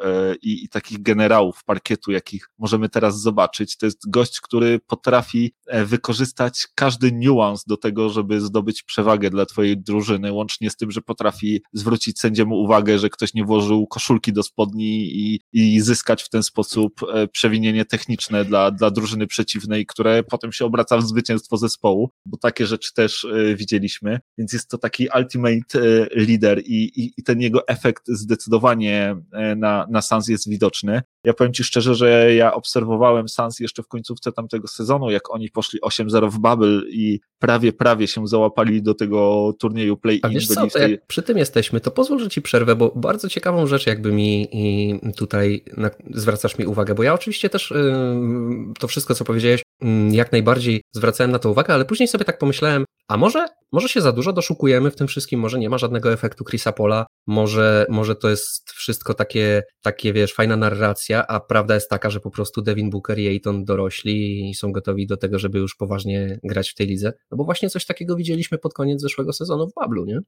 i, 0.42 0.64
i 0.64 0.68
takich 0.68 1.02
generałów 1.02 1.64
parkietu, 1.64 2.12
jakich 2.12 2.48
możemy 2.58 2.88
teraz 2.88 3.20
zobaczyć. 3.20 3.76
To 3.76 3.86
jest 3.86 4.10
gość, 4.10 4.40
który 4.40 4.80
potrafi 4.86 5.54
wykorzystać 5.84 6.66
każdy 6.74 7.12
niuans 7.12 7.64
do 7.64 7.76
tego, 7.76 8.10
żeby 8.10 8.40
zdobyć 8.40 8.82
przewagę 8.82 9.30
dla 9.30 9.46
twojej 9.46 9.78
drużyny, 9.78 10.32
łącznie 10.32 10.70
z 10.70 10.76
tym, 10.76 10.90
że 10.90 11.02
potrafi 11.02 11.62
zwrócić 11.72 12.01
zwrócić 12.02 12.20
sędziemu 12.20 12.60
uwagę, 12.60 12.98
że 12.98 13.10
ktoś 13.10 13.34
nie 13.34 13.44
włożył 13.44 13.86
koszulki 13.86 14.32
do 14.32 14.42
spodni 14.42 15.16
i, 15.16 15.40
i 15.52 15.80
zyskać 15.80 16.22
w 16.22 16.28
ten 16.28 16.42
sposób 16.42 17.00
e, 17.14 17.28
przewinienie 17.28 17.84
techniczne 17.84 18.44
dla, 18.44 18.70
dla 18.70 18.90
drużyny 18.90 19.26
przeciwnej, 19.26 19.86
które 19.86 20.22
potem 20.22 20.52
się 20.52 20.64
obraca 20.64 20.96
w 20.96 21.02
zwycięstwo 21.02 21.56
zespołu, 21.56 22.10
bo 22.26 22.36
takie 22.36 22.66
rzeczy 22.66 22.94
też 22.94 23.24
e, 23.24 23.54
widzieliśmy, 23.54 24.20
więc 24.38 24.52
jest 24.52 24.70
to 24.70 24.78
taki 24.78 25.08
ultimate 25.16 25.80
e, 25.80 26.06
leader 26.14 26.62
i, 26.64 27.02
i, 27.02 27.12
i 27.16 27.22
ten 27.22 27.40
jego 27.40 27.68
efekt 27.68 28.02
zdecydowanie 28.08 29.16
na, 29.56 29.86
na 29.90 30.02
Sans 30.02 30.28
jest 30.28 30.48
widoczny. 30.48 31.02
Ja 31.24 31.32
powiem 31.32 31.52
Ci 31.52 31.64
szczerze, 31.64 31.94
że 31.94 32.34
ja 32.34 32.54
obserwowałem 32.54 33.28
Sans 33.28 33.60
jeszcze 33.60 33.82
w 33.82 33.88
końcówce 33.88 34.32
tamtego 34.32 34.68
sezonu, 34.68 35.10
jak 35.10 35.30
oni 35.34 35.50
poszli 35.50 35.80
8-0 35.80 36.30
w 36.30 36.38
Bubble 36.38 36.82
i 36.90 37.20
prawie, 37.38 37.72
prawie 37.72 38.08
się 38.08 38.28
załapali 38.28 38.82
do 38.82 38.94
tego 38.94 39.52
turnieju 39.58 39.96
play-in. 39.96 40.20
A 40.22 40.28
wiesz 40.28 40.46
co, 40.46 40.66
tej... 40.66 40.90
jak 40.90 41.06
przy 41.06 41.22
tym 41.22 41.38
jesteśmy, 41.38 41.80
to 41.80 41.90
pozwól, 41.90 42.18
że 42.18 42.28
Ci 42.28 42.42
przerwę, 42.42 42.76
bo 42.76 42.92
bardzo 42.96 43.28
ciekawą 43.28 43.66
rzecz 43.66 43.86
jakby 43.86 44.12
mi 44.12 44.48
tutaj 45.16 45.64
zwracasz 46.10 46.58
mi 46.58 46.66
uwagę, 46.66 46.94
bo 46.94 47.02
ja 47.02 47.14
oczywiście 47.14 47.50
też 47.50 47.70
yy, 47.70 48.74
to 48.78 48.88
wszystko, 48.88 49.14
co 49.14 49.24
powiedziałeś, 49.24 49.62
yy, 49.82 49.88
jak 50.10 50.32
najbardziej 50.32 50.82
zwracałem 50.92 51.30
na 51.30 51.38
to 51.38 51.50
uwagę, 51.50 51.74
ale 51.74 51.84
później 51.84 52.08
sobie 52.08 52.24
tak 52.24 52.38
pomyślałem, 52.38 52.84
a 53.08 53.16
może, 53.16 53.46
może 53.72 53.88
się 53.88 54.00
za 54.00 54.12
dużo 54.12 54.32
doszukujemy 54.32 54.90
w 54.90 54.96
tym 54.96 55.06
wszystkim, 55.06 55.40
może 55.40 55.58
nie 55.58 55.70
ma 55.70 55.78
żadnego 55.78 56.12
efektu 56.12 56.44
Chrisa 56.44 56.72
Pola, 56.72 57.06
może, 57.26 57.86
może 57.88 58.16
to 58.16 58.30
jest 58.30 58.70
wszystko 58.70 59.14
takie, 59.14 59.62
takie, 59.82 60.12
wiesz, 60.12 60.34
fajna 60.34 60.56
narracja, 60.56 61.26
a 61.26 61.40
prawda 61.40 61.74
jest 61.74 61.90
taka, 61.90 62.10
że 62.10 62.20
po 62.20 62.30
prostu 62.30 62.62
Devin 62.62 62.90
Booker 62.90 63.18
i 63.18 63.28
Ayton 63.28 63.64
dorośli 63.64 64.50
i 64.50 64.54
są 64.54 64.72
gotowi 64.72 65.06
do 65.06 65.16
tego, 65.16 65.38
żeby 65.38 65.58
już 65.58 65.76
poważnie 65.76 66.38
grać 66.44 66.70
w 66.70 66.74
tej 66.74 66.86
lidze. 66.86 67.12
No 67.30 67.36
bo 67.36 67.44
właśnie 67.44 67.70
coś 67.70 67.86
takiego 67.86 68.16
widzieliśmy 68.16 68.58
pod 68.58 68.74
koniec 68.74 69.00
zeszłego 69.00 69.32
sezonu 69.32 69.68
w 69.68 69.74
Bablu, 69.74 70.04
nie? 70.04 70.20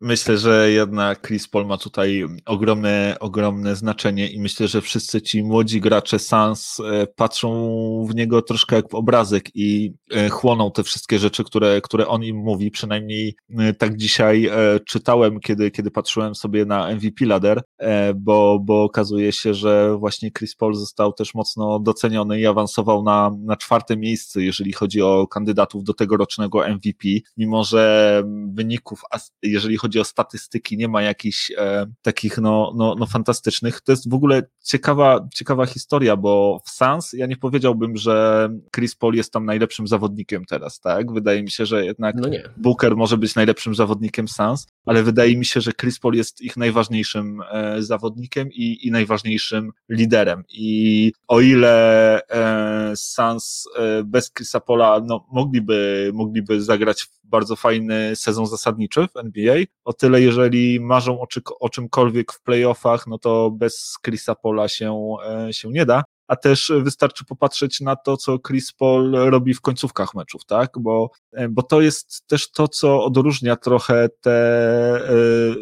Myślę, 0.00 0.38
że 0.38 0.70
jednak 0.70 1.26
Chris 1.26 1.48
Paul 1.48 1.66
ma 1.66 1.78
tutaj 1.78 2.24
ogromne, 2.46 3.16
ogromne 3.20 3.76
znaczenie 3.76 4.28
i 4.28 4.40
myślę, 4.40 4.68
że 4.68 4.80
wszyscy 4.80 5.22
ci 5.22 5.42
młodzi 5.42 5.80
gracze 5.80 6.18
Sans 6.18 6.80
e, 6.80 7.06
patrzą 7.06 8.06
w 8.10 8.14
niego 8.14 8.42
troszkę 8.42 8.76
jak 8.76 8.90
w 8.90 8.94
obrazek 8.94 9.50
i 9.54 9.94
e, 10.10 10.28
chłoną 10.28 10.70
te 10.70 10.82
wszystkie 10.82 11.18
rzeczy, 11.18 11.44
które, 11.44 11.80
które 11.80 12.08
on 12.08 12.24
im 12.24 12.36
mówi. 12.36 12.70
Przynajmniej 12.70 13.36
e, 13.58 13.72
tak 13.72 13.96
dzisiaj 13.96 14.50
czytałem, 14.86 15.40
kiedy, 15.40 15.70
kiedy 15.70 15.90
patrzyłem 15.90 16.34
sobie 16.34 16.64
na 16.64 16.94
MVP 16.94 17.26
ladder, 17.26 17.62
bo, 18.16 18.58
bo 18.62 18.82
okazuje 18.82 19.32
się, 19.32 19.54
że 19.54 19.96
właśnie 19.98 20.30
Chris 20.30 20.54
Paul 20.54 20.74
został 20.74 21.12
też 21.12 21.34
mocno 21.34 21.80
doceniony 21.80 22.40
i 22.40 22.46
awansował 22.46 23.02
na, 23.02 23.30
na 23.44 23.56
czwarte 23.56 23.96
miejsce, 23.96 24.42
jeżeli 24.42 24.72
chodzi 24.72 25.02
o 25.02 25.26
kandydatów 25.26 25.84
do 25.84 25.94
tegorocznego 25.94 26.68
MVP, 26.68 27.08
mimo 27.36 27.64
że 27.64 28.22
wyników, 28.54 29.02
jeżeli 29.42 29.76
chodzi 29.76 29.85
chodzi 29.86 30.00
o 30.00 30.04
statystyki, 30.04 30.76
nie 30.76 30.88
ma 30.88 31.02
jakichś 31.02 31.52
e, 31.58 31.86
takich 32.02 32.38
no, 32.38 32.72
no, 32.76 32.94
no 32.98 33.06
fantastycznych. 33.06 33.80
To 33.80 33.92
jest 33.92 34.10
w 34.10 34.14
ogóle 34.14 34.42
ciekawa, 34.64 35.28
ciekawa 35.34 35.66
historia, 35.66 36.16
bo 36.16 36.60
w 36.64 36.70
Sans 36.70 37.12
ja 37.12 37.26
nie 37.26 37.36
powiedziałbym, 37.36 37.96
że 37.96 38.48
Chris 38.74 38.94
Paul 38.94 39.14
jest 39.14 39.32
tam 39.32 39.44
najlepszym 39.44 39.86
zawodnikiem 39.86 40.44
teraz, 40.44 40.80
tak? 40.80 41.12
Wydaje 41.12 41.42
mi 41.42 41.50
się, 41.50 41.66
że 41.66 41.84
jednak 41.84 42.16
no 42.16 42.28
Booker 42.56 42.96
może 42.96 43.16
być 43.16 43.34
najlepszym 43.34 43.74
zawodnikiem 43.74 44.28
Sans, 44.28 44.66
ale 44.86 45.02
wydaje 45.02 45.36
mi 45.36 45.44
się, 45.44 45.60
że 45.60 45.72
Chris 45.72 45.98
Paul 45.98 46.14
jest 46.14 46.42
ich 46.42 46.56
najważniejszym 46.56 47.42
e, 47.52 47.82
zawodnikiem 47.82 48.48
i, 48.52 48.86
i 48.86 48.90
najważniejszym 48.90 49.72
liderem. 49.88 50.44
I 50.48 51.12
o 51.28 51.40
ile 51.40 52.20
e, 52.28 52.92
Sans 52.96 53.68
e, 53.78 54.04
bez 54.04 54.32
Chrisa 54.32 54.60
Paula 54.60 55.00
no, 55.04 55.26
mogliby, 55.32 56.10
mogliby 56.14 56.62
zagrać 56.62 57.06
bardzo 57.24 57.56
fajny 57.56 58.16
sezon 58.16 58.46
zasadniczy 58.46 59.08
w 59.08 59.16
NBA, 59.16 59.56
o 59.86 59.92
tyle 59.92 60.20
jeżeli 60.20 60.80
marzą 60.80 61.20
o, 61.20 61.26
czy, 61.26 61.40
o 61.60 61.68
czymkolwiek 61.68 62.32
w 62.32 62.42
playoffach, 62.42 63.06
no 63.06 63.18
to 63.18 63.50
bez 63.50 63.98
Chrisa 64.04 64.34
Paula 64.34 64.68
się, 64.68 65.14
e, 65.48 65.52
się 65.52 65.68
nie 65.70 65.86
da 65.86 66.02
a 66.28 66.36
też 66.36 66.72
wystarczy 66.82 67.24
popatrzeć 67.24 67.80
na 67.80 67.96
to, 67.96 68.16
co 68.16 68.38
Chris 68.38 68.72
Paul 68.72 69.12
robi 69.12 69.54
w 69.54 69.60
końcówkach 69.60 70.14
meczów, 70.14 70.44
tak? 70.44 70.70
Bo, 70.80 71.10
e, 71.32 71.48
bo 71.48 71.62
to 71.62 71.80
jest 71.80 72.26
też 72.26 72.50
to, 72.50 72.68
co 72.68 73.04
odróżnia 73.04 73.56
trochę 73.56 74.08
te 74.20 74.30
e, 74.30 75.10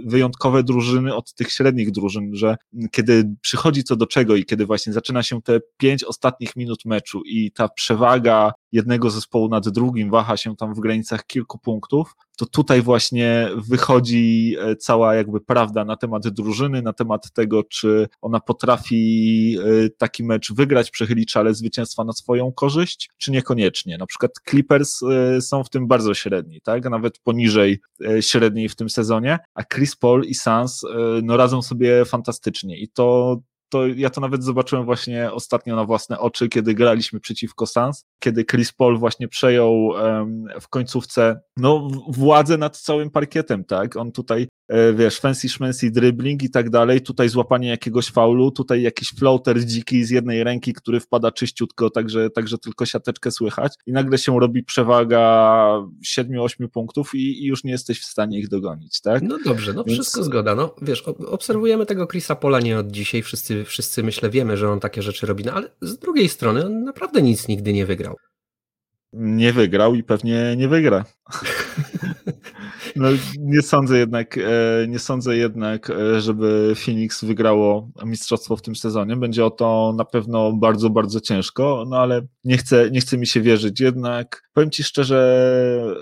wyjątkowe 0.04 0.62
drużyny 0.62 1.14
od 1.14 1.34
tych 1.34 1.52
średnich 1.52 1.90
drużyn, 1.90 2.30
że 2.34 2.56
kiedy 2.90 3.34
przychodzi 3.40 3.84
co 3.84 3.96
do 3.96 4.06
czego 4.06 4.36
i 4.36 4.44
kiedy 4.44 4.66
właśnie 4.66 4.92
zaczyna 4.92 5.22
się 5.22 5.42
te 5.42 5.60
pięć 5.76 6.04
ostatnich 6.04 6.56
minut 6.56 6.84
meczu 6.84 7.22
i 7.26 7.52
ta 7.52 7.68
przewaga 7.68 8.52
jednego 8.72 9.10
zespołu 9.10 9.48
nad 9.48 9.68
drugim 9.68 10.10
waha 10.10 10.36
się 10.36 10.56
tam 10.56 10.74
w 10.74 10.80
granicach 10.80 11.26
kilku 11.26 11.58
punktów, 11.58 12.14
to 12.36 12.46
tutaj 12.46 12.82
właśnie 12.82 13.48
wychodzi 13.68 14.56
e, 14.60 14.76
cała 14.76 15.14
jakby 15.14 15.40
prawda 15.40 15.84
na 15.84 15.96
temat 15.96 16.28
drużyny, 16.28 16.82
na 16.82 16.92
temat 16.92 17.32
tego, 17.32 17.62
czy 17.64 18.08
ona 18.20 18.40
potrafi 18.40 19.56
e, 19.58 19.90
taki 19.90 20.24
mecz 20.24 20.52
wygrać, 20.52 20.90
przechylić 20.90 21.30
szale 21.30 21.54
zwycięstwa 21.54 22.04
na 22.04 22.12
swoją 22.12 22.52
korzyść, 22.52 23.10
czy 23.18 23.30
niekoniecznie. 23.30 23.98
Na 23.98 24.06
przykład 24.06 24.32
Clippers 24.50 25.02
e, 25.02 25.40
są 25.40 25.64
w 25.64 25.70
tym 25.70 25.86
bardzo 25.88 26.14
średni, 26.14 26.60
tak? 26.60 26.90
Nawet 26.90 27.18
poniżej 27.18 27.80
średniej 28.20 28.68
w 28.68 28.76
tym 28.76 28.90
sezonie, 28.90 29.38
a 29.54 29.64
Chris 29.64 29.96
Paul 29.96 30.24
i 30.24 30.34
Sans 30.34 30.82
no 31.22 31.36
radzą 31.36 31.62
sobie 31.62 32.04
fantastycznie 32.04 32.78
i 32.78 32.88
to 32.88 33.36
to 33.74 33.86
ja 33.86 34.10
to 34.10 34.20
nawet 34.20 34.44
zobaczyłem 34.44 34.84
właśnie 34.84 35.32
ostatnio 35.32 35.76
na 35.76 35.84
własne 35.84 36.18
oczy, 36.18 36.48
kiedy 36.48 36.74
graliśmy 36.74 37.20
przeciwko 37.20 37.66
Sans, 37.66 38.04
kiedy 38.18 38.44
Chris 38.44 38.72
Paul 38.72 38.98
właśnie 38.98 39.28
przejął 39.28 39.86
um, 39.86 40.46
w 40.60 40.68
końcówce 40.68 41.40
no, 41.56 41.88
władzę 42.08 42.58
nad 42.58 42.76
całym 42.76 43.10
parkietem, 43.10 43.64
tak? 43.64 43.96
On 43.96 44.12
tutaj 44.12 44.48
wiesz, 44.94 45.20
fancy 45.20 45.48
szmency 45.48 45.90
dribbling 45.90 46.42
i 46.42 46.50
tak 46.50 46.70
dalej, 46.70 47.00
tutaj 47.00 47.28
złapanie 47.28 47.68
jakiegoś 47.68 48.10
faulu, 48.10 48.50
tutaj 48.50 48.82
jakiś 48.82 49.08
floater 49.08 49.64
dziki 49.64 50.04
z 50.04 50.10
jednej 50.10 50.44
ręki, 50.44 50.72
który 50.72 51.00
wpada 51.00 51.32
czyściutko, 51.32 51.90
także, 51.90 52.30
także 52.30 52.58
tylko 52.58 52.86
siateczkę 52.86 53.30
słychać 53.30 53.74
i 53.86 53.92
nagle 53.92 54.18
się 54.18 54.40
robi 54.40 54.64
przewaga 54.64 55.64
7-8 56.18 56.68
punktów 56.68 57.14
i, 57.14 57.18
i, 57.18 57.46
już 57.46 57.64
nie 57.64 57.72
jesteś 57.72 58.00
w 58.00 58.04
stanie 58.04 58.38
ich 58.38 58.48
dogonić, 58.48 59.00
tak? 59.00 59.22
No 59.22 59.38
dobrze, 59.44 59.72
no 59.72 59.84
Więc... 59.84 59.98
wszystko 59.98 60.24
zgoda, 60.24 60.54
no 60.54 60.74
wiesz, 60.82 61.02
obserwujemy 61.26 61.86
tego 61.86 62.06
Chrisa 62.06 62.36
Pola 62.36 62.60
nie 62.60 62.78
od 62.78 62.90
dzisiaj, 62.90 63.22
wszyscy, 63.22 63.64
wszyscy 63.64 64.02
myślę 64.02 64.30
wiemy, 64.30 64.56
że 64.56 64.70
on 64.70 64.80
takie 64.80 65.02
rzeczy 65.02 65.26
robi, 65.26 65.44
no 65.44 65.52
ale 65.52 65.70
z 65.80 65.98
drugiej 65.98 66.28
strony 66.28 66.66
on 66.66 66.84
naprawdę 66.84 67.22
nic 67.22 67.48
nigdy 67.48 67.72
nie 67.72 67.86
wygrał. 67.86 68.16
Nie 69.12 69.52
wygrał 69.52 69.94
i 69.94 70.02
pewnie 70.02 70.54
nie 70.56 70.68
wygra. 70.68 71.04
No, 72.96 73.08
nie 73.38 73.62
sądzę 73.62 73.98
jednak, 73.98 74.38
e, 74.38 74.88
nie 74.88 74.98
sądzę 74.98 75.36
jednak, 75.36 75.90
e, 75.90 76.20
żeby 76.20 76.72
Phoenix 76.84 77.24
wygrało 77.24 77.88
mistrzostwo 78.04 78.56
w 78.56 78.62
tym 78.62 78.76
sezonie. 78.76 79.16
Będzie 79.16 79.44
o 79.44 79.50
to 79.50 79.94
na 79.96 80.04
pewno 80.04 80.52
bardzo, 80.52 80.90
bardzo 80.90 81.20
ciężko, 81.20 81.84
no 81.88 81.98
ale 81.98 82.22
nie 82.44 82.56
chcę, 82.56 82.90
nie 82.90 83.00
chcę 83.00 83.18
mi 83.18 83.26
się 83.26 83.40
wierzyć. 83.40 83.80
Jednak 83.80 84.42
powiem 84.54 84.70
Ci 84.70 84.84
szczerze, 84.84 85.96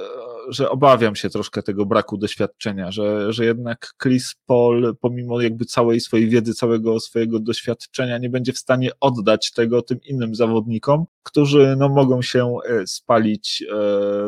że 0.49 0.71
obawiam 0.71 1.17
się 1.17 1.31
troszkę 1.31 1.63
tego 1.63 1.87
braku 1.87 2.17
doświadczenia, 2.17 2.91
że, 2.91 3.33
że 3.33 3.45
jednak 3.45 3.95
Chris 4.03 4.35
Paul, 4.47 4.97
pomimo 5.01 5.41
jakby 5.41 5.65
całej 5.65 6.01
swojej 6.01 6.29
wiedzy, 6.29 6.55
całego 6.55 7.01
swojego 7.01 7.41
doświadczenia, 7.41 8.19
nie 8.19 8.31
będzie 8.31 8.53
w 8.53 8.59
stanie 8.59 8.91
oddać 9.01 9.53
tego 9.53 9.83
tym 9.83 9.99
innym 10.05 10.35
zawodnikom, 10.35 11.05
którzy 11.23 11.75
no, 11.79 11.89
mogą 11.89 12.23
się 12.23 12.57
e, 12.69 12.87
spalić 12.87 13.63
e, 13.63 13.75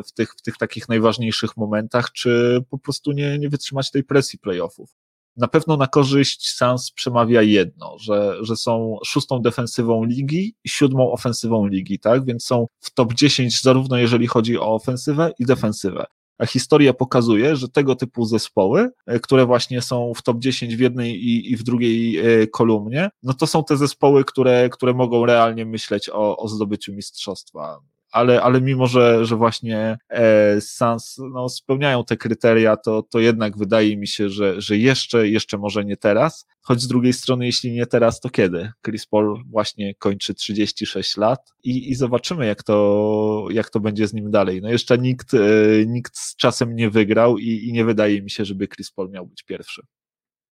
w 0.06 0.12
tych, 0.12 0.32
w 0.38 0.42
tych 0.42 0.56
takich 0.56 0.88
najważniejszych 0.88 1.56
momentach, 1.56 2.12
czy 2.12 2.60
po 2.70 2.78
prostu 2.78 3.12
nie, 3.12 3.38
nie 3.38 3.48
wytrzymać 3.48 3.90
tej 3.90 4.04
presji 4.04 4.38
playoffów 4.38 5.03
na 5.36 5.48
pewno 5.48 5.76
na 5.76 5.86
korzyść 5.86 6.50
Sans 6.50 6.90
przemawia 6.90 7.42
jedno, 7.42 7.98
że, 7.98 8.36
że 8.40 8.56
są 8.56 8.98
szóstą 9.04 9.42
defensywą 9.42 10.04
ligi 10.04 10.54
i 10.64 10.68
siódmą 10.68 11.12
ofensywą 11.12 11.66
ligi, 11.66 11.98
tak? 11.98 12.24
Więc 12.24 12.44
są 12.44 12.66
w 12.80 12.94
top 12.94 13.14
10 13.14 13.62
zarówno 13.62 13.96
jeżeli 13.96 14.26
chodzi 14.26 14.58
o 14.58 14.74
ofensywę 14.74 15.32
i 15.38 15.44
defensywę. 15.44 16.06
A 16.38 16.46
historia 16.46 16.92
pokazuje, 16.92 17.56
że 17.56 17.68
tego 17.68 17.94
typu 17.94 18.24
zespoły, 18.24 18.90
e, 19.06 19.20
które 19.20 19.46
właśnie 19.46 19.82
są 19.82 20.12
w 20.16 20.22
top 20.22 20.38
10 20.38 20.76
w 20.76 20.80
jednej 20.80 21.24
i, 21.24 21.52
i 21.52 21.56
w 21.56 21.62
drugiej 21.62 22.18
e, 22.18 22.46
kolumnie, 22.46 23.10
no 23.22 23.34
to 23.34 23.46
są 23.46 23.64
te 23.64 23.76
zespoły, 23.76 24.24
które, 24.24 24.68
które 24.68 24.94
mogą 24.94 25.26
realnie 25.26 25.66
myśleć 25.66 26.08
o, 26.08 26.36
o 26.36 26.48
zdobyciu 26.48 26.92
mistrzostwa 26.92 27.80
ale, 28.14 28.42
ale 28.42 28.60
mimo, 28.60 28.86
że, 28.86 29.24
że 29.24 29.36
właśnie 29.36 29.98
e, 30.08 30.60
Sans 30.60 31.20
no, 31.32 31.48
spełniają 31.48 32.04
te 32.04 32.16
kryteria, 32.16 32.76
to, 32.76 33.02
to 33.02 33.20
jednak 33.20 33.58
wydaje 33.58 33.96
mi 33.96 34.08
się, 34.08 34.28
że, 34.28 34.60
że 34.60 34.76
jeszcze, 34.78 35.28
jeszcze 35.28 35.58
może 35.58 35.84
nie 35.84 35.96
teraz, 35.96 36.46
choć 36.60 36.82
z 36.82 36.88
drugiej 36.88 37.12
strony, 37.12 37.46
jeśli 37.46 37.72
nie 37.72 37.86
teraz, 37.86 38.20
to 38.20 38.30
kiedy? 38.30 38.72
Chris 38.84 39.06
Paul 39.06 39.44
właśnie 39.50 39.94
kończy 39.94 40.34
36 40.34 41.16
lat 41.16 41.52
i, 41.64 41.90
i 41.90 41.94
zobaczymy, 41.94 42.46
jak 42.46 42.62
to, 42.62 43.46
jak 43.50 43.70
to 43.70 43.80
będzie 43.80 44.06
z 44.06 44.14
nim 44.14 44.30
dalej. 44.30 44.62
No 44.62 44.70
jeszcze 44.70 44.98
nikt, 44.98 45.34
e, 45.34 45.38
nikt 45.86 46.18
z 46.18 46.36
czasem 46.36 46.76
nie 46.76 46.90
wygrał 46.90 47.38
i, 47.38 47.68
i 47.68 47.72
nie 47.72 47.84
wydaje 47.84 48.22
mi 48.22 48.30
się, 48.30 48.44
żeby 48.44 48.68
Chris 48.68 48.90
Paul 48.90 49.10
miał 49.10 49.26
być 49.26 49.42
pierwszy. 49.42 49.82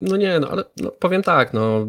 No 0.01 0.17
nie, 0.17 0.41
no 0.41 0.49
ale 0.51 0.65
no, 0.77 0.91
powiem 0.91 1.23
tak, 1.23 1.55
no 1.55 1.87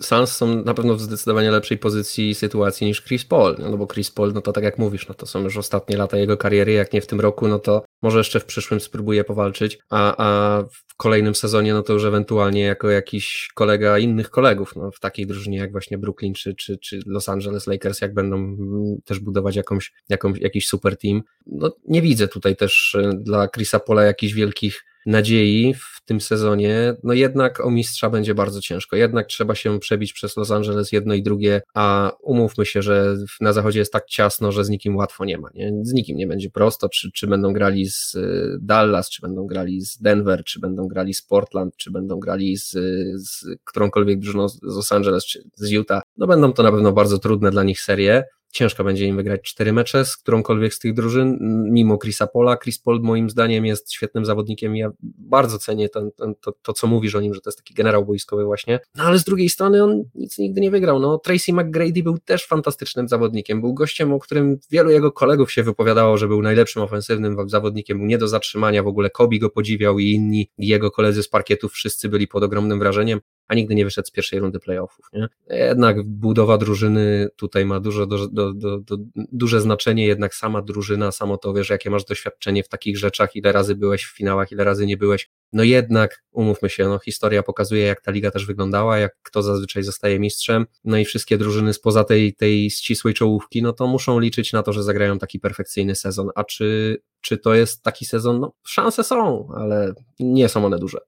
Suns 0.00 0.32
są 0.32 0.64
na 0.64 0.74
pewno 0.74 0.94
w 0.94 1.00
zdecydowanie 1.00 1.50
lepszej 1.50 1.78
pozycji 1.78 2.34
sytuacji 2.34 2.86
niż 2.86 3.02
Chris 3.02 3.24
Paul, 3.24 3.56
no, 3.58 3.70
no 3.70 3.76
bo 3.76 3.86
Chris 3.86 4.10
Paul, 4.10 4.32
no 4.32 4.40
to 4.40 4.52
tak 4.52 4.64
jak 4.64 4.78
mówisz, 4.78 5.08
no 5.08 5.14
to 5.14 5.26
są 5.26 5.42
już 5.42 5.56
ostatnie 5.56 5.96
lata 5.96 6.16
jego 6.16 6.36
kariery, 6.36 6.72
jak 6.72 6.92
nie 6.92 7.00
w 7.00 7.06
tym 7.06 7.20
roku, 7.20 7.48
no 7.48 7.58
to 7.58 7.84
może 8.02 8.18
jeszcze 8.18 8.40
w 8.40 8.44
przyszłym 8.44 8.80
spróbuje 8.80 9.24
powalczyć, 9.24 9.78
a, 9.90 10.14
a 10.16 10.62
w 10.62 10.96
kolejnym 10.96 11.34
sezonie, 11.34 11.74
no 11.74 11.82
to 11.82 11.92
już 11.92 12.04
ewentualnie 12.04 12.62
jako 12.62 12.90
jakiś 12.90 13.48
kolega 13.54 13.98
innych 13.98 14.30
kolegów, 14.30 14.76
no 14.76 14.90
w 14.90 15.00
takiej 15.00 15.26
drużynie 15.26 15.58
jak 15.58 15.72
właśnie 15.72 15.98
Brooklyn 15.98 16.34
czy, 16.34 16.54
czy, 16.54 16.78
czy 16.78 17.00
Los 17.06 17.28
Angeles 17.28 17.66
Lakers, 17.66 18.00
jak 18.00 18.14
będą 18.14 18.36
mm, 18.36 18.96
też 19.04 19.18
budować 19.18 19.56
jakąś, 19.56 19.92
jakąś, 20.08 20.38
jakiś 20.38 20.68
super 20.68 20.96
team, 20.96 21.22
no 21.46 21.76
nie 21.88 22.02
widzę 22.02 22.28
tutaj 22.28 22.56
też 22.56 22.94
y, 22.94 23.10
dla 23.20 23.48
Chrisa 23.48 23.80
Pola 23.80 24.02
jakichś 24.02 24.32
wielkich 24.32 24.84
nadziei 25.06 25.74
w 25.74 25.97
tym 26.08 26.20
sezonie, 26.20 26.94
no 27.02 27.12
jednak 27.12 27.64
o 27.64 27.70
mistrza 27.70 28.10
będzie 28.10 28.34
bardzo 28.34 28.60
ciężko. 28.60 28.96
Jednak 28.96 29.26
trzeba 29.26 29.54
się 29.54 29.78
przebić 29.78 30.12
przez 30.12 30.36
Los 30.36 30.50
Angeles 30.50 30.92
jedno 30.92 31.14
i 31.14 31.22
drugie, 31.22 31.62
a 31.74 32.12
umówmy 32.22 32.66
się, 32.66 32.82
że 32.82 33.16
na 33.40 33.52
zachodzie 33.52 33.78
jest 33.78 33.92
tak 33.92 34.06
ciasno, 34.06 34.52
że 34.52 34.64
z 34.64 34.68
nikim 34.68 34.96
łatwo 34.96 35.24
nie 35.24 35.38
ma. 35.38 35.48
Nie? 35.54 35.72
Z 35.82 35.92
nikim 35.92 36.16
nie 36.16 36.26
będzie 36.26 36.50
prosto, 36.50 36.88
czy, 36.88 37.10
czy 37.12 37.26
będą 37.26 37.52
grali 37.52 37.90
z 37.90 38.14
y, 38.14 38.58
Dallas, 38.60 39.10
czy 39.10 39.22
będą 39.22 39.46
grali 39.46 39.80
z 39.80 39.98
Denver, 39.98 40.44
czy 40.44 40.60
będą 40.60 40.88
grali 40.88 41.14
z 41.14 41.22
Portland, 41.22 41.76
czy 41.76 41.90
będą 41.90 42.18
grali 42.18 42.56
z, 42.56 42.70
z 43.14 43.44
którąkolwiek 43.64 44.18
drużyną 44.18 44.48
z 44.48 44.62
Los 44.62 44.92
Angeles, 44.92 45.24
czy 45.24 45.42
z 45.54 45.70
Utah. 45.70 46.02
No 46.16 46.26
będą 46.26 46.52
to 46.52 46.62
na 46.62 46.72
pewno 46.72 46.92
bardzo 46.92 47.18
trudne 47.18 47.50
dla 47.50 47.62
nich 47.62 47.80
serie 47.80 48.24
ciężko 48.52 48.84
będzie 48.84 49.06
im 49.06 49.16
wygrać 49.16 49.42
cztery 49.42 49.72
mecze 49.72 50.04
z 50.04 50.16
którąkolwiek 50.16 50.74
z 50.74 50.78
tych 50.78 50.94
drużyn, 50.94 51.38
mimo 51.70 51.98
Chrisa 51.98 52.26
Pola. 52.26 52.56
Chris 52.56 52.78
Paul 52.78 53.00
moim 53.00 53.30
zdaniem 53.30 53.66
jest 53.66 53.92
świetnym 53.92 54.24
zawodnikiem 54.24 54.76
ja 54.76 54.90
bardzo 55.18 55.58
cenię 55.58 55.88
ten, 55.88 56.10
ten, 56.16 56.34
to, 56.40 56.52
to, 56.62 56.72
co 56.72 56.86
mówisz 56.86 57.14
o 57.14 57.20
nim, 57.20 57.34
że 57.34 57.40
to 57.40 57.50
jest 57.50 57.58
taki 57.58 57.74
generał 57.74 58.06
boiskowy 58.06 58.44
właśnie, 58.44 58.80
no 58.94 59.04
ale 59.04 59.18
z 59.18 59.24
drugiej 59.24 59.48
strony 59.48 59.84
on 59.84 60.04
nic 60.14 60.38
nigdy 60.38 60.60
nie 60.60 60.70
wygrał. 60.70 61.00
No, 61.00 61.18
Tracy 61.18 61.52
McGrady 61.52 62.02
był 62.02 62.18
też 62.18 62.46
fantastycznym 62.46 63.08
zawodnikiem, 63.08 63.60
był 63.60 63.74
gościem, 63.74 64.12
o 64.12 64.18
którym 64.18 64.58
wielu 64.70 64.90
jego 64.90 65.12
kolegów 65.12 65.52
się 65.52 65.62
wypowiadało, 65.62 66.16
że 66.16 66.28
był 66.28 66.42
najlepszym 66.42 66.82
ofensywnym 66.82 67.48
zawodnikiem, 67.48 67.98
był 67.98 68.06
nie 68.06 68.18
do 68.18 68.28
zatrzymania, 68.28 68.82
w 68.82 68.86
ogóle 68.86 69.10
Kobi 69.10 69.38
go 69.38 69.50
podziwiał 69.50 69.98
i 69.98 70.10
inni 70.10 70.50
jego 70.58 70.90
koledzy 70.90 71.22
z 71.22 71.28
parkietów 71.28 71.72
wszyscy 71.72 72.08
byli 72.08 72.28
pod 72.28 72.42
ogromnym 72.42 72.78
wrażeniem 72.78 73.20
a 73.48 73.54
nigdy 73.54 73.74
nie 73.74 73.84
wyszedł 73.84 74.08
z 74.08 74.10
pierwszej 74.10 74.38
rundy 74.38 74.60
playoffów. 74.60 75.06
Nie? 75.12 75.28
Jednak 75.50 76.02
budowa 76.02 76.58
drużyny 76.58 77.28
tutaj 77.36 77.64
ma 77.64 77.80
dużo, 77.80 78.06
do, 78.06 78.28
do, 78.54 78.78
do, 78.78 78.96
duże 79.16 79.60
znaczenie, 79.60 80.06
jednak 80.06 80.34
sama 80.34 80.62
drużyna, 80.62 81.12
samo 81.12 81.36
to 81.36 81.52
wiesz, 81.52 81.70
jakie 81.70 81.90
masz 81.90 82.04
doświadczenie 82.04 82.62
w 82.64 82.68
takich 82.68 82.98
rzeczach, 82.98 83.36
ile 83.36 83.52
razy 83.52 83.74
byłeś 83.74 84.04
w 84.04 84.16
finałach, 84.16 84.52
ile 84.52 84.64
razy 84.64 84.86
nie 84.86 84.96
byłeś. 84.96 85.30
No 85.52 85.62
jednak, 85.62 86.24
umówmy 86.30 86.70
się, 86.70 86.88
no 86.88 86.98
historia 86.98 87.42
pokazuje, 87.42 87.82
jak 87.82 88.00
ta 88.00 88.10
liga 88.10 88.30
też 88.30 88.46
wyglądała, 88.46 88.98
jak 88.98 89.16
kto 89.22 89.42
zazwyczaj 89.42 89.82
zostaje 89.82 90.18
mistrzem, 90.18 90.66
no 90.84 90.98
i 90.98 91.04
wszystkie 91.04 91.38
drużyny 91.38 91.72
spoza 91.72 92.04
tej, 92.04 92.34
tej 92.34 92.70
ścisłej 92.70 93.14
czołówki, 93.14 93.62
no 93.62 93.72
to 93.72 93.86
muszą 93.86 94.20
liczyć 94.20 94.52
na 94.52 94.62
to, 94.62 94.72
że 94.72 94.82
zagrają 94.82 95.18
taki 95.18 95.40
perfekcyjny 95.40 95.94
sezon. 95.94 96.28
A 96.34 96.44
czy, 96.44 96.98
czy 97.20 97.38
to 97.38 97.54
jest 97.54 97.82
taki 97.82 98.04
sezon? 98.04 98.40
No, 98.40 98.52
szanse 98.66 99.04
są, 99.04 99.48
ale 99.56 99.92
nie 100.20 100.48
są 100.48 100.66
one 100.66 100.78
duże. 100.78 100.98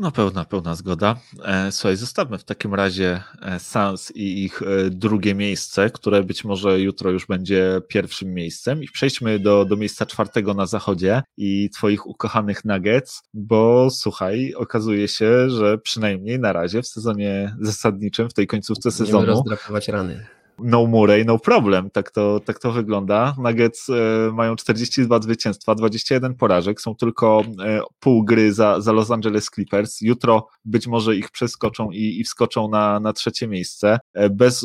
No 0.00 0.10
pełna, 0.12 0.44
pełna 0.44 0.74
zgoda. 0.74 1.16
E, 1.44 1.72
słuchaj, 1.72 1.96
zostawmy 1.96 2.38
w 2.38 2.44
takim 2.44 2.74
razie 2.74 3.22
e, 3.42 3.58
Sans 3.58 4.16
i 4.16 4.44
ich 4.44 4.62
e, 4.62 4.90
drugie 4.90 5.34
miejsce, 5.34 5.90
które 5.90 6.22
być 6.22 6.44
może 6.44 6.80
jutro 6.80 7.10
już 7.10 7.26
będzie 7.26 7.80
pierwszym 7.88 8.34
miejscem 8.34 8.82
i 8.82 8.88
przejdźmy 8.88 9.38
do, 9.38 9.64
do 9.64 9.76
miejsca 9.76 10.06
czwartego 10.06 10.54
na 10.54 10.66
zachodzie 10.66 11.22
i 11.36 11.70
twoich 11.70 12.06
ukochanych 12.06 12.64
Nuggets, 12.64 13.22
bo 13.34 13.90
słuchaj, 13.90 14.54
okazuje 14.54 15.08
się, 15.08 15.50
że 15.50 15.78
przynajmniej 15.78 16.38
na 16.38 16.52
razie 16.52 16.82
w 16.82 16.86
sezonie 16.86 17.56
zasadniczym, 17.60 18.30
w 18.30 18.34
tej 18.34 18.46
końcówce 18.46 18.90
sezonu... 18.90 19.18
Będziemy 19.18 19.36
rozdrapywać 19.36 19.88
rany 19.88 20.26
no 20.64 20.86
Murray, 20.86 21.24
no 21.24 21.38
problem. 21.38 21.90
Tak 21.90 22.10
to, 22.10 22.40
tak 22.40 22.58
to 22.58 22.72
wygląda. 22.72 23.34
Nuggets 23.38 23.90
e, 23.90 24.32
mają 24.32 24.56
42 24.56 25.22
zwycięstwa, 25.22 25.74
21 25.74 26.34
porażek, 26.34 26.80
są 26.80 26.94
tylko 26.94 27.42
e, 27.64 27.80
pół 28.00 28.24
gry 28.24 28.52
za, 28.52 28.80
za 28.80 28.92
Los 28.92 29.10
Angeles 29.10 29.50
Clippers. 29.54 30.00
Jutro 30.00 30.48
być 30.64 30.86
może 30.86 31.16
ich 31.16 31.30
przeskoczą 31.30 31.90
i, 31.90 32.20
i 32.20 32.24
wskoczą 32.24 32.68
na, 32.68 33.00
na 33.00 33.12
trzecie 33.12 33.48
miejsce. 33.48 33.98
E, 34.14 34.30
bez 34.30 34.64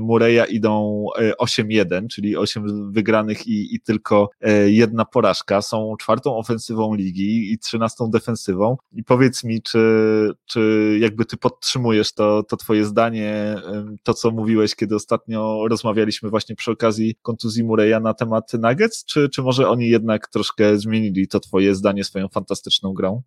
Murray'a 0.00 0.50
idą 0.50 1.06
8-1, 1.40 2.06
czyli 2.06 2.36
8 2.36 2.92
wygranych 2.92 3.46
i, 3.46 3.74
i 3.74 3.80
tylko 3.80 4.30
jedna 4.66 5.04
porażka. 5.04 5.62
Są 5.62 5.94
czwartą 6.00 6.36
ofensywą 6.36 6.94
ligi 6.94 7.52
i 7.52 7.58
trzynastą 7.58 8.10
defensywą. 8.10 8.76
I 8.92 9.04
powiedz 9.04 9.44
mi, 9.44 9.62
czy, 9.62 9.78
czy 10.46 10.92
jakby 11.00 11.24
ty 11.24 11.36
podtrzymujesz 11.36 12.12
to, 12.12 12.42
to 12.42 12.56
twoje 12.56 12.84
zdanie, 12.84 13.56
to 14.02 14.14
co 14.14 14.30
mówiłeś, 14.30 14.74
kiedy 14.74 14.94
ostatnio 14.94 15.25
ostatnio 15.26 15.68
rozmawialiśmy 15.68 16.30
właśnie 16.30 16.56
przy 16.56 16.70
okazji 16.70 17.14
kontuzji 17.22 17.64
Mureya 17.64 18.00
na 18.02 18.14
temat 18.14 18.52
Nuggets, 18.52 19.04
czy, 19.04 19.28
czy 19.28 19.42
może 19.42 19.68
oni 19.68 19.88
jednak 19.88 20.28
troszkę 20.28 20.78
zmienili 20.78 21.28
to 21.28 21.40
twoje 21.40 21.74
zdanie 21.74 22.04
swoją 22.04 22.28
fantastyczną 22.28 22.92
grą? 22.92 23.22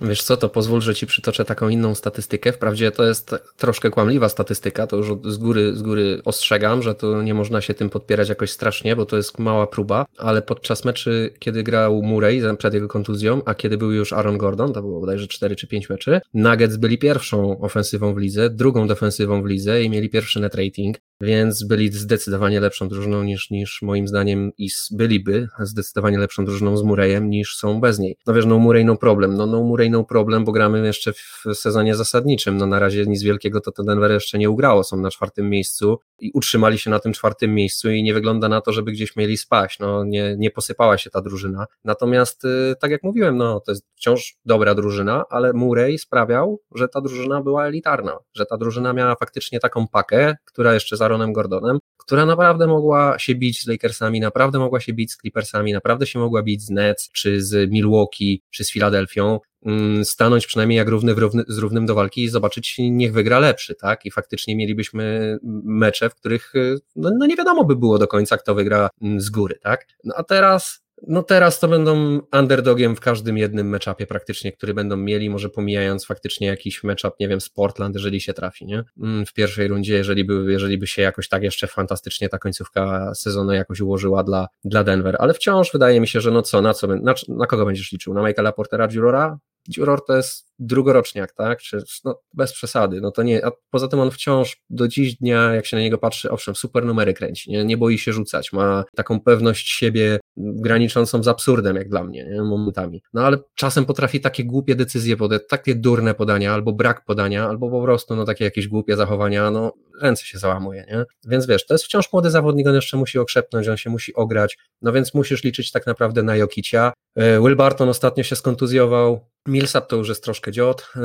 Wiesz 0.00 0.22
co, 0.22 0.36
to 0.36 0.48
pozwól, 0.48 0.80
że 0.80 0.94
ci 0.94 1.06
przytoczę 1.06 1.44
taką 1.44 1.68
inną 1.68 1.94
statystykę. 1.94 2.52
Wprawdzie 2.52 2.90
to 2.90 3.04
jest 3.04 3.34
troszkę 3.56 3.90
kłamliwa 3.90 4.28
statystyka, 4.28 4.86
to 4.86 4.96
już 4.96 5.08
z 5.24 5.36
góry, 5.36 5.76
z 5.76 5.82
góry 5.82 6.20
ostrzegam, 6.24 6.82
że 6.82 6.94
to 6.94 7.22
nie 7.22 7.34
można 7.34 7.60
się 7.60 7.74
tym 7.74 7.90
podpierać 7.90 8.28
jakoś 8.28 8.50
strasznie, 8.50 8.96
bo 8.96 9.06
to 9.06 9.16
jest 9.16 9.38
mała 9.38 9.66
próba, 9.66 10.06
ale 10.18 10.42
podczas 10.42 10.84
meczy, 10.84 11.34
kiedy 11.38 11.62
grał 11.62 12.02
Murray 12.02 12.42
przed 12.58 12.74
jego 12.74 12.88
kontuzją, 12.88 13.42
a 13.44 13.54
kiedy 13.54 13.78
był 13.78 13.92
już 13.92 14.12
Aaron 14.12 14.38
Gordon, 14.38 14.72
to 14.72 14.82
było 14.82 15.00
bodajże 15.00 15.26
4 15.26 15.56
czy 15.56 15.66
5 15.66 15.90
meczy, 15.90 16.20
Nuggets 16.34 16.76
byli 16.76 16.98
pierwszą 16.98 17.60
ofensywą 17.60 18.14
w 18.14 18.18
lidze, 18.18 18.50
drugą 18.50 18.86
defensywą 18.86 19.42
w 19.42 19.46
lidze 19.46 19.82
i 19.82 19.90
mieli 19.90 20.10
pierwszy 20.10 20.40
net 20.40 20.54
rating, 20.54 20.96
więc 21.20 21.64
byli 21.64 21.92
zdecydowanie 21.92 22.60
lepszą 22.60 22.88
drużyną 22.88 23.22
niż, 23.22 23.50
niż 23.50 23.82
moim 23.82 24.08
zdaniem 24.08 24.52
i 24.58 24.68
byliby 24.90 25.48
zdecydowanie 25.60 26.18
lepszą 26.18 26.44
drużyną 26.44 26.76
z 26.76 26.82
Murrayem 26.82 27.30
niż 27.30 27.56
są 27.56 27.80
bez 27.80 27.98
niej. 27.98 28.16
No 28.26 28.34
wiesz, 28.34 28.46
no 28.46 28.58
Murray 28.58 28.84
no 28.84 28.96
problem, 28.96 29.34
no, 29.34 29.46
no 29.46 29.62
Murray 29.62 29.90
no 29.90 30.04
problem, 30.04 30.44
bo 30.44 30.52
gramy 30.52 30.86
jeszcze 30.86 31.12
w 31.12 31.44
sezonie 31.54 31.94
zasadniczym, 31.94 32.56
no 32.56 32.66
na 32.66 32.78
razie 32.78 33.06
nic 33.06 33.22
wielkiego 33.22 33.60
to, 33.60 33.72
to 33.72 33.82
Denver 33.82 34.10
jeszcze 34.10 34.38
nie 34.38 34.50
ugrało, 34.50 34.84
są 34.84 34.96
na 34.96 35.10
czwartym 35.10 35.50
miejscu 35.50 35.98
i 36.18 36.30
utrzymali 36.34 36.78
się 36.78 36.90
na 36.90 36.98
tym 36.98 37.12
czwartym 37.12 37.54
miejscu 37.54 37.90
i 37.90 38.02
nie 38.02 38.14
wygląda 38.14 38.48
na 38.48 38.60
to, 38.60 38.72
żeby 38.72 38.92
gdzieś 38.92 39.16
mieli 39.16 39.36
spaść, 39.36 39.78
no 39.78 40.04
nie, 40.04 40.36
nie 40.38 40.50
posypała 40.50 40.98
się 40.98 41.10
ta 41.10 41.20
drużyna, 41.20 41.66
natomiast 41.84 42.44
y, 42.44 42.74
tak 42.80 42.90
jak 42.90 43.02
mówiłem, 43.02 43.36
no 43.36 43.60
to 43.60 43.72
jest 43.72 43.86
wciąż 43.96 44.36
dobra 44.44 44.74
drużyna, 44.74 45.24
ale 45.30 45.52
Murray 45.52 45.98
sprawiał, 45.98 46.60
że 46.74 46.88
ta 46.88 47.00
drużyna 47.00 47.42
była 47.42 47.66
elitarna, 47.66 48.18
że 48.34 48.46
ta 48.46 48.56
drużyna 48.56 48.92
miała 48.92 49.14
faktycznie 49.14 49.60
taką 49.60 49.88
pakę, 49.88 50.36
która 50.44 50.74
jeszcze 50.74 50.96
za 50.96 51.08
Aaronem 51.10 51.32
Gordonem, 51.32 51.78
która 51.96 52.26
naprawdę 52.26 52.66
mogła 52.66 53.18
się 53.18 53.34
bić 53.34 53.62
z 53.62 53.66
Lakersami, 53.66 54.20
naprawdę 54.20 54.58
mogła 54.58 54.80
się 54.80 54.92
bić 54.92 55.12
z 55.12 55.16
Clippersami, 55.16 55.72
naprawdę 55.72 56.06
się 56.06 56.18
mogła 56.18 56.42
bić 56.42 56.62
z 56.62 56.70
Nets, 56.70 57.10
czy 57.12 57.42
z 57.42 57.70
Milwaukee, 57.70 58.42
czy 58.50 58.64
z 58.64 58.72
Filadelfią, 58.72 59.40
mm, 59.66 60.04
stanąć 60.04 60.46
przynajmniej 60.46 60.76
jak 60.76 60.88
równy, 60.88 61.14
równy 61.14 61.42
z 61.48 61.58
równym 61.58 61.86
do 61.86 61.94
walki 61.94 62.22
i 62.22 62.28
zobaczyć, 62.28 62.76
niech 62.78 63.12
wygra 63.12 63.38
lepszy, 63.38 63.74
tak? 63.74 64.06
I 64.06 64.10
faktycznie 64.10 64.56
mielibyśmy 64.56 65.38
mecze, 65.64 66.10
w 66.10 66.14
których 66.14 66.52
no, 66.96 67.10
no 67.18 67.26
nie 67.26 67.36
wiadomo 67.36 67.64
by 67.64 67.76
było 67.76 67.98
do 67.98 68.08
końca, 68.08 68.36
kto 68.36 68.54
wygra 68.54 68.88
mm, 69.02 69.20
z 69.20 69.30
góry, 69.30 69.58
tak? 69.62 69.86
No 70.04 70.14
a 70.16 70.22
teraz 70.22 70.82
no 71.08 71.22
teraz 71.22 71.60
to 71.60 71.68
będą 71.68 72.20
underdogiem 72.32 72.96
w 72.96 73.00
każdym 73.00 73.38
jednym 73.38 73.68
meczapie 73.68 74.06
praktycznie, 74.06 74.52
który 74.52 74.74
będą 74.74 74.96
mieli, 74.96 75.30
może 75.30 75.48
pomijając 75.48 76.06
faktycznie 76.06 76.46
jakiś 76.46 76.84
meczap, 76.84 77.14
nie 77.20 77.28
wiem, 77.28 77.40
z 77.40 77.48
Portland, 77.48 77.94
jeżeli 77.94 78.20
się 78.20 78.34
trafi, 78.34 78.66
nie? 78.66 78.84
Mm, 79.02 79.26
w 79.26 79.32
pierwszej 79.32 79.68
rundzie, 79.68 79.94
jeżeli 79.94 80.24
by, 80.24 80.44
jeżeli 80.48 80.78
by 80.78 80.86
się 80.86 81.02
jakoś 81.02 81.28
tak 81.28 81.42
jeszcze 81.42 81.66
fantastycznie 81.66 82.28
ta 82.28 82.38
końcówka 82.38 83.14
sezonu 83.14 83.52
jakoś 83.52 83.80
ułożyła 83.80 84.24
dla, 84.24 84.48
dla 84.64 84.84
Denver, 84.84 85.16
ale 85.18 85.34
wciąż 85.34 85.72
wydaje 85.72 86.00
mi 86.00 86.08
się, 86.08 86.20
że 86.20 86.30
no 86.30 86.42
co, 86.42 86.62
na 86.62 86.74
co, 86.74 86.86
na, 86.86 87.14
na 87.28 87.46
kogo 87.46 87.66
będziesz 87.66 87.92
liczył? 87.92 88.14
Na 88.14 88.28
Michaela 88.28 88.52
Portera 88.52 88.88
Jurora? 88.92 89.38
Juror 89.76 90.04
to 90.04 90.16
jest 90.16 90.46
drugoroczniak, 90.58 91.32
tak? 91.32 91.60
Czy, 91.60 91.78
no, 92.04 92.20
bez 92.34 92.52
przesady. 92.52 93.00
No 93.00 93.10
to 93.10 93.22
nie, 93.22 93.46
a 93.46 93.50
poza 93.70 93.88
tym 93.88 94.00
on 94.00 94.10
wciąż 94.10 94.56
do 94.70 94.88
dziś 94.88 95.16
dnia, 95.16 95.54
jak 95.54 95.66
się 95.66 95.76
na 95.76 95.82
niego 95.82 95.98
patrzy, 95.98 96.30
owszem, 96.30 96.54
super 96.54 96.84
numery 96.84 97.14
kręci, 97.14 97.50
nie, 97.50 97.64
nie 97.64 97.76
boi 97.76 97.98
się 97.98 98.12
rzucać, 98.12 98.52
ma 98.52 98.84
taką 98.96 99.20
pewność 99.20 99.68
siebie 99.68 100.19
graniczącą 100.36 101.22
z 101.22 101.28
absurdem, 101.28 101.76
jak 101.76 101.88
dla 101.88 102.04
mnie, 102.04 102.24
nie? 102.24 102.42
momentami. 102.42 103.02
No 103.12 103.22
ale 103.22 103.38
czasem 103.54 103.84
potrafi 103.84 104.20
takie 104.20 104.44
głupie 104.44 104.74
decyzje 104.74 105.16
podać, 105.16 105.42
takie 105.48 105.74
durne 105.74 106.14
podania, 106.14 106.54
albo 106.54 106.72
brak 106.72 107.04
podania, 107.04 107.48
albo 107.48 107.70
po 107.70 107.82
prostu 107.82 108.16
no 108.16 108.24
takie 108.24 108.44
jakieś 108.44 108.68
głupie 108.68 108.96
zachowania, 108.96 109.50
no 109.50 109.72
ręce 110.02 110.24
się 110.24 110.38
załamuje, 110.38 110.84
nie? 110.88 111.04
Więc 111.26 111.46
wiesz, 111.46 111.66
to 111.66 111.74
jest 111.74 111.84
wciąż 111.84 112.12
młody 112.12 112.30
zawodnik, 112.30 112.66
on 112.66 112.74
jeszcze 112.74 112.96
musi 112.96 113.18
okrzepnąć, 113.18 113.68
on 113.68 113.76
się 113.76 113.90
musi 113.90 114.14
ograć, 114.14 114.58
no 114.82 114.92
więc 114.92 115.14
musisz 115.14 115.44
liczyć 115.44 115.72
tak 115.72 115.86
naprawdę 115.86 116.22
na 116.22 116.36
Jokicia. 116.36 116.92
E, 117.16 117.40
Will 117.40 117.56
Barton 117.56 117.88
ostatnio 117.88 118.24
się 118.24 118.36
skontuzjował, 118.36 119.20
Millsap 119.48 119.88
to 119.88 119.96
już 119.96 120.08
jest 120.08 120.24
troszkę 120.24 120.52
dziot. 120.52 120.88
E, 120.96 121.00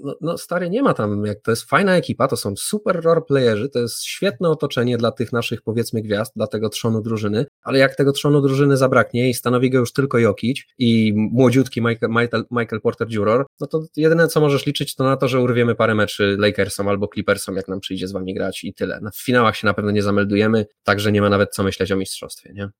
no, 0.00 0.16
no, 0.20 0.38
stary, 0.38 0.70
nie 0.70 0.82
ma 0.82 0.94
tam, 0.94 1.26
jak 1.26 1.40
to 1.40 1.50
jest 1.50 1.64
fajna 1.64 1.96
ekipa, 1.96 2.28
to 2.28 2.36
są 2.36 2.56
super 2.56 3.02
roleplayerzy, 3.02 3.68
to 3.68 3.78
jest 3.78 4.04
świetne 4.04 4.48
otoczenie 4.48 4.98
dla 4.98 5.12
tych 5.12 5.32
naszych 5.32 5.62
powiedzmy 5.62 6.02
gwiazd, 6.02 6.32
dla 6.36 6.46
tego 6.46 6.68
trzonu 6.68 7.02
drużyny, 7.02 7.46
ale 7.62 7.78
jak 7.78 7.96
tego 7.96 8.12
trzonu 8.12 8.40
drużyny 8.40 8.76
zabraknie 8.76 9.30
i 9.30 9.34
stanowi 9.34 9.70
go 9.70 9.78
już 9.78 9.92
tylko 9.92 10.18
Jokic 10.18 10.62
i 10.78 11.12
młodziutki 11.16 11.80
Michael, 11.80 12.12
Michael, 12.12 12.44
Michael 12.50 12.80
Porter 12.80 13.08
Juror, 13.10 13.46
no 13.60 13.66
to 13.66 13.82
jedyne 13.96 14.28
co 14.28 14.40
możesz 14.40 14.66
liczyć 14.66 14.94
to 14.94 15.04
na 15.04 15.16
to, 15.16 15.28
że 15.28 15.40
urwiemy 15.40 15.74
parę 15.74 15.94
meczy 15.94 16.36
Lakersom 16.38 16.88
albo 16.88 17.08
Clippersom, 17.14 17.56
jak 17.56 17.68
nam 17.68 17.80
przyjdzie 17.80 18.08
z 18.08 18.12
wami 18.12 18.34
grać 18.34 18.64
i 18.64 18.74
tyle. 18.74 18.98
No, 19.02 19.10
w 19.10 19.22
finałach 19.22 19.56
się 19.56 19.66
na 19.66 19.74
pewno 19.74 19.90
nie 19.90 20.02
zameldujemy, 20.02 20.66
także 20.82 21.12
nie 21.12 21.20
ma 21.20 21.28
nawet 21.28 21.54
co 21.54 21.62
myśleć 21.62 21.92
o 21.92 21.96
mistrzostwie, 21.96 22.52
nie? 22.54 22.70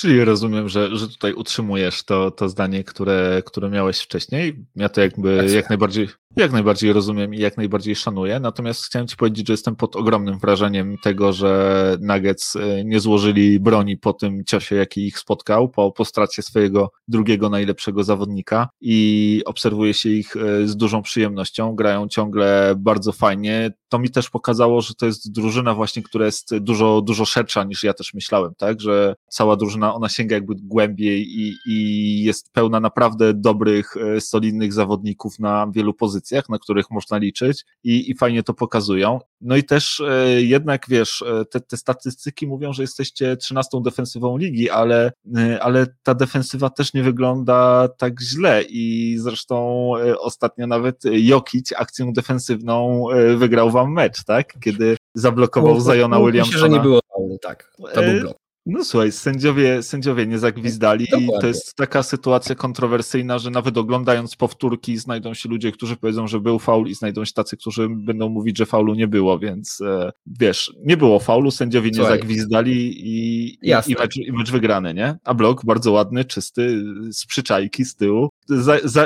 Czyli 0.00 0.24
rozumiem, 0.24 0.68
że, 0.68 0.96
że 0.96 1.08
tutaj 1.08 1.32
utrzymujesz 1.32 2.02
to, 2.04 2.30
to 2.30 2.48
zdanie, 2.48 2.84
które, 2.84 3.42
które 3.46 3.70
miałeś 3.70 3.98
wcześniej. 3.98 4.64
Ja 4.76 4.88
to 4.88 5.00
jakby 5.00 5.46
jak 5.54 5.68
najbardziej, 5.68 6.08
jak 6.36 6.52
najbardziej 6.52 6.92
rozumiem 6.92 7.34
i 7.34 7.38
jak 7.38 7.56
najbardziej 7.56 7.96
szanuję. 7.96 8.40
Natomiast 8.40 8.84
chciałem 8.84 9.08
Ci 9.08 9.16
powiedzieć, 9.16 9.46
że 9.46 9.52
jestem 9.52 9.76
pod 9.76 9.96
ogromnym 9.96 10.38
wrażeniem 10.38 10.96
tego, 11.02 11.32
że 11.32 11.96
Nuggets 12.00 12.56
e, 12.56 12.84
nie 12.84 13.00
złożyli 13.00 13.60
broni 13.60 13.96
po 13.96 14.12
tym 14.12 14.44
ciosie, 14.44 14.76
jaki 14.76 15.06
ich 15.06 15.18
spotkał, 15.18 15.68
po, 15.68 15.92
po 15.92 16.04
stracie 16.04 16.42
swojego 16.42 16.90
drugiego 17.08 17.48
najlepszego 17.48 18.04
zawodnika 18.04 18.68
i 18.80 19.42
obserwuje 19.46 19.94
się 19.94 20.08
ich 20.08 20.36
e, 20.36 20.66
z 20.66 20.76
dużą 20.76 21.02
przyjemnością. 21.02 21.74
Grają 21.74 22.08
ciągle 22.08 22.74
bardzo 22.76 23.12
fajnie. 23.12 23.70
To 23.90 23.98
mi 23.98 24.10
też 24.10 24.30
pokazało, 24.30 24.80
że 24.80 24.94
to 24.94 25.06
jest 25.06 25.32
drużyna 25.32 25.74
właśnie, 25.74 26.02
która 26.02 26.26
jest 26.26 26.58
dużo, 26.58 27.00
dużo 27.00 27.24
szersza 27.24 27.64
niż 27.64 27.84
ja 27.84 27.94
też 27.94 28.14
myślałem, 28.14 28.52
tak? 28.58 28.80
Że 28.80 29.14
cała 29.30 29.56
drużyna, 29.56 29.94
ona 29.94 30.08
sięga 30.08 30.34
jakby 30.34 30.54
głębiej 30.62 31.26
i, 31.40 31.54
i 31.66 32.22
jest 32.22 32.52
pełna 32.52 32.80
naprawdę 32.80 33.34
dobrych, 33.34 33.96
e, 33.96 34.20
solidnych 34.20 34.72
zawodników 34.72 35.38
na 35.38 35.66
wielu 35.72 35.94
pozycjach 35.94 36.48
na 36.48 36.58
których 36.58 36.90
można 36.90 37.18
liczyć 37.18 37.64
i, 37.84 38.10
i 38.10 38.14
fajnie 38.14 38.42
to 38.42 38.54
pokazują. 38.54 39.18
No 39.40 39.56
i 39.56 39.64
też 39.64 40.00
e, 40.00 40.42
jednak, 40.42 40.86
wiesz, 40.88 41.22
e, 41.22 41.44
te, 41.44 41.60
te 41.60 41.76
statystyki 41.76 42.46
mówią, 42.46 42.72
że 42.72 42.82
jesteście 42.82 43.36
trzynastą 43.36 43.82
defensywą 43.82 44.36
ligi, 44.36 44.70
ale, 44.70 45.12
ale 45.60 45.86
ta 46.02 46.14
defensywa 46.14 46.70
też 46.70 46.94
nie 46.94 47.02
wygląda 47.02 47.88
tak 47.98 48.20
źle 48.20 48.62
i 48.68 49.16
zresztą 49.18 49.90
ostatnio 50.18 50.66
nawet 50.66 51.02
Jokic 51.04 51.72
akcją 51.72 52.12
defensywną 52.12 53.04
wygrał 53.36 53.70
wam 53.82 53.92
mecz, 53.92 54.24
tak? 54.24 54.60
Kiedy 54.60 54.96
zablokował 55.14 55.80
Zajona 55.80 56.20
Williamsona. 56.20 56.56
Myślę, 56.56 56.60
że 56.60 56.68
nie 56.68 56.80
było 56.80 57.00
tak. 57.42 57.72
To 57.94 58.02
był 58.02 58.20
blok. 58.20 58.36
No 58.66 58.84
słuchaj, 58.84 59.12
sędziowie, 59.12 59.82
sędziowie 59.82 60.26
nie 60.26 60.38
zagwizdali 60.38 61.04
i 61.04 61.28
to 61.40 61.46
jest 61.46 61.74
taka 61.74 62.02
sytuacja 62.02 62.54
kontrowersyjna, 62.54 63.38
że 63.38 63.50
nawet 63.50 63.78
oglądając 63.78 64.36
powtórki 64.36 64.98
znajdą 64.98 65.34
się 65.34 65.48
ludzie, 65.48 65.72
którzy 65.72 65.96
powiedzą, 65.96 66.26
że 66.26 66.40
był 66.40 66.58
faul 66.58 66.88
i 66.88 66.94
znajdą 66.94 67.24
się 67.24 67.32
tacy, 67.32 67.56
którzy 67.56 67.88
będą 67.88 68.28
mówić, 68.28 68.58
że 68.58 68.66
faulu 68.66 68.94
nie 68.94 69.08
było, 69.08 69.38
więc 69.38 69.80
e, 69.80 70.12
wiesz, 70.26 70.72
nie 70.84 70.96
było 70.96 71.18
faulu, 71.18 71.50
sędziowie 71.50 71.90
słuchaj. 71.94 72.12
nie 72.12 72.18
zagwizdali 72.18 72.72
i, 72.72 73.44
i, 73.44 73.70
i, 73.86 73.94
mecz, 73.98 74.16
i 74.16 74.32
mecz 74.32 74.50
wygrany, 74.50 74.94
nie? 74.94 75.18
A 75.24 75.34
blok 75.34 75.64
bardzo 75.64 75.92
ładny, 75.92 76.24
czysty, 76.24 76.82
z 77.12 77.26
przyczajki 77.26 77.84
z 77.84 77.96
tyłu. 77.96 78.28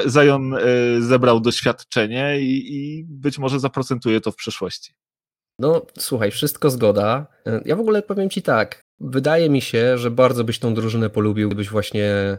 Zajon 0.07 0.55
e, 0.55 0.59
zebrał 1.01 1.41
doświadczenie 1.41 2.41
i, 2.41 2.77
i 2.77 3.05
być 3.05 3.39
może 3.39 3.61
zaprocentuje 3.61 4.21
to 4.21 4.33
w 4.33 4.37
przyszłości. 4.37 4.95
No, 5.59 5.87
słuchaj, 5.99 6.31
wszystko 6.31 6.71
zgoda. 6.71 7.27
E, 7.47 7.63
ja 7.65 7.77
w 7.77 7.81
ogóle 7.81 8.03
powiem 8.03 8.31
Ci 8.31 8.43
tak. 8.43 8.85
Wydaje 9.07 9.51
mi 9.51 9.61
się, 9.61 9.99
że 9.99 10.11
bardzo 10.11 10.45
byś 10.45 10.59
tą 10.59 10.75
drużynę 10.75 11.11
polubił, 11.11 11.49
gdybyś 11.49 11.69
właśnie 11.69 12.39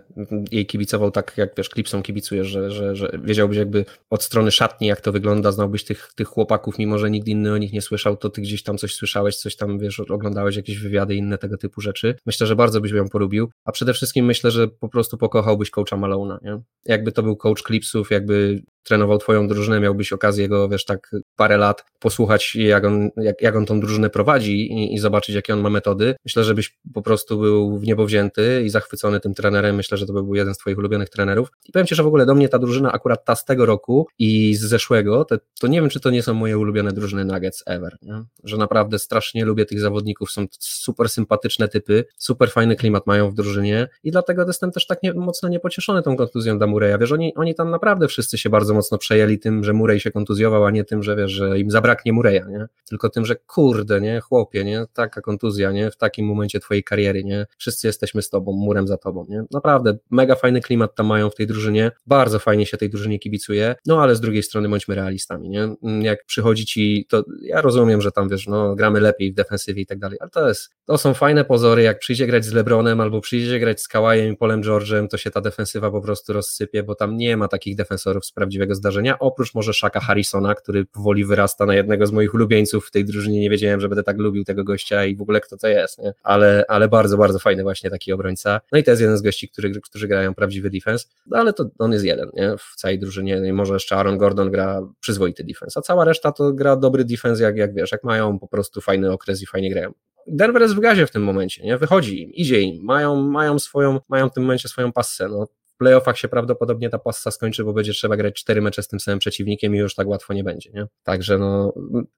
jej 0.51 0.66
kibicował 0.66 1.11
tak, 1.11 1.34
jak 1.38 1.55
wiesz, 1.57 1.70
klipsom 1.70 2.03
kibicujesz, 2.03 2.47
że, 2.47 2.72
że, 2.72 2.95
że 2.95 3.20
wiedziałbyś 3.24 3.57
jakby 3.57 3.86
od 4.09 4.24
strony 4.24 4.51
szatni, 4.51 4.88
jak 4.88 5.01
to 5.01 5.11
wygląda, 5.11 5.51
znałbyś 5.51 5.84
tych, 5.84 6.11
tych 6.16 6.28
chłopaków, 6.28 6.78
mimo 6.78 6.97
że 6.97 7.11
nikt 7.11 7.28
inny 7.28 7.53
o 7.53 7.57
nich 7.57 7.74
nie 7.74 7.82
słyszał, 7.82 8.18
to 8.18 8.30
ty 8.30 8.41
gdzieś 8.41 8.63
tam 8.63 8.78
coś 8.78 8.95
słyszałeś, 8.95 9.36
coś 9.36 9.55
tam, 9.55 9.80
wiesz, 9.80 9.99
oglądałeś 9.99 10.55
jakieś 10.55 10.80
wywiady, 10.80 11.16
inne 11.16 11.38
tego 11.38 11.57
typu 11.57 11.82
rzeczy. 11.82 12.16
Myślę, 12.26 12.47
że 12.47 12.55
bardzo 12.55 12.82
byś 12.82 12.91
ją 12.91 13.09
polubił, 13.09 13.49
a 13.66 13.72
przede 13.72 13.93
wszystkim 13.93 14.26
myślę, 14.26 14.51
że 14.51 14.68
po 14.68 14.89
prostu 14.89 15.18
pokochałbyś 15.18 15.70
coacha 15.70 15.97
Malona, 15.97 16.39
nie? 16.41 16.61
Jakby 16.86 17.11
to 17.11 17.24
był 17.24 17.36
coach 17.36 17.63
klipsów, 17.63 18.11
jakby 18.11 18.61
trenował 18.86 19.17
twoją 19.17 19.47
drużynę, 19.47 19.79
miałbyś 19.79 20.13
okazję 20.13 20.49
go, 20.49 20.69
wiesz, 20.69 20.86
tak 20.86 21.11
parę 21.36 21.57
lat 21.57 21.86
posłuchać, 21.99 22.55
jak 22.55 22.86
on, 22.86 23.09
jak, 23.17 23.41
jak 23.41 23.55
on 23.55 23.65
tą 23.65 23.79
drużynę 23.79 24.09
prowadzi 24.09 24.71
i, 24.71 24.93
i 24.93 24.99
zobaczyć, 24.99 25.36
jakie 25.36 25.53
on 25.53 25.59
ma 25.59 25.69
metody. 25.69 26.15
Myślę, 26.25 26.43
żebyś 26.43 26.77
po 26.93 27.01
prostu 27.01 27.39
był 27.39 27.79
w 27.79 27.83
niebo 27.83 28.05
wzięty 28.05 28.63
i 28.65 28.69
zachwycony 28.69 29.19
tym 29.19 29.33
trenerem. 29.33 29.75
Myślę, 29.75 29.97
że 29.97 30.05
to 30.05 30.13
by 30.13 30.23
był 30.23 30.36
jeden 30.36 30.53
z 30.53 30.57
twoich 30.57 30.77
ulubionych 30.77 31.09
trenerów. 31.09 31.51
I 31.65 31.71
powiem 31.71 31.88
ci, 31.88 31.95
że 31.95 32.03
w 32.03 32.07
ogóle 32.07 32.25
do 32.25 32.36
mnie 32.36 32.49
ta 32.49 32.59
drużyna, 32.59 32.91
akurat 32.91 33.25
ta 33.25 33.36
z 33.36 33.45
tego 33.45 33.65
roku 33.65 34.07
i 34.19 34.55
z 34.55 34.61
zeszłego, 34.61 35.25
to, 35.25 35.38
to 35.59 35.67
nie 35.67 35.81
wiem, 35.81 35.89
czy 35.89 35.99
to 35.99 36.09
nie 36.09 36.23
są 36.23 36.33
moje 36.33 36.57
ulubione 36.57 36.91
drużyny 36.91 37.25
Nuggets 37.25 37.63
ever, 37.65 37.97
nie? 38.01 38.23
że 38.43 38.57
naprawdę 38.57 38.99
strasznie 38.99 39.45
lubię 39.45 39.65
tych 39.65 39.79
zawodników, 39.79 40.31
są 40.31 40.45
super 40.59 41.09
sympatyczne 41.09 41.67
typy, 41.67 42.05
super 42.17 42.51
fajny 42.51 42.75
klimat 42.75 43.07
mają 43.07 43.29
w 43.29 43.33
drużynie 43.33 43.88
i 44.03 44.11
dlatego 44.11 44.45
jestem 44.47 44.71
też 44.71 44.88
tak 44.88 45.03
nie, 45.03 45.13
mocno 45.13 45.49
niepocieszony 45.49 46.01
tą 46.01 46.15
kontuzją 46.15 46.59
Damureja. 46.59 46.97
Wiesz, 46.97 47.11
oni, 47.11 47.36
oni 47.36 47.55
tam 47.55 47.71
naprawdę 47.71 48.07
wszyscy 48.07 48.38
się 48.38 48.49
bardzo 48.49 48.73
mocno 48.76 48.97
przejęli 48.97 49.39
tym, 49.39 49.63
że 49.63 49.73
Murray 49.73 49.99
się 49.99 50.11
kontuzjował, 50.11 50.65
a 50.65 50.71
nie 50.71 50.84
tym, 50.84 51.03
że 51.03 51.15
wiesz, 51.15 51.32
że 51.32 51.59
im 51.59 51.71
zabraknie 51.71 52.13
Murraya, 52.13 52.41
nie? 52.49 52.65
Tylko 52.89 53.09
tym, 53.09 53.26
że 53.26 53.36
kurde, 53.36 54.01
nie, 54.01 54.19
chłopie, 54.19 54.63
nie, 54.63 54.86
taka 54.93 55.21
kontuzja, 55.21 55.71
nie, 55.71 55.91
w 55.91 55.97
takim 55.97 56.26
momencie 56.26 56.59
twojej 56.59 56.84
kariery, 56.84 57.23
nie, 57.23 57.45
wszyscy 57.57 57.88
jesteśmy 57.88 58.21
z 58.21 58.30
tobą, 58.30 58.51
murem 58.51 58.88
za 58.88 58.97
tobą, 58.97 59.26
nie? 59.30 59.43
Naprawdę, 59.51 59.97
mega 60.11 60.36
fajny 60.36 60.61
klimat 60.61 60.95
tam 60.95 61.05
mają 61.05 61.30
w 61.30 61.36
tej 61.36 61.47
drużynie, 61.47 61.91
bardzo 62.07 62.39
fajnie 62.39 62.65
się 62.65 62.78
tej 62.78 62.89
drużynie 62.89 63.19
kibicuje, 63.19 63.76
no 63.86 64.01
ale 64.01 64.15
z 64.15 64.21
drugiej 64.21 64.43
strony 64.43 64.69
bądźmy 64.69 64.95
realistami, 64.95 65.49
nie? 65.49 65.76
Jak 66.01 66.26
przychodzi 66.26 66.65
ci, 66.65 67.05
to 67.09 67.23
ja 67.41 67.61
rozumiem, 67.61 68.01
że 68.01 68.11
tam 68.11 68.30
wiesz, 68.30 68.47
no 68.47 68.76
gramy 68.76 68.99
lepiej 68.99 69.32
w 69.32 69.36
defensywie 69.36 69.82
i 69.82 69.86
tak 69.86 69.99
dalej, 69.99 70.17
ale 70.21 70.30
to 70.30 70.47
jest, 70.47 70.69
to 70.86 70.97
są 70.97 71.13
fajne 71.13 71.45
pozory, 71.45 71.82
jak 71.82 71.99
przyjdzie 71.99 72.28
grać 72.28 72.45
z 72.45 72.53
LeBronem 72.53 73.01
albo 73.01 73.21
przyjdzie 73.21 73.59
grać 73.59 73.82
z 73.82 73.88
Kawajem 73.88 74.34
i 74.34 74.38
Polem 74.38 74.61
George'em, 74.61 75.07
to 75.07 75.17
się 75.17 75.32
ta 75.32 75.41
defensywa 75.41 75.91
po 75.91 76.01
prostu 76.01 76.34
rozsypie, 76.34 76.84
bo 76.84 76.95
tam 76.95 77.17
nie 77.17 77.38
ma 77.38 77.47
takich 77.47 77.76
defensorów 77.76 78.26
z 78.26 78.32
prawdziwego 78.32 78.64
zdarzenia, 78.74 79.20
oprócz 79.20 79.53
może 79.53 79.74
Shaka 79.74 79.99
Harrisona, 79.99 80.55
który 80.55 80.86
powoli 80.86 81.26
wyrasta 81.26 81.66
na 81.66 81.76
jednego 81.76 82.07
z 82.07 82.11
moich 82.11 82.34
ulubieńców 82.34 82.88
w 82.88 82.91
tej 82.91 83.05
drużynie, 83.05 83.39
nie 83.39 83.49
wiedziałem, 83.49 83.82
że 83.82 83.89
będę 83.89 84.03
tak 84.03 84.18
lubił 84.18 84.43
tego 84.43 84.63
gościa 84.63 85.05
i 85.05 85.16
w 85.16 85.22
ogóle 85.22 85.41
kto 85.41 85.57
to 85.57 85.68
jest, 85.68 85.99
nie? 85.99 86.13
Ale, 86.24 86.66
ale 86.68 86.88
bardzo, 86.88 87.18
bardzo 87.18 87.39
fajny 87.39 87.63
właśnie 87.63 87.89
taki 87.89 88.13
obrońca. 88.13 88.61
No 88.72 88.78
i 88.78 88.84
to 88.84 88.91
jest 88.91 89.01
jeden 89.01 89.18
z 89.18 89.22
gości, 89.22 89.49
który, 89.49 89.82
którzy 89.82 90.07
grają 90.07 90.34
prawdziwy 90.34 90.70
defense, 90.70 91.07
no 91.26 91.38
ale 91.38 91.53
to 91.53 91.70
on 91.80 91.91
jest 91.91 92.05
jeden, 92.05 92.30
nie? 92.34 92.55
W 92.57 92.76
całej 92.76 92.99
drużynie, 92.99 93.41
no 93.41 93.53
może 93.53 93.74
jeszcze 93.74 93.95
Aaron 93.95 94.18
Gordon 94.18 94.51
gra 94.51 94.82
przyzwoity 94.99 95.43
defense, 95.43 95.80
a 95.80 95.82
cała 95.82 96.05
reszta 96.05 96.32
to 96.32 96.53
gra 96.53 96.76
dobry 96.76 97.05
defense, 97.05 97.43
jak, 97.43 97.57
jak 97.57 97.74
wiesz, 97.74 97.91
jak 97.91 98.03
mają 98.03 98.39
po 98.39 98.47
prostu 98.47 98.82
fajny 98.82 99.11
okres 99.11 99.41
i 99.41 99.45
fajnie 99.45 99.70
grają. 99.70 99.93
Denver 100.28 100.61
jest 100.61 100.76
w 100.76 100.80
gazie 100.80 101.07
w 101.07 101.11
tym 101.11 101.24
momencie, 101.24 101.63
nie? 101.63 101.78
Wychodzi 101.78 102.22
im, 102.22 102.32
idzie 102.32 102.61
im, 102.61 102.84
mają, 102.84 103.16
mają 103.16 103.59
swoją, 103.59 103.99
mają 104.09 104.30
w 104.30 104.34
tym 104.34 104.43
momencie 104.43 104.70
swoją 104.70 104.91
passę, 104.91 105.30
no 105.30 105.47
playoffach 105.78 106.17
się 106.17 106.28
prawdopodobnie 106.28 106.89
ta 106.89 106.99
passa 106.99 107.32
skończy, 107.32 107.63
bo 107.63 107.73
będzie 107.73 107.93
trzeba 107.93 108.17
grać 108.17 108.34
cztery 108.34 108.61
mecze 108.61 108.84
z 108.84 108.88
tym 108.88 108.99
samym 108.99 109.19
przeciwnikiem 109.19 109.76
i 109.76 109.78
już 109.78 109.95
tak 109.95 110.07
łatwo 110.07 110.34
nie 110.34 110.43
będzie, 110.43 110.71
nie? 110.73 110.88
Także 111.03 111.38
no, 111.38 111.73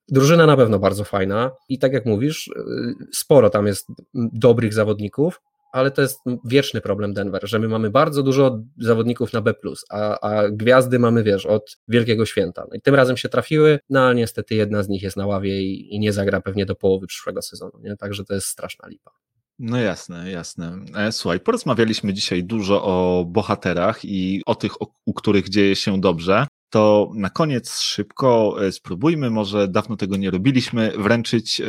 drużyna 0.08 0.45
na 0.45 0.58
pewno 0.58 0.80
bardzo 0.80 1.03
fajna 1.03 1.51
i 1.70 1.80
tak 1.80 1.93
jak 1.93 2.05
mówisz, 2.05 2.49
sporo 3.14 3.49
tam 3.49 3.68
jest 3.68 3.88
dobrych 4.14 4.74
zawodników, 4.74 5.41
ale 5.72 5.91
to 5.91 6.01
jest 6.01 6.20
wieczny 6.45 6.82
problem 6.82 7.14
Denver, 7.14 7.49
że 7.49 7.60
my 7.60 7.68
mamy 7.68 7.89
bardzo 7.89 8.24
dużo 8.24 8.60
zawodników 8.78 9.34
na 9.34 9.41
B+, 9.41 9.53
a, 9.89 10.20
a 10.20 10.49
gwiazdy 10.49 10.99
mamy, 10.99 11.24
wiesz, 11.24 11.45
od 11.45 11.78
Wielkiego 11.88 12.26
Święta. 12.26 12.66
No 12.70 12.78
i 12.78 12.82
tym 12.82 12.95
razem 12.95 13.18
się 13.18 13.30
trafiły, 13.30 13.80
no 13.89 13.99
ale 14.01 14.16
niestety 14.16 14.55
jedna 14.55 14.84
z 14.84 14.89
nich 14.89 15.03
jest 15.03 15.18
na 15.18 15.28
ławie 15.28 15.62
i, 15.62 15.95
i 15.95 15.99
nie 15.99 16.14
zagra 16.14 16.41
pewnie 16.41 16.66
do 16.66 16.76
połowy 16.76 17.08
przyszłego 17.08 17.41
sezonu, 17.41 17.80
nie? 17.80 17.97
Także 17.97 18.26
to 18.26 18.34
jest 18.34 18.47
straszna 18.47 18.88
lipa. 18.88 19.12
No 19.60 19.78
jasne, 19.78 20.32
jasne. 20.32 20.80
E, 20.95 21.12
słuchaj, 21.12 21.39
porozmawialiśmy 21.39 22.14
dzisiaj 22.14 22.43
dużo 22.43 22.84
o 22.84 23.26
bohaterach 23.26 24.05
i 24.05 24.41
o 24.45 24.55
tych, 24.55 24.72
u 25.05 25.14
których 25.14 25.49
dzieje 25.49 25.76
się 25.76 26.01
dobrze. 26.01 26.47
To 26.70 27.12
na 27.16 27.30
koniec 27.30 27.80
szybko 27.80 28.58
e, 28.66 28.72
spróbujmy, 28.72 29.30
może 29.30 29.68
dawno 29.68 29.97
tego 29.97 30.18
nie 30.18 30.32
robiliśmy, 30.32 30.93
wręczyć 30.97 31.60
yy, 31.60 31.68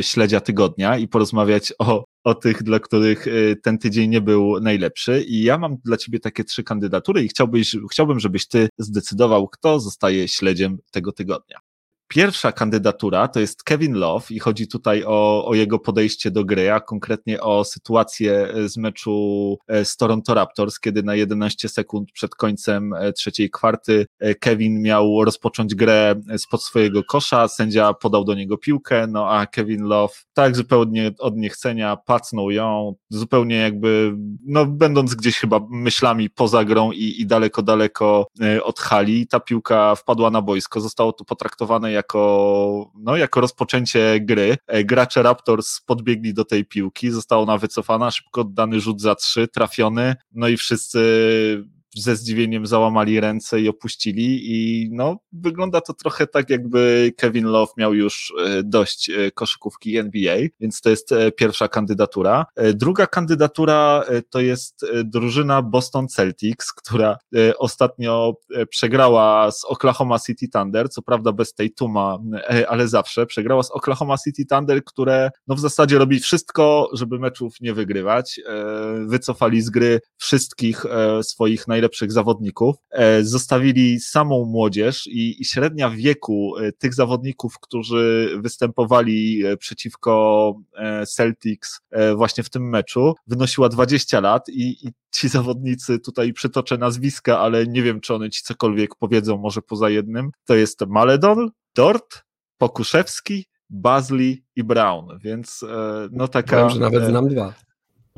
śledzia 0.00 0.40
tygodnia 0.40 0.98
i 0.98 1.08
porozmawiać 1.08 1.72
o, 1.78 2.04
o 2.24 2.34
tych, 2.34 2.62
dla 2.62 2.80
których 2.80 3.26
ten 3.62 3.78
tydzień 3.78 4.10
nie 4.10 4.20
był 4.20 4.60
najlepszy. 4.60 5.22
I 5.22 5.42
ja 5.42 5.58
mam 5.58 5.76
dla 5.84 5.96
ciebie 5.96 6.20
takie 6.20 6.44
trzy 6.44 6.64
kandydatury 6.64 7.24
i 7.24 7.28
chciałbyś, 7.28 7.76
chciałbym, 7.90 8.20
żebyś 8.20 8.48
ty 8.48 8.68
zdecydował, 8.78 9.48
kto 9.48 9.80
zostaje 9.80 10.28
śledziem 10.28 10.78
tego 10.90 11.12
tygodnia. 11.12 11.65
Pierwsza 12.08 12.52
kandydatura 12.52 13.28
to 13.28 13.40
jest 13.40 13.62
Kevin 13.62 13.94
Love 13.94 14.26
i 14.30 14.38
chodzi 14.38 14.68
tutaj 14.68 15.04
o, 15.06 15.46
o 15.46 15.54
jego 15.54 15.78
podejście 15.78 16.30
do 16.30 16.44
gry, 16.44 16.72
a 16.72 16.80
konkretnie 16.80 17.40
o 17.40 17.64
sytuację 17.64 18.48
z 18.66 18.76
meczu 18.76 19.58
e, 19.68 19.84
z 19.84 19.96
Toronto 19.96 20.34
Raptors, 20.34 20.80
kiedy 20.80 21.02
na 21.02 21.14
11 21.14 21.68
sekund 21.68 22.12
przed 22.12 22.34
końcem 22.34 22.94
e, 22.94 23.12
trzeciej 23.12 23.50
kwarty 23.50 24.06
e, 24.18 24.34
Kevin 24.34 24.82
miał 24.82 25.24
rozpocząć 25.24 25.74
grę 25.74 26.14
spod 26.36 26.62
swojego 26.62 27.04
kosza, 27.04 27.48
sędzia 27.48 27.94
podał 27.94 28.24
do 28.24 28.34
niego 28.34 28.58
piłkę, 28.58 29.06
no 29.06 29.30
a 29.30 29.46
Kevin 29.46 29.82
Love 29.82 30.14
tak 30.32 30.56
zupełnie 30.56 31.12
od 31.18 31.36
niechcenia 31.36 31.96
pacnął 31.96 32.50
ją, 32.50 32.94
zupełnie 33.10 33.56
jakby, 33.56 34.14
no 34.46 34.66
będąc 34.66 35.14
gdzieś 35.14 35.38
chyba 35.38 35.60
myślami 35.70 36.30
poza 36.30 36.64
grą 36.64 36.92
i, 36.92 37.20
i 37.20 37.26
daleko, 37.26 37.62
daleko 37.62 38.26
od 38.62 38.80
hali, 38.80 39.26
ta 39.26 39.40
piłka 39.40 39.94
wpadła 39.94 40.30
na 40.30 40.42
boisko, 40.42 40.80
zostało 40.80 41.12
to 41.12 41.24
potraktowane 41.24 41.95
jako, 41.96 42.90
no, 42.94 43.16
jako 43.16 43.40
rozpoczęcie 43.40 44.20
gry. 44.20 44.56
E, 44.66 44.84
gracze 44.84 45.22
Raptors 45.22 45.80
podbiegli 45.80 46.34
do 46.34 46.44
tej 46.44 46.64
piłki, 46.64 47.10
została 47.10 47.42
ona 47.42 47.58
wycofana, 47.58 48.10
szybko 48.10 48.40
oddany 48.40 48.80
rzut 48.80 49.00
za 49.00 49.14
trzy, 49.14 49.48
trafiony, 49.48 50.14
no 50.32 50.48
i 50.48 50.56
wszyscy 50.56 51.00
ze 51.96 52.16
zdziwieniem 52.16 52.66
załamali 52.66 53.20
ręce 53.20 53.60
i 53.60 53.68
opuścili 53.68 54.40
i 54.44 54.88
no, 54.92 55.16
wygląda 55.32 55.80
to 55.80 55.94
trochę 55.94 56.26
tak, 56.26 56.50
jakby 56.50 57.12
Kevin 57.16 57.44
Love 57.44 57.72
miał 57.76 57.94
już 57.94 58.32
e, 58.46 58.62
dość 58.62 59.10
e, 59.10 59.30
koszykówki 59.30 59.96
NBA, 59.96 60.36
więc 60.60 60.80
to 60.80 60.90
jest 60.90 61.12
e, 61.12 61.32
pierwsza 61.32 61.68
kandydatura. 61.68 62.46
Druga 62.74 63.06
kandydatura 63.06 64.04
to 64.30 64.40
jest 64.40 64.86
drużyna 65.04 65.62
Boston 65.62 66.08
Celtics, 66.08 66.72
która 66.72 67.18
ostatnio 67.58 68.34
przegrała 68.68 69.50
z 69.50 69.64
Oklahoma 69.64 70.18
City 70.18 70.48
Thunder, 70.48 70.88
co 70.88 71.02
prawda 71.02 71.32
bez 71.32 71.54
tej 71.54 71.70
tuma, 71.70 72.18
ale 72.68 72.88
zawsze 72.88 73.26
przegrała 73.26 73.62
z 73.62 73.70
Oklahoma 73.70 74.16
City 74.18 74.46
Thunder, 74.46 74.84
które 74.84 75.30
no 75.46 75.54
w 75.54 75.60
zasadzie 75.60 75.98
robi 75.98 76.20
wszystko, 76.20 76.90
żeby 76.92 77.18
meczów 77.18 77.60
nie 77.60 77.74
wygrywać. 77.74 78.40
Wycofali 79.06 79.62
z 79.62 79.70
gry 79.70 80.00
wszystkich 80.16 80.84
swoich 81.22 81.68
najlepszych 81.68 81.85
najlepszych 81.86 82.12
zawodników, 82.12 82.76
e, 82.90 83.24
zostawili 83.24 84.00
samą 84.00 84.44
młodzież 84.44 85.06
i, 85.06 85.42
i 85.42 85.44
średnia 85.44 85.90
wieku 85.90 86.56
e, 86.58 86.72
tych 86.72 86.94
zawodników, 86.94 87.58
którzy 87.60 88.30
występowali 88.42 89.46
e, 89.46 89.56
przeciwko 89.56 90.06
Celtics 91.06 91.80
właśnie 92.16 92.44
w 92.44 92.50
tym 92.50 92.68
meczu, 92.68 93.14
wynosiła 93.26 93.68
20 93.68 94.20
lat 94.20 94.48
i, 94.48 94.86
i 94.86 94.92
ci 95.12 95.28
zawodnicy, 95.28 95.98
tutaj 95.98 96.32
przytoczę 96.32 96.78
nazwiska, 96.78 97.38
ale 97.38 97.66
nie 97.66 97.82
wiem, 97.82 98.00
czy 98.00 98.14
one 98.14 98.30
ci 98.30 98.42
cokolwiek 98.42 98.94
powiedzą, 98.94 99.38
może 99.38 99.62
poza 99.62 99.90
jednym, 99.90 100.30
to 100.44 100.54
jest 100.54 100.80
Maledon, 100.86 101.50
Dort, 101.74 102.24
Pokuszewski, 102.58 103.46
Bazli 103.70 104.44
i 104.56 104.64
Brown, 104.64 105.18
więc 105.24 105.64
no 106.10 106.28
taka... 106.28 106.56
Wiem, 106.56 106.70
że 106.70 106.80
nawet 106.80 107.04
znam 107.04 107.28
dwa. 107.28 107.65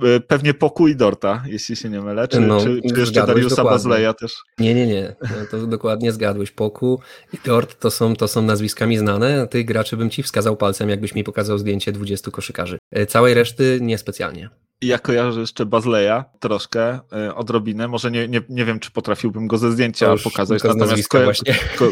E, 0.02 0.20
pewnie 0.20 0.54
pokój 0.54 0.96
Dorta, 0.96 1.42
jeśli 1.46 1.76
się 1.76 1.88
nie 1.88 2.00
mylę, 2.00 2.28
czy, 2.28 2.40
no, 2.40 2.60
czy, 2.60 2.80
czy 2.94 3.00
jeszcze 3.00 3.26
Dariusa 3.26 3.64
Bazleja 3.64 4.14
też? 4.14 4.34
Nie, 4.58 4.74
nie, 4.74 4.86
nie, 4.86 5.16
no, 5.22 5.28
to 5.50 5.66
dokładnie 5.66 6.12
zgadłeś. 6.12 6.50
Poku 6.50 7.00
i 7.32 7.36
Dort 7.44 7.80
to 7.80 7.90
są, 7.90 8.16
to 8.16 8.28
są 8.28 8.42
nazwiskami 8.42 8.98
znane, 8.98 9.48
tych 9.48 9.66
graczy 9.66 9.96
bym 9.96 10.10
ci 10.10 10.22
wskazał 10.22 10.56
palcem, 10.56 10.88
jakbyś 10.88 11.14
mi 11.14 11.24
pokazał 11.24 11.58
zdjęcie 11.58 11.92
20 11.92 12.30
koszykarzy. 12.30 12.78
E, 12.90 13.06
całej 13.06 13.34
reszty 13.34 13.78
niespecjalnie. 13.82 14.50
Ja 14.82 14.98
kojarzę 14.98 15.40
jeszcze 15.40 15.66
Bazleja 15.66 16.24
troszkę, 16.40 17.00
y, 17.28 17.34
odrobinę. 17.34 17.88
Może 17.88 18.10
nie, 18.10 18.28
nie, 18.28 18.40
nie 18.48 18.64
wiem, 18.64 18.80
czy 18.80 18.90
potrafiłbym 18.90 19.46
go 19.46 19.58
ze 19.58 19.72
zdjęcia 19.72 20.14
pokazać, 20.24 20.62
natomiast 20.64 21.08
ko 21.08 21.18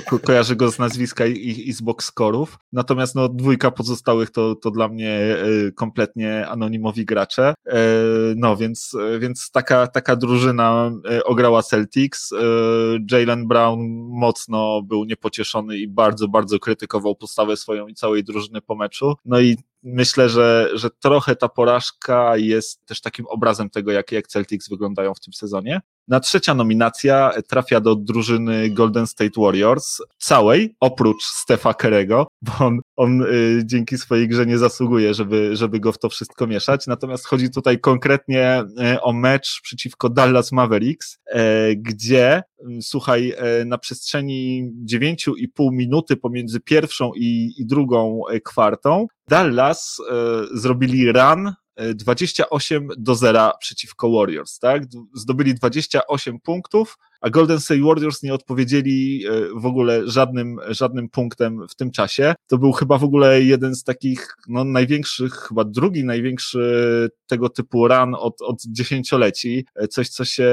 ko 0.07 0.19
kojarzę 0.19 0.57
go 0.57 0.71
z 0.71 0.79
nazwiska 0.79 1.27
i, 1.27 1.69
i 1.69 1.73
z 1.73 1.81
boxscorów. 1.81 2.59
Natomiast 2.73 3.15
no, 3.15 3.29
dwójka 3.29 3.71
pozostałych 3.71 4.31
to, 4.31 4.55
to 4.55 4.71
dla 4.71 4.89
mnie 4.89 5.37
y, 5.67 5.73
kompletnie 5.73 6.49
anonimowi 6.49 7.05
gracze. 7.05 7.55
Y, 7.67 7.73
no 8.37 8.57
więc, 8.57 8.97
więc 9.19 9.51
taka, 9.51 9.87
taka 9.87 10.17
drużyna 10.17 10.93
ograła 11.25 11.63
Celtics. 11.63 12.31
Jalen 13.11 13.49
Brown 13.49 13.81
mocno 14.09 14.83
był 14.83 15.05
niepocieszony 15.05 15.77
i 15.77 15.89
bardzo, 15.89 16.29
bardzo 16.29 16.59
krytykował 16.59 17.17
postawę 17.17 17.57
swoją 17.57 17.87
i 17.87 17.95
całej 17.95 18.25
drużyny 18.25 18.61
po 18.61 18.75
meczu. 18.75 19.15
No 19.25 19.41
i 19.41 19.57
myślę, 19.83 20.29
że, 20.29 20.71
że 20.75 20.91
trochę 20.91 21.37
ta 21.37 21.49
porażka 21.49 22.37
jest 22.37 22.87
też 22.87 23.01
takim 23.01 23.27
obrazem 23.27 23.71
tego, 23.71 23.93
jak, 23.93 24.13
jak 24.13 24.27
Celtics 24.27 24.69
wyglądają 24.69 25.15
w 25.15 25.21
tym 25.21 25.33
sezonie. 25.33 25.81
Na 26.09 26.21
trzecia 26.21 26.55
nominacja 26.55 27.33
trafia 27.49 27.81
do 27.81 27.97
drużyny 27.97 28.71
Golden 28.71 29.07
State 29.07 29.41
Warriors, 29.41 29.99
całej, 30.19 30.77
oprócz 30.81 31.25
Stefa 31.25 31.75
Kerego, 31.75 32.27
bo 32.43 32.53
on, 32.67 32.81
on 32.97 33.23
y, 33.23 33.63
dzięki 33.65 33.99
swojej 33.99 34.29
grze 34.29 34.47
nie 34.47 34.59
zasługuje, 34.59 35.15
żeby, 35.15 35.57
żeby 35.57 35.81
go 35.81 35.93
w 35.93 35.99
to 35.99 36.09
wszystko 36.09 36.47
mieszać. 36.47 36.87
Natomiast 36.87 37.27
chodzi 37.27 37.51
tutaj 37.51 37.81
konkretnie 37.81 38.65
y, 38.95 39.01
o 39.01 39.13
mecz 39.13 39.61
przeciwko 39.63 40.09
Dallas 40.09 40.53
Mavericks, 40.53 41.19
y, 41.29 41.37
gdzie, 41.77 42.43
y, 42.61 42.83
słuchaj, 42.83 43.35
y, 43.63 43.65
na 43.65 43.79
przestrzeni 43.79 44.71
9,5 44.91 45.73
minuty 45.73 46.17
pomiędzy 46.17 46.61
pierwszą 46.61 47.11
i, 47.17 47.55
i 47.59 47.67
drugą 47.67 48.21
y, 48.33 48.41
kwartą, 48.41 49.07
Dallas 49.29 50.03
zrobili 50.55 51.13
run 51.13 51.53
28 51.95 52.89
do 52.99 53.15
0 53.15 53.53
przeciwko 53.61 54.11
Warriors, 54.11 54.59
tak? 54.59 54.83
Zdobyli 55.15 55.55
28 55.55 56.41
punktów, 56.41 56.99
a 57.27 57.31
Golden 57.31 57.61
State 57.61 57.81
Warriors 57.81 58.23
nie 58.23 58.35
odpowiedzieli 58.35 59.25
w 59.57 59.67
ogóle 59.67 60.09
żadnym, 60.09 60.61
żadnym 60.69 61.09
punktem 61.09 61.69
w 61.69 61.75
tym 61.75 61.91
czasie. 61.91 62.35
To 62.47 62.59
był 62.59 62.73
chyba 62.73 62.99
w 62.99 63.05
ogóle 63.05 63.43
jeden 63.43 63.75
z 63.75 63.85
takich 63.85 64.37
no, 64.49 64.65
największych, 64.65 65.35
chyba 65.35 65.65
drugi 65.65 66.05
największy 66.05 67.11
tego 67.27 67.49
typu 67.49 67.89
run 67.89 68.15
od, 68.19 68.43
od 68.43 68.63
dziesięcioleci, 68.69 69.67
coś 69.91 70.09
co, 70.09 70.25
się, 70.25 70.53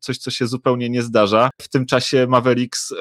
coś, 0.00 0.18
co 0.18 0.30
się 0.30 0.46
zupełnie 0.46 0.90
nie 0.90 1.02
zdarza. 1.02 1.50
W 1.60 1.68
tym 1.68 1.86
czasie 1.86 2.26
Mavericks 2.26 2.92
e, 2.92 2.96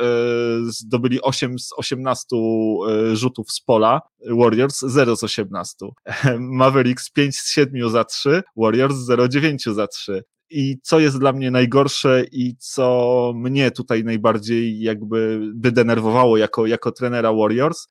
zdobyli 0.68 1.22
8 1.22 1.60
z 1.60 1.74
18 1.78 2.28
e, 2.36 3.16
rzutów 3.16 3.52
z 3.52 3.62
pola, 3.62 4.02
Warriors 4.30 4.80
0 4.80 5.16
z 5.16 5.24
18. 5.24 5.76
Mavericks 6.40 7.10
5 7.10 7.38
z 7.38 7.52
7 7.52 7.90
za 7.90 8.04
3, 8.04 8.44
Warriors 8.58 8.96
0 8.96 9.28
9 9.28 9.64
za 9.64 9.88
3. 9.88 10.24
I 10.50 10.78
co 10.84 11.00
jest 11.00 11.20
dla 11.20 11.34
mnie 11.34 11.52
najgorsze 11.52 12.24
i 12.32 12.56
co 12.60 13.32
mnie 13.36 13.72
tutaj 13.72 14.04
najbardziej 14.04 14.80
jakby 14.80 15.40
by 15.54 15.72
denerwowało 15.72 16.38
jako, 16.38 16.66
jako 16.66 16.92
trenera 16.92 17.34
Warriors, 17.34 17.88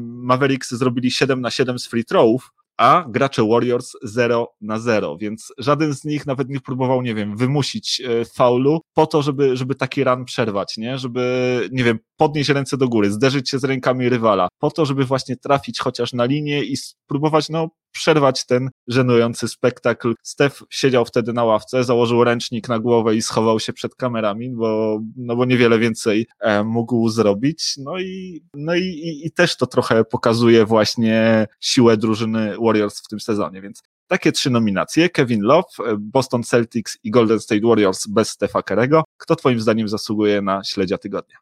Mavericks 0.00 0.70
zrobili 0.70 1.10
7 1.10 1.40
na 1.40 1.50
7 1.50 1.78
z 1.78 1.86
free 1.86 2.04
throwów, 2.04 2.50
a 2.76 3.04
gracze 3.08 3.48
Warriors 3.48 3.92
0 4.02 4.54
na 4.60 4.78
0, 4.78 5.16
więc 5.16 5.52
żaden 5.58 5.94
z 5.94 6.04
nich 6.04 6.26
nawet 6.26 6.48
nie 6.48 6.60
próbował, 6.60 7.02
nie 7.02 7.14
wiem, 7.14 7.36
wymusić 7.36 8.00
e, 8.00 8.24
faulu 8.24 8.80
po 8.94 9.06
to, 9.06 9.22
żeby, 9.22 9.56
żeby 9.56 9.74
taki 9.74 10.04
run 10.04 10.24
przerwać, 10.24 10.76
nie? 10.76 10.98
Żeby, 10.98 11.68
nie 11.72 11.84
wiem, 11.84 11.98
podnieść 12.16 12.50
ręce 12.50 12.76
do 12.76 12.88
góry, 12.88 13.10
zderzyć 13.10 13.50
się 13.50 13.58
z 13.58 13.64
rękami 13.64 14.08
rywala, 14.08 14.48
po 14.58 14.70
to, 14.70 14.86
żeby 14.86 15.04
właśnie 15.04 15.36
trafić 15.36 15.78
chociaż 15.80 16.12
na 16.12 16.24
linię 16.24 16.64
i 16.64 16.76
spróbować, 16.76 17.48
no, 17.48 17.68
przerwać 17.92 18.46
ten 18.46 18.70
żenujący 18.88 19.48
spektakl. 19.48 20.14
Stef 20.22 20.62
siedział 20.70 21.04
wtedy 21.04 21.32
na 21.32 21.44
ławce, 21.44 21.84
założył 21.84 22.24
ręcznik 22.24 22.68
na 22.68 22.78
głowę 22.78 23.16
i 23.16 23.22
schował 23.22 23.60
się 23.60 23.72
przed 23.72 23.94
kamerami, 23.94 24.50
bo, 24.50 25.00
no 25.16 25.36
bo 25.36 25.44
niewiele 25.44 25.78
więcej 25.78 26.26
e, 26.40 26.64
mógł 26.64 27.08
zrobić. 27.08 27.74
No 27.78 27.98
i, 27.98 28.42
no 28.54 28.74
i, 28.74 28.82
i, 28.82 29.26
i 29.26 29.30
też 29.30 29.56
to 29.56 29.66
trochę 29.66 30.04
pokazuje 30.04 30.66
właśnie 30.66 31.46
siłę 31.60 31.96
drużyny 31.96 32.56
Warriors 32.62 33.00
w 33.00 33.08
tym 33.08 33.20
sezonie, 33.20 33.60
więc 33.60 33.82
takie 34.06 34.32
trzy 34.32 34.50
nominacje, 34.50 35.08
Kevin 35.08 35.40
Love, 35.42 35.68
e, 35.78 35.96
Boston 35.98 36.42
Celtics 36.42 36.98
i 37.04 37.10
Golden 37.10 37.40
State 37.40 37.66
Warriors 37.66 38.06
bez 38.06 38.28
Stefa 38.28 38.62
Kerego. 38.62 39.04
Kto 39.16 39.36
twoim 39.36 39.60
zdaniem 39.60 39.88
zasługuje 39.88 40.42
na 40.42 40.64
śledzia 40.64 40.98
tygodnia? 40.98 41.36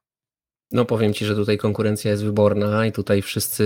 No 0.72 0.84
powiem 0.84 1.14
Ci, 1.14 1.24
że 1.24 1.34
tutaj 1.34 1.58
konkurencja 1.58 2.10
jest 2.10 2.24
wyborna 2.24 2.86
i 2.86 2.92
tutaj 2.92 3.22
wszyscy 3.22 3.64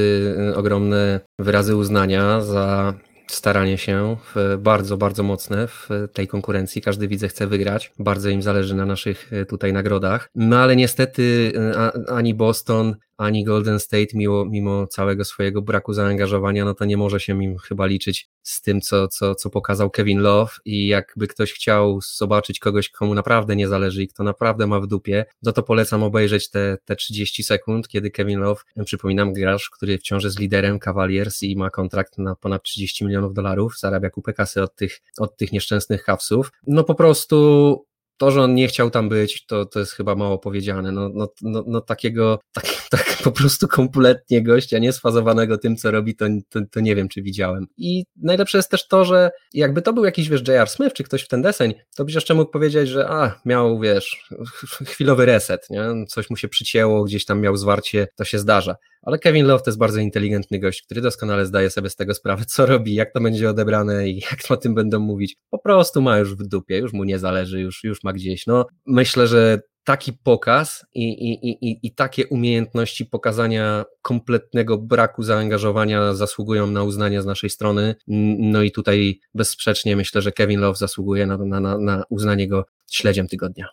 y, 0.51 0.57
ogromne 0.57 1.21
wyrazy 1.39 1.77
uznania 1.77 2.41
za 2.41 2.95
staranie 3.31 3.79
się 3.79 4.17
bardzo, 4.59 4.97
bardzo 4.97 5.23
mocne 5.23 5.69
w 5.69 5.89
tej 6.13 6.29
konkurencji. 6.29 6.83
Każdy 6.83 7.09
widze 7.09 7.29
chce 7.29 7.47
wygrać. 7.47 7.93
Bardzo 7.99 8.29
im 8.29 8.43
zależy 8.43 8.75
na 8.75 8.87
naszych 8.87 9.33
y, 9.33 9.47
tutaj 9.47 9.73
nagrodach. 9.73 10.31
No 10.35 10.59
ale 10.59 10.77
niestety 10.77 11.53
y, 12.07 12.13
ani 12.13 12.35
Boston, 12.35 12.97
ani 13.17 13.45
Golden 13.45 13.81
State, 13.81 14.07
mimo, 14.15 14.45
mimo 14.45 14.87
całego 14.87 15.25
swojego 15.25 15.63
braku 15.63 15.93
zaangażowania, 15.93 16.65
no 16.65 16.75
to 16.75 16.85
nie 16.85 16.97
może 16.97 17.21
się 17.21 17.45
im 17.45 17.59
chyba 17.59 17.87
liczyć 17.87 18.29
z 18.43 18.63
tym, 18.63 18.81
co, 18.81 19.09
co, 19.09 19.35
co 19.35 19.51
pokazał 19.51 19.91
Kevin 19.91 20.19
Love. 20.19 20.53
I 20.65 20.87
jakby 20.87 21.27
ktoś 21.27 21.53
chciał 21.53 22.01
zobaczyć 22.17 22.59
kogoś, 22.59 22.89
komu 22.89 23.15
naprawdę 23.15 23.57
nie 23.57 23.69
zależy 23.69 24.03
i 24.03 24.09
kto 24.09 24.25
naprawdę 24.25 24.67
ma 24.67 24.81
w 24.81 24.87
dupie, 24.87 25.25
no 25.43 25.53
to 25.53 25.63
polecam 25.63 26.03
obejrzeć 26.03 26.51
te, 26.51 26.79
te 26.85 26.97
30 26.97 27.43
sekund, 27.43 27.89
kiedy 27.89 28.11
Kevin 28.11 28.41
Love, 28.41 28.63
przypominam, 28.85 29.33
gracz, 29.33 29.71
który 29.71 29.99
wciąż 29.99 30.25
jest 30.25 30.39
liderem 30.39 30.79
Cavaliers 30.79 31.43
i 31.43 31.57
ma 31.57 31.71
kontrakt 31.71 32.19
na 32.19 32.37
ponad 32.37 32.63
30 32.63 33.05
milionów 33.05 33.35
dolarów, 33.35 33.79
zarabia 33.79 34.11
kupę 34.11 34.33
kasy 34.33 34.63
od 34.63 34.77
tych, 34.77 35.01
od 35.19 35.37
tych 35.37 35.53
nieszczęsnych 35.53 36.05
Havsów, 36.05 36.53
no 36.67 36.85
po 36.85 36.95
prostu 36.95 37.87
to, 38.17 38.31
że 38.31 38.43
on 38.43 38.55
nie 38.55 38.69
chciał 38.69 38.91
tam 38.91 39.09
być, 39.09 39.47
to, 39.47 39.67
to 39.67 39.79
jest 39.79 39.93
chyba 39.93 40.15
mało 40.15 40.39
powiedziane. 40.39 40.93
No, 40.93 41.11
no, 41.15 41.29
no, 41.43 41.65
no 41.67 41.81
takiego, 41.81 42.39
tak, 42.53 42.65
tak 42.91 43.17
po 43.25 43.33
prostu 43.33 43.69
kompletnie 43.69 44.43
gościa, 44.43 44.79
niesfazowanego 44.79 45.59
tym, 45.59 45.77
co 45.77 45.91
robi, 45.91 46.17
to, 46.17 46.27
to, 46.49 46.61
to, 46.71 46.81
nie 46.81 46.97
wiem, 46.97 47.09
czy 47.09 47.23
widziałem. 47.23 47.67
I 47.77 48.05
najlepsze 48.17 48.59
jest 48.59 48.71
też 48.71 48.89
to, 48.89 49.05
że 49.05 49.31
jakby 49.55 49.83
to 49.83 49.93
był 49.93 50.05
jakiś, 50.05 50.29
wiesz, 50.29 50.49
J.R. 50.49 50.69
Smith, 50.69 50.95
czy 50.95 51.05
ktoś 51.05 51.23
w 51.23 51.29
ten 51.29 51.43
deseń, 51.43 51.75
to 51.97 52.05
byś 52.05 52.15
jeszcze 52.15 52.35
mógł 52.35 52.51
powiedzieć, 52.51 52.89
że 52.89 53.09
a, 53.09 53.41
miał, 53.45 53.81
wiesz, 53.81 54.31
chwilowy 54.87 55.27
reset, 55.27 55.71
nie? 55.71 56.07
Coś 56.09 56.31
mu 56.31 56.37
się 56.37 56.49
przycięło, 56.49 57.05
gdzieś 57.05 57.25
tam 57.25 57.41
miał 57.41 57.57
zwarcie, 57.57 58.09
to 58.17 58.25
się 58.25 58.39
zdarza. 58.39 58.77
Ale 59.07 59.19
Kevin 59.19 59.47
Love 59.47 59.65
to 59.65 59.71
jest 59.71 59.79
bardzo 59.79 60.01
inteligentny 60.01 60.59
gość, 60.59 60.83
który 60.83 61.01
doskonale 61.01 61.47
zdaje 61.47 61.71
sobie 61.71 61.91
z 61.91 61.97
tego 61.97 62.15
sprawę, 62.15 62.45
co 62.45 62.67
robi, 62.67 62.95
jak 62.95 63.13
to 63.13 63.21
będzie 63.21 63.51
odebrane 63.51 64.09
i 64.09 64.21
jak 64.31 64.51
o 64.51 64.57
tym 64.57 64.75
będą 64.75 65.01
mówić. 65.01 65.37
Po 65.51 65.59
prostu 65.59 66.03
ma 66.03 66.19
już 66.19 66.35
w 66.35 66.43
dupie, 66.43 66.79
już 66.79 66.93
mu 66.93 67.05
nie 67.05 67.19
zależy, 67.19 67.61
już, 67.61 67.85
już 67.85 68.05
ma 68.05 68.13
gdzieś. 68.13 68.47
No, 68.47 68.67
myślę, 68.87 69.27
że 69.27 69.61
taki 69.85 70.13
pokaz 70.13 70.87
i, 70.95 71.09
i, 71.09 71.49
i, 71.51 71.79
i 71.83 71.95
takie 71.95 72.27
umiejętności 72.27 73.07
pokazania 73.07 73.85
kompletnego 74.03 74.79
braku 74.79 75.23
zaangażowania 75.23 76.15
zasługują 76.15 76.67
na 76.67 76.83
uznanie 76.83 77.23
z 77.23 77.27
naszej 77.27 77.51
strony. 77.51 77.95
No 78.39 78.63
i 78.63 78.73
tutaj 78.73 79.21
bezsprzecznie 79.35 79.97
myślę, 79.97 80.23
że 80.23 80.33
Kevin 80.33 80.61
Love 80.61 80.79
zasługuje 80.79 81.27
na, 81.27 81.37
na, 81.37 81.79
na 81.79 82.05
uznanie 82.11 82.49
go 82.49 82.65
śledziem 82.91 83.29
tygodnia. 83.29 83.67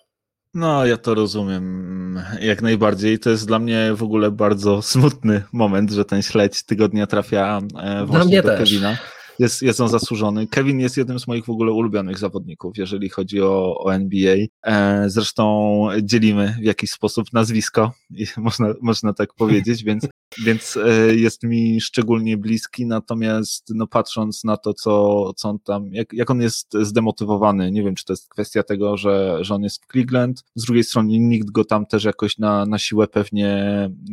No, 0.53 0.85
ja 0.85 0.97
to 0.97 1.13
rozumiem 1.13 2.21
jak 2.41 2.61
najbardziej. 2.61 3.19
To 3.19 3.29
jest 3.29 3.47
dla 3.47 3.59
mnie 3.59 3.91
w 3.95 4.03
ogóle 4.03 4.31
bardzo 4.31 4.81
smutny 4.81 5.43
moment, 5.51 5.91
że 5.91 6.05
ten 6.05 6.21
śledź 6.21 6.63
tygodnia 6.63 7.07
trafia 7.07 7.61
e, 7.83 8.05
właśnie 8.05 8.41
do. 8.41 8.57
Kevina 8.57 8.97
jest, 9.39 9.61
jest 9.61 9.81
on 9.81 9.89
zasłużony. 9.89 10.47
Kevin 10.47 10.79
jest 10.79 10.97
jednym 10.97 11.19
z 11.19 11.27
moich 11.27 11.45
w 11.45 11.49
ogóle 11.49 11.71
ulubionych 11.71 12.17
zawodników, 12.17 12.77
jeżeli 12.77 13.09
chodzi 13.09 13.41
o, 13.41 13.77
o 13.83 13.93
NBA. 13.93 14.35
E, 14.65 15.03
zresztą 15.09 15.87
dzielimy 16.01 16.55
w 16.61 16.63
jakiś 16.63 16.91
sposób 16.91 17.33
nazwisko, 17.33 17.91
można, 18.37 18.73
można 18.81 19.13
tak 19.13 19.33
powiedzieć, 19.33 19.83
więc, 19.93 20.07
więc 20.45 20.77
e, 20.77 21.15
jest 21.15 21.43
mi 21.43 21.81
szczególnie 21.81 22.37
bliski, 22.37 22.85
natomiast 22.85 23.69
no, 23.75 23.87
patrząc 23.87 24.43
na 24.43 24.57
to, 24.57 24.73
co, 24.73 25.31
co 25.35 25.49
on 25.49 25.59
tam, 25.59 25.93
jak, 25.93 26.13
jak 26.13 26.31
on 26.31 26.41
jest 26.41 26.73
zdemotywowany, 26.81 27.71
nie 27.71 27.83
wiem, 27.83 27.95
czy 27.95 28.05
to 28.05 28.13
jest 28.13 28.29
kwestia 28.29 28.63
tego, 28.63 28.97
że, 28.97 29.37
że 29.41 29.55
on 29.55 29.63
jest 29.63 29.83
w 29.83 29.87
Cleveland, 29.91 30.43
z 30.55 30.65
drugiej 30.65 30.83
strony 30.83 31.19
nikt 31.19 31.51
go 31.51 31.65
tam 31.65 31.85
też 31.85 32.03
jakoś 32.03 32.37
na, 32.37 32.65
na 32.65 32.77
siłę 32.77 33.07
pewnie 33.07 33.49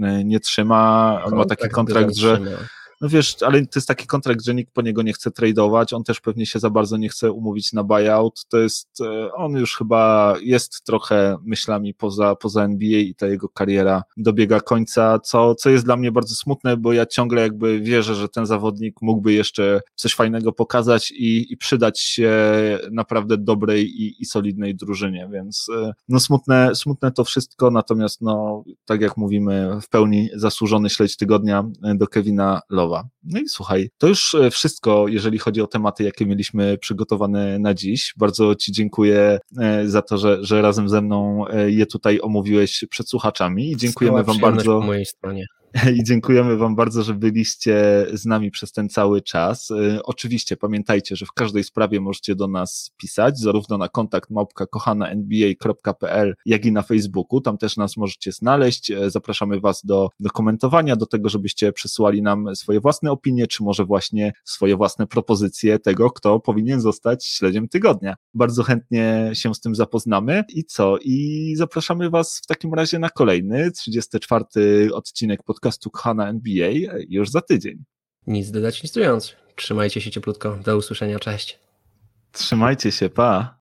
e, 0.02 0.24
nie 0.24 0.40
trzyma, 0.40 1.22
on 1.24 1.34
ma 1.34 1.44
taki 1.44 1.68
kontrakt, 1.68 2.16
że 2.16 2.40
no 3.00 3.08
wiesz, 3.08 3.36
ale 3.42 3.66
to 3.66 3.78
jest 3.78 3.88
taki 3.88 4.06
kontrakt, 4.06 4.44
że 4.44 4.54
nikt 4.54 4.72
po 4.72 4.82
niego 4.82 5.02
nie 5.02 5.12
chce 5.12 5.30
tradeować, 5.30 5.92
on 5.92 6.04
też 6.04 6.20
pewnie 6.20 6.46
się 6.46 6.58
za 6.58 6.70
bardzo 6.70 6.96
nie 6.96 7.08
chce 7.08 7.32
umówić 7.32 7.72
na 7.72 7.84
buyout, 7.84 8.44
to 8.48 8.58
jest, 8.58 9.00
e, 9.00 9.32
on 9.32 9.52
już 9.52 9.76
chyba 9.76 10.34
jest 10.42 10.84
trochę 10.84 11.38
myślami 11.42 11.94
poza, 11.94 12.36
poza 12.36 12.64
NBA 12.64 12.98
i 12.98 13.14
ta 13.14 13.26
jego 13.26 13.48
kariera 13.48 14.02
dobiega 14.16 14.60
końca, 14.60 15.18
co, 15.18 15.54
co 15.54 15.70
jest 15.70 15.84
dla 15.84 15.96
mnie 15.96 16.12
bardzo 16.12 16.34
smutne, 16.34 16.76
bo 16.76 16.92
ja 16.92 17.06
ciągle 17.06 17.42
jakby 17.42 17.80
wierzę, 17.80 18.14
że 18.14 18.28
ten 18.28 18.46
zawodnik 18.46 19.02
mógłby 19.02 19.32
jeszcze 19.32 19.80
coś 19.94 20.14
fajnego 20.14 20.52
pokazać 20.52 21.10
i, 21.10 21.52
i 21.52 21.56
przydać 21.56 22.00
się 22.00 22.30
naprawdę 22.92 23.38
dobrej 23.38 24.02
i, 24.02 24.22
i 24.22 24.24
solidnej 24.24 24.74
drużynie, 24.74 25.28
więc 25.32 25.66
e, 25.76 25.92
no 26.08 26.20
smutne, 26.20 26.70
smutne 26.74 27.12
to 27.12 27.24
wszystko, 27.24 27.70
natomiast 27.70 28.20
no, 28.20 28.64
tak 28.84 29.00
jak 29.00 29.16
mówimy, 29.16 29.78
w 29.82 29.88
pełni 29.88 30.28
zasłużony 30.34 30.90
śledź 30.90 31.16
tygodnia 31.16 31.64
do 31.94 32.06
Kevina 32.06 32.60
Love. 32.90 33.08
No 33.24 33.40
i 33.40 33.48
słuchaj, 33.48 33.90
to 33.98 34.08
już 34.08 34.34
e, 34.34 34.50
wszystko, 34.50 35.08
jeżeli 35.08 35.38
chodzi 35.38 35.60
o 35.60 35.66
tematy, 35.66 36.04
jakie 36.04 36.26
mieliśmy 36.26 36.78
przygotowane 36.78 37.58
na 37.58 37.74
dziś. 37.74 38.14
Bardzo 38.16 38.54
Ci 38.54 38.72
dziękuję 38.72 39.38
e, 39.58 39.88
za 39.88 40.02
to, 40.02 40.18
że, 40.18 40.38
że 40.40 40.62
razem 40.62 40.88
ze 40.88 41.02
mną 41.02 41.44
e, 41.48 41.70
je 41.70 41.86
tutaj 41.86 42.20
omówiłeś 42.20 42.84
przed 42.90 43.08
słuchaczami 43.08 43.70
i 43.70 43.76
dziękujemy 43.76 44.24
Wam 44.24 44.38
bardzo. 44.38 44.80
Po 44.80 44.86
mojej 44.86 45.06
stronie. 45.06 45.46
i 45.96 46.04
dziękujemy 46.04 46.56
Wam 46.56 46.76
bardzo, 46.76 47.02
że 47.02 47.14
byliście 47.14 48.06
z 48.12 48.26
nami 48.26 48.50
przez 48.50 48.72
ten 48.72 48.88
cały 48.88 49.22
czas. 49.22 49.70
Y, 49.70 50.00
oczywiście 50.04 50.56
pamiętajcie, 50.56 51.16
że 51.16 51.26
w 51.26 51.32
każdej 51.32 51.64
sprawie 51.64 52.00
możecie 52.00 52.34
do 52.34 52.48
nas 52.48 52.90
pisać, 52.96 53.38
zarówno 53.38 53.78
na 53.78 53.88
kontakt 53.88 54.30
małpka 54.30 54.66
kochana.nba.pl, 54.66 56.34
jak 56.46 56.64
i 56.64 56.72
na 56.72 56.82
Facebooku. 56.82 57.40
Tam 57.40 57.58
też 57.58 57.76
nas 57.76 57.96
możecie 57.96 58.32
znaleźć. 58.32 58.90
Y, 58.90 59.10
zapraszamy 59.10 59.60
Was 59.60 59.84
do, 59.84 60.08
do 60.20 60.30
komentowania, 60.30 60.96
do 60.96 61.06
tego, 61.06 61.28
żebyście 61.28 61.72
przesyłali 61.72 62.22
nam 62.22 62.56
swoje 62.56 62.80
własne 62.80 63.10
opinie, 63.10 63.46
czy 63.46 63.62
może 63.62 63.84
właśnie 63.84 64.32
swoje 64.44 64.76
własne 64.76 65.06
propozycje 65.06 65.78
tego, 65.78 66.10
kto 66.10 66.40
powinien 66.40 66.80
zostać 66.80 67.26
śledziem 67.26 67.68
tygodnia. 67.68 68.14
Bardzo 68.34 68.62
chętnie 68.62 69.30
się 69.32 69.54
z 69.54 69.60
tym 69.60 69.74
zapoznamy. 69.74 70.44
I 70.48 70.64
co? 70.64 70.98
I 70.98 71.52
zapraszamy 71.56 72.10
Was 72.10 72.40
w 72.44 72.46
takim 72.46 72.74
razie 72.74 72.98
na 72.98 73.10
kolejny, 73.10 73.70
34 73.70 74.44
odcinek 74.92 75.42
pod 75.42 75.59
podcastu 75.60 75.90
Khana 75.90 76.28
NBA 76.28 76.70
już 77.08 77.30
za 77.30 77.40
tydzień. 77.40 77.84
Nic 78.26 78.50
dodać, 78.50 78.82
nic 78.82 78.96
ując. 78.96 79.36
Trzymajcie 79.56 80.00
się 80.00 80.10
cieplutko. 80.10 80.56
Do 80.64 80.76
usłyszenia. 80.76 81.18
Cześć. 81.18 81.58
Trzymajcie 82.32 82.92
się. 82.92 83.10
Pa. 83.10 83.59